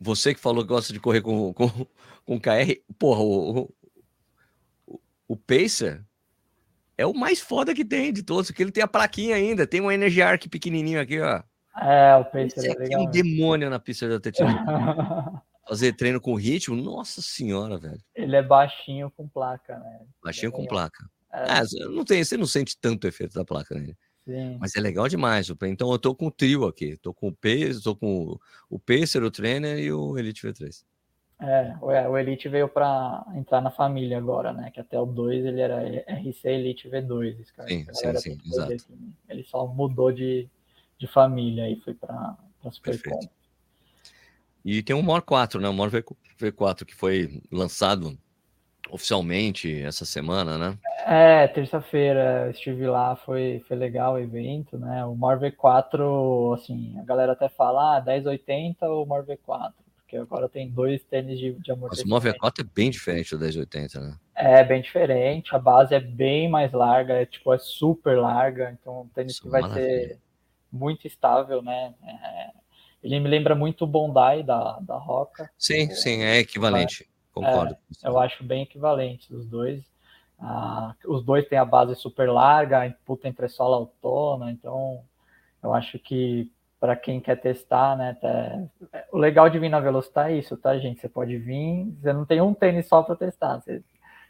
Você 0.00 0.34
que 0.34 0.40
falou 0.40 0.62
que 0.62 0.68
gosta 0.68 0.92
de 0.92 1.00
correr 1.00 1.20
com, 1.20 1.52
com, 1.52 1.68
com 2.24 2.40
KR, 2.40 2.80
porra, 2.98 3.20
o, 3.20 3.72
o, 4.86 5.00
o 5.28 5.36
Pacer 5.36 6.04
é 6.96 7.06
o 7.06 7.14
mais 7.14 7.40
foda 7.40 7.74
que 7.74 7.84
tem 7.84 8.12
de 8.12 8.22
todos, 8.22 8.50
porque 8.50 8.62
ele 8.62 8.72
tem 8.72 8.82
a 8.82 8.88
plaquinha 8.88 9.36
ainda, 9.36 9.66
tem 9.66 9.80
um 9.80 9.90
Energy 9.90 10.20
Arc 10.20 10.48
pequenininho 10.48 11.00
aqui, 11.00 11.20
ó. 11.20 11.42
É, 11.80 12.16
o 12.16 12.24
Pacer 12.24 12.70
é 12.70 12.74
legal. 12.74 13.00
é 13.00 13.04
um 13.04 13.10
demônio 13.10 13.70
na 13.70 13.78
pista 13.78 14.08
de 14.08 14.14
atletismo. 14.14 14.52
Fazer 15.68 15.92
treino 15.92 16.20
com 16.20 16.34
ritmo, 16.34 16.74
nossa 16.74 17.20
senhora, 17.20 17.76
velho. 17.76 18.00
Ele 18.14 18.34
é 18.34 18.42
baixinho 18.42 19.10
com 19.10 19.28
placa, 19.28 19.78
né? 19.78 20.00
Baixinho 20.24 20.48
é 20.48 20.52
com 20.52 20.66
placa. 20.66 21.04
É. 21.30 21.42
Ah, 21.42 21.62
não 21.90 22.04
tem, 22.04 22.24
você 22.24 22.36
não 22.38 22.46
sente 22.46 22.78
tanto 22.80 23.06
efeito 23.06 23.34
da 23.34 23.44
placa 23.44 23.74
nele. 23.74 23.96
Sim. 24.28 24.58
Mas 24.60 24.76
é 24.76 24.80
legal 24.80 25.08
demais. 25.08 25.48
Então 25.62 25.90
eu 25.90 25.98
tô 25.98 26.14
com 26.14 26.26
o 26.26 26.30
trio 26.30 26.66
aqui. 26.66 26.98
Tô 26.98 27.14
com 27.14 27.28
o 27.28 27.32
Pacer, 27.32 27.80
tô 27.82 27.96
com 27.96 28.38
o 28.68 28.78
Pacer, 28.78 29.22
o 29.22 29.30
Trainer 29.30 29.78
e 29.78 29.90
o 29.90 30.18
Elite 30.18 30.46
V3. 30.46 30.84
É, 31.40 31.78
o 31.80 32.18
Elite 32.18 32.46
veio 32.46 32.68
para 32.68 33.24
entrar 33.34 33.62
na 33.62 33.70
família 33.70 34.18
agora, 34.18 34.52
né? 34.52 34.70
Que 34.70 34.80
até 34.80 35.00
o 35.00 35.06
2 35.06 35.46
ele 35.46 35.62
era 35.62 35.80
RC 35.80 36.46
Elite 36.46 36.90
V2. 36.90 37.40
Esse 37.40 37.52
cara, 37.54 37.68
sim, 37.68 37.86
sim, 37.90 38.16
sim, 38.16 38.38
exato. 38.44 38.72
Né? 38.90 39.08
Ele 39.30 39.44
só 39.44 39.66
mudou 39.66 40.12
de, 40.12 40.46
de 40.98 41.06
família 41.06 41.70
e 41.70 41.80
foi 41.80 41.94
para 41.94 42.36
Supercom. 42.70 43.20
E 44.62 44.82
tem 44.82 44.94
o 44.94 45.02
Mor 45.02 45.22
4, 45.22 45.58
né? 45.58 45.70
O 45.70 45.72
Mor 45.72 45.90
V4 45.90 46.84
que 46.84 46.94
foi 46.94 47.40
lançado 47.50 48.18
oficialmente 48.90 49.82
essa 49.82 50.04
semana, 50.04 50.58
né? 50.58 50.78
É, 51.06 51.46
terça-feira 51.48 52.50
estive 52.50 52.86
lá, 52.86 53.16
foi, 53.16 53.62
foi 53.66 53.76
legal 53.76 54.14
o 54.14 54.18
evento, 54.18 54.78
né? 54.78 55.04
O 55.04 55.14
Morve 55.14 55.50
4, 55.52 56.54
assim, 56.54 56.98
a 56.98 57.04
galera 57.04 57.32
até 57.32 57.48
fala, 57.48 57.96
ah, 57.96 58.00
1080 58.00 58.86
ou 58.88 59.06
Morve 59.06 59.36
4, 59.38 59.72
porque 59.96 60.16
agora 60.16 60.48
tem 60.48 60.68
dois 60.70 61.02
tênis 61.04 61.38
de, 61.38 61.52
de 61.54 61.72
amortecimento. 61.72 61.90
Mas 61.90 62.00
o 62.00 62.08
Morve 62.08 62.38
4 62.38 62.64
é 62.64 62.68
bem 62.74 62.90
diferente 62.90 63.30
do 63.34 63.40
1080, 63.40 64.00
né? 64.00 64.16
É, 64.34 64.62
bem 64.62 64.82
diferente, 64.82 65.54
a 65.54 65.58
base 65.58 65.94
é 65.94 66.00
bem 66.00 66.48
mais 66.48 66.72
larga, 66.72 67.14
é 67.14 67.26
tipo, 67.26 67.52
é 67.52 67.58
super 67.58 68.18
larga, 68.18 68.76
então 68.80 69.02
um 69.02 69.08
tênis 69.08 69.32
Isso 69.32 69.42
que 69.42 69.48
vai 69.48 69.62
maravilha. 69.62 69.86
ser 69.86 70.18
muito 70.70 71.06
estável, 71.06 71.62
né? 71.62 71.94
É, 72.04 72.50
ele 73.02 73.20
me 73.20 73.28
lembra 73.28 73.54
muito 73.54 73.84
o 73.84 73.86
Bondi 73.86 74.42
da, 74.44 74.78
da 74.80 74.96
Roca. 74.96 75.50
Sim, 75.56 75.88
o, 75.88 75.94
sim, 75.94 76.22
é 76.22 76.38
equivalente. 76.38 77.08
Concordo. 77.40 77.76
É, 78.02 78.08
eu 78.08 78.18
acho 78.18 78.42
bem 78.42 78.62
equivalente 78.62 79.32
os 79.34 79.46
dois. 79.46 79.82
Ah, 80.40 80.94
os 81.04 81.24
dois 81.24 81.46
têm 81.48 81.58
a 81.58 81.64
base 81.64 81.94
super 81.96 82.30
larga, 82.30 82.94
puta 83.04 83.28
entressola 83.28 83.76
autona, 83.76 84.50
então 84.52 85.02
eu 85.62 85.74
acho 85.74 85.98
que 85.98 86.50
para 86.78 86.94
quem 86.94 87.20
quer 87.20 87.40
testar, 87.40 87.96
né, 87.96 88.16
tá... 88.20 89.00
o 89.10 89.18
legal 89.18 89.50
de 89.50 89.58
vir 89.58 89.68
na 89.68 89.80
Velocitar 89.80 90.30
é 90.30 90.36
isso, 90.36 90.56
tá, 90.56 90.78
gente? 90.78 91.00
Você 91.00 91.08
pode 91.08 91.36
vir, 91.36 91.92
você 92.00 92.12
não 92.12 92.24
tem 92.24 92.40
um 92.40 92.54
tênis 92.54 92.86
só 92.86 93.02
para 93.02 93.16
testar, 93.16 93.60
você, 93.60 93.82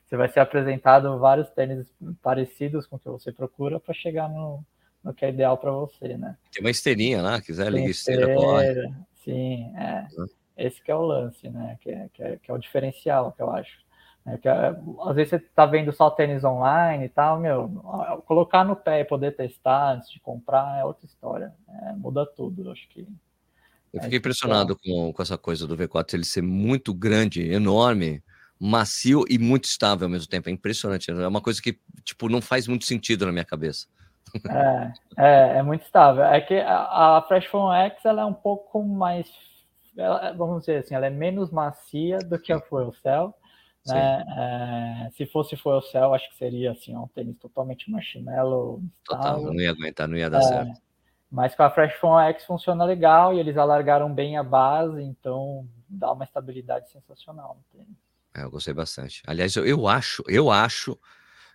você 0.07 0.16
vai 0.16 0.29
ser 0.31 0.40
apresentado 0.40 1.18
vários 1.18 1.51
tênis 1.51 1.87
parecidos 2.23 2.87
com 2.87 2.97
o 2.97 2.99
que 2.99 3.09
você 3.11 3.31
procura 3.31 3.79
para 3.79 3.92
chegar 3.92 4.31
no, 4.31 4.64
no 5.05 5.12
que 5.12 5.27
é 5.27 5.29
ideal 5.29 5.59
para 5.59 5.73
você, 5.73 6.16
né? 6.16 6.38
Tem 6.51 6.64
uma 6.64 6.71
esteirinha 6.71 7.21
lá, 7.21 7.38
quiser 7.42 7.71
liga 7.71 7.90
esteira, 7.90 8.33
esteira 8.33 8.97
Sim, 9.23 9.77
é. 9.77 10.07
Uhum. 10.16 10.27
Esse 10.59 10.83
que 10.83 10.90
é 10.90 10.94
o 10.94 11.03
lance, 11.03 11.49
né? 11.49 11.79
Que 11.81 11.90
é, 11.90 12.09
que 12.12 12.23
é, 12.23 12.37
que 12.37 12.51
é 12.51 12.55
o 12.55 12.59
diferencial, 12.59 13.31
que 13.33 13.40
eu 13.40 13.51
acho. 13.51 13.79
É 14.27 14.37
que, 14.37 14.49
é, 14.49 14.77
às 15.07 15.14
vezes 15.14 15.31
você 15.31 15.38
tá 15.38 15.64
vendo 15.64 15.92
só 15.92 16.11
tênis 16.11 16.44
online 16.44 17.05
e 17.05 17.09
tal, 17.09 17.38
meu, 17.38 17.68
colocar 18.27 18.64
no 18.64 18.77
pé 18.77 19.01
e 19.01 19.05
poder 19.05 19.37
testar 19.37 19.94
antes 19.94 20.11
de 20.11 20.21
comprar 20.21 20.79
é 20.79 20.85
outra 20.85 21.07
história. 21.07 21.55
É, 21.83 21.92
muda 21.92 22.27
tudo, 22.27 22.64
eu 22.64 22.73
acho 22.73 22.88
que. 22.88 23.07
Eu 23.92 24.03
fiquei 24.03 24.18
impressionado 24.18 24.77
com, 24.77 25.12
com 25.12 25.23
essa 25.23 25.38
coisa 25.38 25.66
do 25.66 25.77
V4 25.77 26.12
ele 26.12 26.25
ser 26.25 26.42
muito 26.42 26.92
grande, 26.92 27.51
enorme, 27.51 28.23
macio 28.61 29.25
e 29.31 29.38
muito 29.38 29.64
estável 29.64 30.07
ao 30.07 30.11
mesmo 30.11 30.29
tempo. 30.29 30.51
É 30.51 30.53
impressionante. 30.53 31.11
É 31.11 31.27
uma 31.27 31.40
coisa 31.40 31.62
que, 31.62 31.79
tipo, 32.05 32.29
não 32.29 32.42
faz 32.42 32.68
muito 32.68 32.85
sentido 32.85 33.25
na 33.25 33.33
minha 33.33 33.47
cabeça. 33.47 33.87
É, 34.47 34.92
é, 35.16 35.59
é 35.59 35.62
muito 35.62 35.85
estável. 35.85 36.23
É 36.25 36.38
que 36.40 36.55
a, 36.55 37.16
a 37.16 37.25
Fresh 37.27 37.47
Phone 37.47 37.75
X 37.87 38.05
ela 38.05 38.23
é 38.23 38.25
um 38.27 38.35
pouco 38.35 38.85
mais 38.85 39.27
ela, 40.00 40.32
vamos 40.32 40.61
dizer 40.61 40.78
assim, 40.78 40.94
ela 40.94 41.06
é 41.06 41.11
menos 41.11 41.50
macia 41.50 42.18
do 42.18 42.38
que 42.38 42.52
a 42.52 42.61
Fuel 42.61 42.92
Cell. 43.02 43.34
Né? 43.87 44.24
É, 44.37 45.11
se 45.12 45.26
fosse 45.26 45.56
Fuel 45.56 45.80
Cell, 45.82 46.14
acho 46.14 46.28
que 46.30 46.37
seria 46.37 46.72
assim, 46.72 46.96
um 46.96 47.08
tênis 47.08 47.37
totalmente 47.38 47.90
marshmallow. 47.90 48.82
Total, 49.04 49.40
não 49.40 49.54
ia 49.54 49.70
aguentar, 49.70 50.06
não 50.06 50.16
ia 50.16 50.28
dar 50.28 50.38
é, 50.38 50.42
certo. 50.42 50.80
Mas 51.30 51.54
com 51.54 51.62
a 51.62 51.70
Fresh 51.70 51.94
Phone 51.94 52.28
X 52.32 52.44
funciona 52.44 52.84
legal 52.84 53.34
e 53.34 53.38
eles 53.38 53.56
alargaram 53.56 54.12
bem 54.12 54.37
a 54.37 54.42
base, 54.42 55.02
então 55.02 55.66
dá 55.88 56.12
uma 56.12 56.24
estabilidade 56.24 56.90
sensacional 56.90 57.56
no 57.56 57.78
tênis. 57.78 57.96
É, 58.34 58.44
eu 58.44 58.50
gostei 58.50 58.74
bastante. 58.74 59.22
Aliás, 59.26 59.54
eu, 59.56 59.66
eu 59.66 59.88
acho, 59.88 60.22
eu 60.28 60.50
acho 60.50 60.98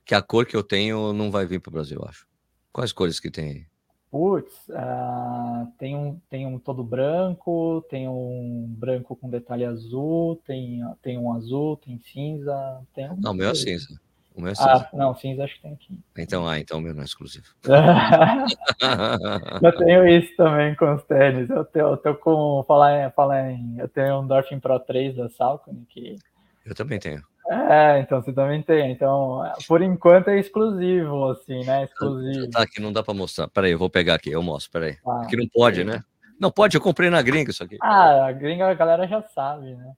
que 0.05 0.13
a 0.13 0.21
cor 0.21 0.45
que 0.45 0.55
eu 0.55 0.63
tenho 0.63 1.13
não 1.13 1.31
vai 1.31 1.45
vir 1.45 1.59
para 1.59 1.69
o 1.69 1.73
Brasil, 1.73 1.99
eu 2.01 2.07
acho. 2.07 2.27
Quais 2.71 2.91
cores 2.91 3.19
que 3.19 3.31
tem 3.31 3.49
aí? 3.49 3.72
Putz, 4.13 4.53
uh, 4.69 5.65
tem, 5.79 5.95
um, 5.95 6.19
tem 6.29 6.45
um 6.45 6.59
todo 6.59 6.83
branco, 6.83 7.83
tem 7.89 8.07
um 8.07 8.67
branco 8.77 9.15
com 9.15 9.27
detalhe 9.27 9.65
azul, 9.65 10.39
tem, 10.45 10.83
tem 11.01 11.17
um 11.17 11.33
azul, 11.33 11.77
tem 11.77 11.97
cinza. 11.97 12.79
Tem 12.93 13.09
não, 13.17 13.31
o 13.31 13.33
meu 13.33 13.49
é 13.49 13.55
cinza. 13.55 13.99
O 14.35 14.41
meu 14.41 14.51
é 14.51 14.55
cinza. 14.55 14.71
Ah, 14.71 14.87
não, 14.93 15.15
cinza 15.15 15.43
acho 15.43 15.55
que 15.55 15.63
tem 15.63 15.73
aqui. 15.73 15.97
Então, 16.15 16.47
ah, 16.47 16.59
então 16.59 16.77
o 16.77 16.81
meu 16.81 16.93
não 16.93 17.01
é 17.01 17.05
exclusivo. 17.05 17.47
eu 19.63 19.77
tenho 19.79 20.07
isso 20.07 20.35
também 20.35 20.75
com 20.75 20.93
os 20.93 21.03
tênis. 21.05 21.49
Eu 21.49 21.65
tenho, 21.65 21.87
eu 21.87 21.97
tenho 21.97 22.15
com. 22.17 22.63
Falar, 22.67 23.11
falar 23.13 23.49
em. 23.49 23.79
Eu 23.79 23.87
tenho 23.87 24.19
um 24.19 24.27
Dolphin 24.27 24.59
Pro 24.59 24.79
3 24.79 25.15
da 25.15 25.27
Salcone 25.29 25.87
que. 25.89 26.17
Eu 26.63 26.75
também 26.75 26.99
tenho. 26.99 27.23
É, 27.49 27.99
então 27.99 28.21
você 28.21 28.31
também 28.31 28.61
tem. 28.63 28.91
Então, 28.91 29.41
por 29.67 29.81
enquanto 29.81 30.29
é 30.29 30.39
exclusivo, 30.39 31.29
assim, 31.29 31.63
né? 31.65 31.83
Exclusivo. 31.83 32.49
Tá 32.49 32.63
aqui, 32.63 32.81
não 32.81 32.93
dá 32.93 33.03
para 33.03 33.13
mostrar. 33.13 33.47
Peraí, 33.49 33.71
eu 33.71 33.77
vou 33.77 33.89
pegar 33.89 34.15
aqui, 34.15 34.31
eu 34.31 34.41
mostro, 34.41 34.71
peraí. 34.71 34.97
Ah, 35.05 35.23
aqui 35.23 35.35
não 35.35 35.47
pode, 35.47 35.83
né? 35.83 36.03
Não 36.39 36.51
pode, 36.51 36.75
eu 36.75 36.81
comprei 36.81 37.09
na 37.09 37.21
gringa 37.21 37.51
isso 37.51 37.63
aqui. 37.63 37.77
Ah, 37.81 38.27
a 38.27 38.31
gringa 38.31 38.67
a 38.69 38.73
galera 38.73 39.07
já 39.07 39.21
sabe, 39.21 39.75
né? 39.75 39.93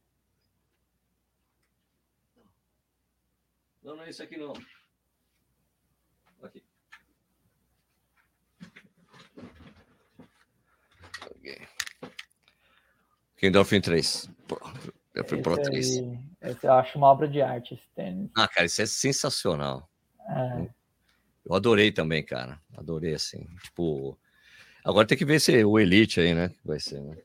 Não, 3.83 3.95
não 3.95 4.03
é 4.03 4.09
isso 4.09 4.23
aqui 4.23 4.37
não. 4.37 4.53
Aqui. 6.41 6.63
Ok. 11.29 11.61
Kindle 13.37 13.65
3. 13.65 14.29
Eu 15.13 15.23
fui 15.25 15.41
Pro 15.41 15.61
3. 15.61 16.01
Eu 16.61 16.73
acho 16.73 16.97
uma 16.97 17.07
obra 17.07 17.27
de 17.27 17.41
arte 17.41 17.73
esse 17.73 17.83
tênis. 17.95 18.29
Ah, 18.35 18.47
cara, 18.47 18.65
isso 18.65 18.81
é 18.81 18.85
sensacional. 18.85 19.89
É. 20.29 20.67
Eu 21.45 21.53
adorei 21.55 21.91
também, 21.91 22.23
cara. 22.25 22.59
Adorei, 22.75 23.13
assim. 23.13 23.47
Tipo, 23.63 24.17
agora 24.83 25.05
tem 25.07 25.17
que 25.17 25.25
ver 25.25 25.39
se 25.39 25.63
o 25.63 25.79
Elite 25.79 26.19
aí, 26.19 26.33
né? 26.33 26.51
Vai 26.63 26.79
ser, 26.79 27.01
né? 27.01 27.17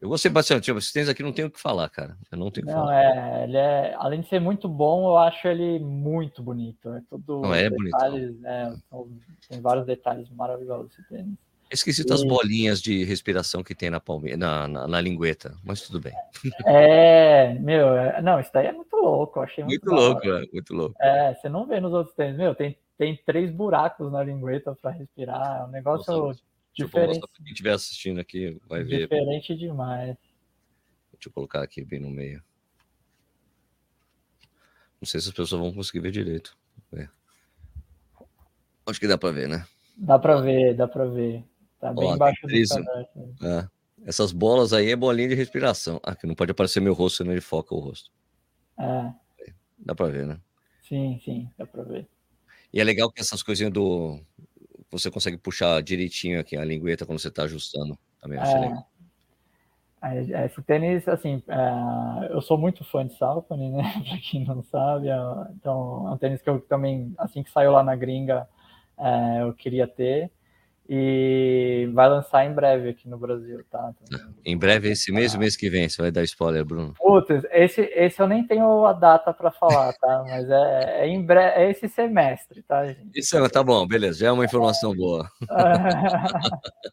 Eu 0.00 0.08
gostei 0.08 0.30
bastante. 0.30 0.64
Tipo, 0.64 0.78
esses 0.78 0.92
tênis 0.92 1.08
aqui 1.08 1.22
não 1.22 1.32
tenho 1.32 1.48
o 1.48 1.50
que 1.50 1.60
falar, 1.60 1.88
cara. 1.88 2.16
Eu 2.30 2.38
não 2.38 2.50
tenho 2.50 2.66
o 2.66 2.68
que 2.68 2.74
Não, 2.74 2.82
falar. 2.86 3.02
é, 3.04 3.44
ele 3.44 3.56
é, 3.56 3.94
além 3.94 4.20
de 4.20 4.28
ser 4.28 4.40
muito 4.40 4.68
bom, 4.68 5.08
eu 5.08 5.18
acho 5.18 5.46
ele 5.48 5.78
muito 5.80 6.42
bonito. 6.42 6.92
É 6.92 7.02
tudo 7.08 7.42
Não, 7.42 7.54
é 7.54 7.68
detalhes, 7.70 8.44
é, 8.44 8.72
são- 8.88 9.08
tem 9.48 9.60
vários 9.60 9.86
detalhes 9.86 10.28
maravilhosos 10.30 10.92
esse 10.92 11.02
tênis. 11.08 11.34
Esqueci 11.70 12.04
das 12.04 12.24
bolinhas 12.24 12.80
de 12.80 13.04
respiração 13.04 13.62
que 13.62 13.74
tem 13.74 13.90
na, 13.90 14.00
palme... 14.00 14.36
na, 14.36 14.66
na, 14.66 14.88
na 14.88 15.00
lingueta, 15.00 15.54
mas 15.62 15.82
tudo 15.82 16.00
bem. 16.00 16.14
É, 16.64 17.52
meu, 17.58 17.94
é- 17.94 18.22
não, 18.22 18.40
isso 18.40 18.50
daí 18.52 18.66
é 18.66 18.72
muito 18.72 18.96
louco, 18.96 19.40
achei 19.40 19.62
muito, 19.62 19.84
Muito 19.84 20.00
louco, 20.02 20.26
né? 20.26 20.46
muito 20.52 20.74
louco. 20.74 20.96
É, 20.98 21.34
você 21.34 21.48
não 21.48 21.66
vê 21.66 21.78
nos 21.78 21.92
outros 21.92 22.16
tênis, 22.16 22.38
meu, 22.38 22.54
tem, 22.54 22.78
tem 22.96 23.16
três 23.24 23.50
buracos 23.50 24.10
na 24.10 24.24
lingueta 24.24 24.74
para 24.80 24.92
respirar, 24.92 25.60
é 25.60 25.64
um 25.64 25.70
negócio 25.70 26.12
Nossa, 26.12 26.40
diferente, 26.72 27.20
pra 27.20 27.28
quem 27.34 27.46
estiver 27.52 27.72
assistindo 27.72 28.18
aqui, 28.18 28.58
vai 28.66 28.82
ver. 28.82 29.00
diferente 29.00 29.54
demais. 29.54 30.16
Deixa 31.12 31.28
eu 31.28 31.32
colocar 31.32 31.62
aqui 31.62 31.84
bem 31.84 32.00
no 32.00 32.08
meio. 32.08 32.42
Não 35.00 35.06
sei 35.06 35.20
se 35.20 35.28
as 35.28 35.34
pessoas 35.34 35.60
vão 35.60 35.72
conseguir 35.72 36.00
ver 36.00 36.12
direito. 36.12 36.56
É. 36.94 37.08
Acho 38.86 38.98
que 38.98 39.06
dá 39.06 39.18
pra 39.18 39.30
ver, 39.30 39.48
né? 39.48 39.66
Dá 39.96 40.18
pra 40.18 40.40
ver, 40.40 40.74
dá 40.74 40.88
pra 40.88 41.04
ver. 41.04 41.44
Tá 41.80 41.92
bem 41.92 42.04
Ó, 42.04 42.06
tem 42.06 42.14
embaixo 42.14 42.46
do 42.46 42.68
cadastro. 42.68 43.34
É. 43.42 43.68
Essas 44.04 44.32
bolas 44.32 44.72
aí 44.72 44.90
é 44.90 44.96
bolinha 44.96 45.28
de 45.28 45.34
respiração. 45.34 46.00
Ah, 46.02 46.14
que 46.14 46.26
não 46.26 46.34
pode 46.34 46.50
aparecer 46.50 46.80
meu 46.80 46.94
rosto, 46.94 47.18
senão 47.18 47.32
ele 47.32 47.40
foca 47.40 47.74
o 47.74 47.78
rosto. 47.78 48.10
É, 48.78 49.12
Dá 49.78 49.94
pra 49.94 50.06
ver, 50.06 50.26
né? 50.26 50.38
sim, 50.82 51.20
sim, 51.24 51.50
dá 51.58 51.66
pra 51.66 51.82
ver. 51.82 52.08
E 52.72 52.80
é 52.80 52.84
legal 52.84 53.10
que 53.10 53.20
essas 53.20 53.42
coisinhas 53.42 53.72
do. 53.72 54.20
Você 54.90 55.10
consegue 55.10 55.36
puxar 55.36 55.82
direitinho 55.82 56.40
aqui 56.40 56.56
a 56.56 56.64
lingueta 56.64 57.04
quando 57.04 57.18
você 57.18 57.30
tá 57.30 57.42
ajustando. 57.42 57.98
Também 58.20 58.38
achei 58.38 58.60
legal. 58.60 58.88
É, 60.02 60.18
é, 60.18 60.46
Esse 60.46 60.62
tênis, 60.62 61.06
assim, 61.08 61.42
é, 61.48 62.32
eu 62.32 62.40
sou 62.40 62.56
muito 62.56 62.84
fã 62.84 63.06
de 63.06 63.16
Salcone, 63.16 63.70
né? 63.70 63.82
Pra 64.08 64.18
quem 64.18 64.44
não 64.44 64.62
sabe, 64.64 65.08
é, 65.08 65.16
então 65.56 66.08
é 66.08 66.10
um 66.12 66.16
tênis 66.16 66.40
que 66.40 66.48
eu 66.48 66.60
também, 66.60 67.14
assim 67.18 67.42
que 67.42 67.50
saiu 67.50 67.72
lá 67.72 67.82
na 67.82 67.96
gringa, 67.96 68.48
é, 68.98 69.42
eu 69.42 69.52
queria 69.52 69.86
ter. 69.86 70.30
E 70.88 71.90
vai 71.92 72.08
lançar 72.08 72.46
em 72.46 72.54
breve 72.54 72.88
aqui 72.88 73.06
no 73.06 73.18
Brasil, 73.18 73.62
tá? 73.70 73.92
Em 74.42 74.56
breve, 74.56 74.90
esse 74.90 75.12
mês 75.12 75.34
mês 75.34 75.54
que 75.54 75.68
vem, 75.68 75.86
você 75.86 76.00
vai 76.00 76.10
dar 76.10 76.22
spoiler, 76.22 76.64
Bruno. 76.64 76.94
Putz, 76.96 77.44
esse, 77.50 77.82
esse 77.94 78.22
eu 78.22 78.26
nem 78.26 78.46
tenho 78.46 78.86
a 78.86 78.94
data 78.94 79.34
para 79.34 79.50
falar, 79.50 79.92
tá? 79.92 80.24
Mas 80.26 80.48
é, 80.48 81.02
é 81.02 81.06
em 81.06 81.22
breve, 81.22 81.60
é 81.60 81.70
esse 81.70 81.88
semestre, 81.90 82.62
tá, 82.62 82.86
gente? 82.86 83.10
Isso 83.14 83.36
é- 83.36 83.48
tá 83.50 83.62
bom, 83.62 83.86
beleza, 83.86 84.20
já 84.20 84.28
é 84.28 84.32
uma 84.32 84.46
informação 84.46 84.94
boa. 84.94 85.28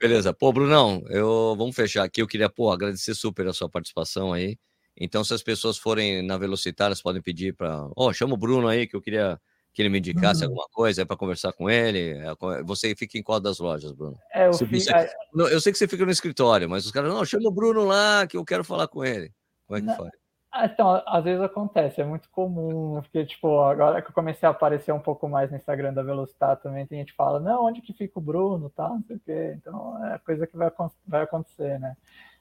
Beleza. 0.00 0.32
Pô, 0.34 0.52
Brunão, 0.52 1.02
eu 1.08 1.54
vamos 1.56 1.74
fechar 1.74 2.04
aqui. 2.04 2.20
Eu 2.20 2.26
queria, 2.26 2.50
pô, 2.50 2.70
agradecer 2.70 3.14
super 3.14 3.46
a 3.46 3.52
sua 3.52 3.68
participação 3.68 4.32
aí. 4.32 4.58
Então, 4.98 5.22
se 5.24 5.32
as 5.34 5.42
pessoas 5.42 5.78
forem 5.78 6.22
na 6.22 6.38
Velocitar, 6.38 6.86
elas 6.86 7.02
podem 7.02 7.20
pedir 7.22 7.54
para, 7.54 7.88
ó, 7.96 8.12
chama 8.12 8.34
o 8.34 8.36
Bruno 8.36 8.68
aí 8.68 8.86
que 8.86 8.96
eu 8.96 9.00
queria 9.00 9.38
que 9.76 9.82
ele 9.82 9.90
me 9.90 9.98
indicasse 9.98 10.42
Uhum. 10.42 10.48
alguma 10.48 10.66
coisa 10.72 11.04
para 11.04 11.18
conversar 11.18 11.52
com 11.52 11.68
ele. 11.68 12.16
É, 12.18 12.34
co- 12.34 12.64
Você 12.64 12.96
fica 12.96 13.18
em 13.18 13.22
qual 13.22 13.38
das 13.38 13.58
lojas, 13.58 13.92
Bruno? 13.92 14.16
É, 14.32 14.46
eu, 14.46 14.52
você- 14.54 14.90
é, 14.90 15.12
Não, 15.34 15.46
eu 15.48 15.60
sei 15.60 15.70
que 15.70 15.76
você 15.76 15.86
fica 15.86 16.02
no 16.06 16.10
escritório, 16.10 16.66
mas 16.68 16.86
os 16.86 16.90
caras, 16.90 17.12
não, 17.12 17.22
chama 17.26 17.46
o 17.50 17.52
Bruno 17.52 17.84
lá 17.84 18.26
que 18.26 18.38
eu 18.38 18.44
quero 18.44 18.64
falar 18.64 18.88
com 18.88 19.04
ele. 19.04 19.30
Como 19.66 19.76
é 19.76 19.80
que 19.82 19.86
Não. 19.86 19.94
faz? 19.96 20.10
Ah, 20.50 20.64
Então, 20.64 21.02
às 21.06 21.22
vezes 21.22 21.42
acontece, 21.42 22.00
é 22.00 22.04
muito 22.06 22.30
comum, 22.30 23.02
porque, 23.02 23.26
tipo, 23.26 23.60
agora 23.60 24.00
que 24.00 24.08
eu 24.08 24.14
comecei 24.14 24.46
a 24.46 24.50
aparecer 24.52 24.92
um 24.92 24.98
pouco 24.98 25.28
mais 25.28 25.50
no 25.50 25.58
Instagram 25.58 25.92
da 25.92 26.02
Velocitar 26.02 26.56
também, 26.56 26.86
tem 26.86 27.00
gente 27.00 27.10
que 27.10 27.16
fala, 27.16 27.38
não, 27.38 27.66
onde 27.66 27.82
que 27.82 27.92
fica 27.92 28.18
o 28.18 28.22
Bruno, 28.22 28.70
tá, 28.70 28.88
não 28.88 29.02
sei 29.06 29.16
o 29.16 29.20
quê, 29.20 29.52
então 29.58 30.02
é 30.06 30.18
coisa 30.20 30.46
que 30.46 30.56
vai, 30.56 30.72
vai 31.06 31.22
acontecer, 31.24 31.78
né. 31.78 31.94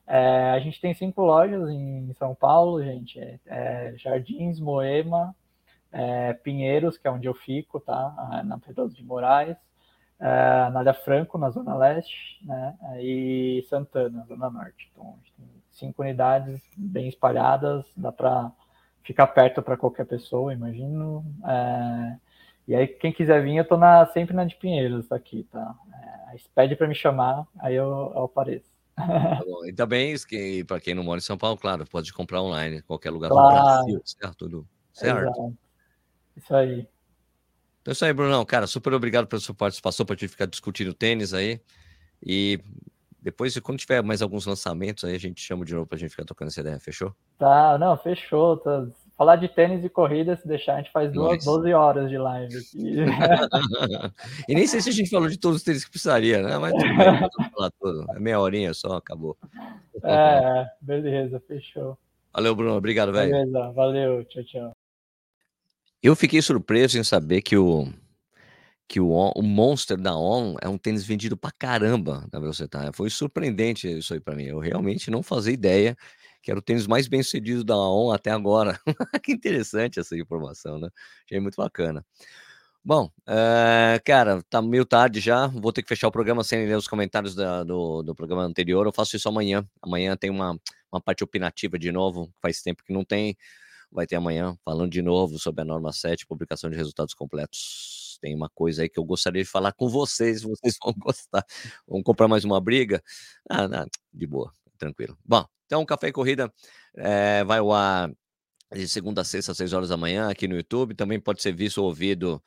É, 0.08 0.52
a 0.52 0.60
gente 0.62 0.80
tem 0.80 0.94
cinco 0.94 1.22
lojas 1.24 1.68
em 1.70 2.14
São 2.18 2.34
Paulo, 2.34 2.82
gente, 2.82 3.20
é, 3.20 3.38
é 3.48 3.94
Jardins, 3.98 4.58
Moema, 4.58 5.36
é, 5.96 6.34
Pinheiros, 6.34 6.98
que 6.98 7.08
é 7.08 7.12
onde 7.12 7.26
eu 7.26 7.34
fico, 7.34 7.80
tá, 7.80 8.14
ah, 8.18 8.44
na 8.44 8.60
Pedroso 8.60 8.94
de 8.94 9.04
Moraes, 9.04 9.56
é, 10.20 10.64
Anália 10.68 10.94
Franco, 10.94 11.38
na 11.38 11.50
Zona 11.50 11.76
Leste, 11.76 12.38
né, 12.44 12.76
e 13.00 13.66
Santana, 13.70 14.20
na 14.20 14.26
Zona 14.26 14.50
Norte, 14.50 14.90
então 14.92 15.14
a 15.14 15.16
gente 15.18 15.34
tem 15.38 15.48
cinco 15.72 16.02
unidades 16.02 16.62
bem 16.76 17.08
espalhadas, 17.08 17.86
dá 17.96 18.12
para 18.12 18.52
ficar 19.04 19.28
perto 19.28 19.62
para 19.62 19.78
qualquer 19.78 20.06
pessoa, 20.06 20.54
imagino. 20.54 21.24
É, 21.46 22.18
e 22.68 22.76
aí, 22.76 22.88
quem 22.88 23.14
quiser 23.14 23.42
vir, 23.44 23.58
eu 23.58 23.68
tô 23.68 23.78
na, 23.78 24.06
sempre 24.08 24.36
na 24.36 24.44
de 24.44 24.56
Pinheiros 24.56 25.10
aqui, 25.12 25.48
tá? 25.52 25.76
É, 26.34 26.36
pede 26.54 26.76
para 26.76 26.88
me 26.88 26.96
chamar, 26.96 27.48
aí 27.60 27.76
eu, 27.76 28.12
eu 28.16 28.24
apareço. 28.24 28.70
Tá. 28.96 29.40
E 29.66 29.74
também, 29.74 30.16
que 30.28 30.64
para 30.64 30.80
quem 30.80 30.96
não 30.96 31.04
mora 31.04 31.20
em 31.20 31.24
São 31.24 31.38
Paulo, 31.38 31.58
claro, 31.58 31.86
pode 31.86 32.12
comprar 32.14 32.42
online, 32.42 32.78
em 32.78 32.82
qualquer 32.82 33.12
lugar 33.12 33.30
do 33.30 33.36
Claro. 33.36 33.54
Brasil, 33.54 34.02
certo? 34.04 34.38
Tudo 34.38 34.68
certo? 34.94 35.22
Exato. 35.22 35.65
Isso 36.36 36.54
aí. 36.56 36.88
Então 37.82 37.92
é 37.92 37.94
isso 37.94 38.06
aí, 38.06 38.14
Brunão. 38.14 38.44
Cara, 38.46 38.68
super 38.68 38.94
obrigado 38.94 39.28
pela 39.28 39.40
sua 39.40 39.54
participação, 39.54 40.06
para 40.06 40.16
gente 40.16 40.30
ficar 40.30 40.48
discutindo 40.48 40.94
tênis 40.94 41.34
aí. 41.34 41.62
E 42.26 42.60
depois, 43.22 43.58
quando 43.60 43.80
tiver 43.80 44.04
mais 44.04 44.22
alguns 44.22 44.46
lançamentos, 44.46 45.04
aí 45.04 45.16
a 45.16 45.20
gente 45.20 45.42
chama 45.42 45.66
de 45.66 45.74
novo 45.74 45.88
para 45.88 45.96
a 45.96 46.00
gente 46.00 46.12
ficar 46.12 46.26
tocando 46.26 46.50
essa 46.50 46.62
ideia, 46.62 46.80
fechou? 46.80 47.12
Tá, 47.38 47.78
não, 47.78 47.98
fechou. 47.98 48.58
Tá. 48.58 48.88
Falar 49.18 49.38
de 49.38 49.48
tênis 49.48 49.84
e 49.84 49.90
corrida, 49.90 50.36
se 50.36 50.48
deixar, 50.48 50.76
a 50.76 50.78
gente 50.78 50.92
faz 50.92 51.12
duas, 51.12 51.36
Nice. 51.38 51.46
12 51.46 51.74
horas 51.74 52.10
de 52.10 52.18
live 52.18 52.56
aqui. 52.58 52.96
e 54.50 54.54
nem 54.54 54.68
sei 54.68 54.82
se 54.82 54.90
a 54.90 54.92
gente 54.92 55.10
falou 55.10 55.30
de 55.30 55.40
todos 55.40 55.58
os 55.58 55.64
tênis 55.64 55.86
que 55.86 55.90
precisaria, 55.90 56.42
né? 56.42 56.58
Mas 56.58 56.74
tudo 56.74 56.84
bem, 56.84 56.98
falar 57.56 57.72
tudo. 57.80 58.06
É 58.12 58.20
meia 58.20 58.40
horinha 58.40 58.74
só, 58.74 58.98
acabou. 58.98 59.38
é, 60.04 60.66
beleza, 60.82 61.42
fechou. 61.48 61.98
Valeu, 62.34 62.54
Bruno. 62.54 62.76
Obrigado, 62.76 63.14
velho. 63.14 63.32
Beleza, 63.32 63.72
valeu, 63.72 64.26
tchau, 64.26 64.44
tchau. 64.44 64.75
Eu 66.06 66.16
fiquei 66.16 66.40
surpreso 66.40 67.00
em 67.00 67.04
saber 67.04 67.42
que 67.42 67.58
o 67.58 67.92
que 68.88 69.00
o, 69.00 69.10
o 69.36 69.42
Monster 69.42 69.98
da 69.98 70.16
On 70.16 70.56
é 70.62 70.70
um 70.70 70.78
tênis 70.78 71.04
vendido 71.04 71.36
pra 71.36 71.50
caramba 71.52 72.28
na 72.32 72.40
Velocitar. 72.40 72.92
Foi 72.94 73.10
surpreendente 73.10 73.88
isso 73.88 74.14
aí 74.14 74.20
pra 74.20 74.36
mim. 74.36 74.44
Eu 74.44 74.60
realmente 74.60 75.10
não 75.10 75.24
fazia 75.24 75.52
ideia 75.52 75.98
que 76.44 76.52
era 76.52 76.60
o 76.60 76.62
tênis 76.62 76.86
mais 76.86 77.08
bem 77.08 77.24
sucedido 77.24 77.64
da 77.64 77.76
On 77.76 78.12
até 78.12 78.30
agora. 78.30 78.80
que 79.24 79.32
interessante 79.32 80.00
essa 80.00 80.16
informação, 80.16 80.78
né? 80.78 80.90
Achei 81.26 81.40
muito 81.40 81.56
bacana. 81.56 82.06
Bom, 82.84 83.10
eh, 83.28 84.00
cara, 84.06 84.44
tá 84.48 84.62
meio 84.62 84.86
tarde 84.86 85.20
já. 85.20 85.48
Vou 85.48 85.74
ter 85.74 85.82
que 85.82 85.90
fechar 85.90 86.08
o 86.08 86.12
programa 86.12 86.44
sem 86.44 86.68
ler 86.68 86.78
os 86.78 86.88
comentários 86.88 87.34
da- 87.34 87.64
do, 87.64 88.04
do 88.04 88.14
programa 88.14 88.44
anterior. 88.44 88.86
Eu 88.86 88.94
faço 88.94 89.16
isso 89.16 89.28
amanhã. 89.28 89.68
Amanhã 89.82 90.16
tem 90.16 90.30
uma, 90.30 90.56
uma 90.92 91.02
parte 91.02 91.24
opinativa 91.24 91.80
de 91.80 91.92
novo. 91.92 92.32
Faz 92.40 92.62
tempo 92.62 92.84
que 92.84 92.94
não 92.94 93.04
tem. 93.04 93.36
Vai 93.92 94.06
ter 94.08 94.16
amanhã, 94.16 94.58
falando 94.64 94.92
de 94.92 95.02
novo 95.02 95.40
sobre 95.40 95.62
a 95.62 95.66
norma 95.66 95.92
7, 95.94 96.26
publicação 96.26 96.70
de 96.70 96.76
resultados 96.76 97.14
completos. 97.14 98.18
Tem 98.22 98.36
uma 98.36 98.50
coisa 98.50 98.84
aí 98.84 98.90
que 98.90 99.00
eu 99.00 99.04
gostaria 99.04 99.44
de 99.44 99.50
falar 99.50 99.74
com 99.74 99.90
vocês, 99.90 100.44
vocês 100.44 100.78
vão 100.84 100.94
gostar. 100.98 101.46
Vamos 101.88 102.04
comprar 102.04 102.28
mais 102.28 102.44
uma 102.46 102.60
briga? 102.62 103.04
Ah, 103.50 103.68
não, 103.68 103.86
de 104.14 104.28
boa, 104.28 104.52
tranquilo. 104.78 105.18
Bom, 105.26 105.46
então 105.66 105.86
Café 105.86 106.08
e 106.10 106.12
Corrida 106.12 106.52
eh, 106.96 107.44
vai 107.44 107.60
ao 107.60 107.72
ar 107.72 108.12
de 108.76 108.88
segunda 108.88 109.22
a 109.22 109.24
sexta, 109.24 109.52
às 109.52 109.58
6 109.58 109.74
horas 109.74 109.90
da 109.90 109.98
manhã, 109.98 110.30
aqui 110.30 110.48
no 110.48 110.56
YouTube. 110.56 110.94
Também 110.96 111.20
pode 111.20 111.42
ser 111.42 111.54
visto 111.54 111.80
ou 111.80 111.86
ouvido 111.88 112.42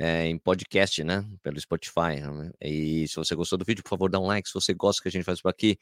eh, 0.00 0.26
em 0.26 0.38
podcast, 0.38 1.04
né? 1.04 1.24
Pelo 1.42 1.60
Spotify. 1.60 2.20
né? 2.20 2.50
E 2.60 3.06
se 3.08 3.16
você 3.16 3.34
gostou 3.34 3.58
do 3.58 3.64
vídeo, 3.64 3.82
por 3.82 3.90
favor, 3.90 4.10
dá 4.10 4.18
um 4.18 4.26
like. 4.26 4.48
Se 4.48 4.54
você 4.54 4.72
gosta 4.74 5.02
que 5.02 5.08
a 5.08 5.10
gente 5.10 5.24
faz 5.24 5.40
por 5.40 5.48
aqui, 5.50 5.78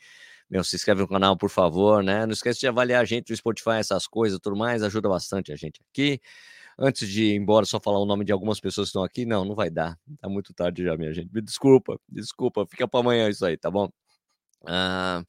meu, 0.51 0.65
se 0.65 0.77
inscreve 0.77 1.01
no 1.03 1.09
canal, 1.09 1.37
por 1.37 1.51
favor, 1.51 2.03
né? 2.03 2.27
Não 2.27 2.33
esquece 2.33 2.61
de 2.61 2.67
avaliar 2.69 3.03
a 3.03 3.05
gente 3.05 3.31
no 3.31 3.37
Spotify, 3.37 3.77
essas 3.79 4.07
coisas, 4.07 4.39
tudo 4.41 4.57
mais, 4.57 4.83
ajuda 4.83 5.09
bastante 5.09 5.53
a 5.53 5.57
gente 5.57 5.81
aqui. 5.91 6.21
Antes 6.79 7.09
de 7.09 7.25
ir 7.25 7.37
embora, 7.37 7.67
só 7.67 7.79
falar 7.81 7.99
o 8.01 8.07
nome 8.07 8.25
de 8.25 8.33
algumas 8.33 8.59
pessoas 8.61 8.89
que 8.89 8.91
estão 8.91 9.05
aqui. 9.05 9.25
Não, 9.27 9.45
não 9.45 9.55
vai 9.55 9.71
dar. 9.71 9.99
Tá 10.21 10.29
muito 10.29 10.53
tarde 10.55 10.85
já, 10.85 10.97
minha 10.97 11.13
gente. 11.13 11.31
Me 11.33 11.43
desculpa, 11.43 11.99
desculpa. 12.09 12.67
Fica 12.67 12.89
para 12.89 13.01
amanhã 13.01 13.29
isso 13.29 13.45
aí, 13.45 13.57
tá 13.57 13.71
bom? 13.71 13.89
Ah, 14.67 15.23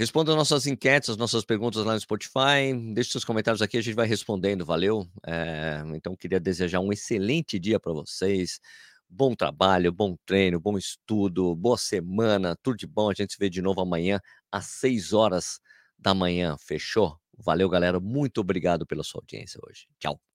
responda 0.00 0.34
nossas 0.34 0.66
enquetes, 0.66 1.10
as 1.10 1.16
nossas 1.18 1.44
perguntas 1.44 1.84
lá 1.84 1.92
no 1.92 2.00
Spotify. 2.00 2.72
Deixe 2.94 3.10
seus 3.10 3.22
comentários 3.24 3.60
aqui, 3.60 3.76
a 3.76 3.82
gente 3.82 3.94
vai 3.94 4.06
respondendo, 4.06 4.64
valeu? 4.64 5.06
Eh, 5.26 5.82
então, 5.94 6.16
queria 6.16 6.40
desejar 6.40 6.80
um 6.80 6.90
excelente 6.90 7.58
dia 7.58 7.78
para 7.78 7.92
vocês. 7.92 8.60
Bom 9.06 9.34
trabalho, 9.34 9.92
bom 9.92 10.16
treino, 10.24 10.58
bom 10.58 10.78
estudo, 10.78 11.54
boa 11.54 11.76
semana, 11.76 12.56
tudo 12.62 12.78
de 12.78 12.86
bom. 12.86 13.10
A 13.10 13.14
gente 13.14 13.34
se 13.34 13.38
vê 13.38 13.50
de 13.50 13.60
novo 13.60 13.82
amanhã 13.82 14.18
às 14.50 14.64
6 14.66 15.12
horas 15.12 15.60
da 15.98 16.14
manhã, 16.14 16.56
fechou? 16.58 17.18
Valeu, 17.36 17.68
galera. 17.68 18.00
Muito 18.00 18.40
obrigado 18.40 18.86
pela 18.86 19.02
sua 19.04 19.20
audiência 19.20 19.60
hoje. 19.62 19.86
Tchau. 19.98 20.29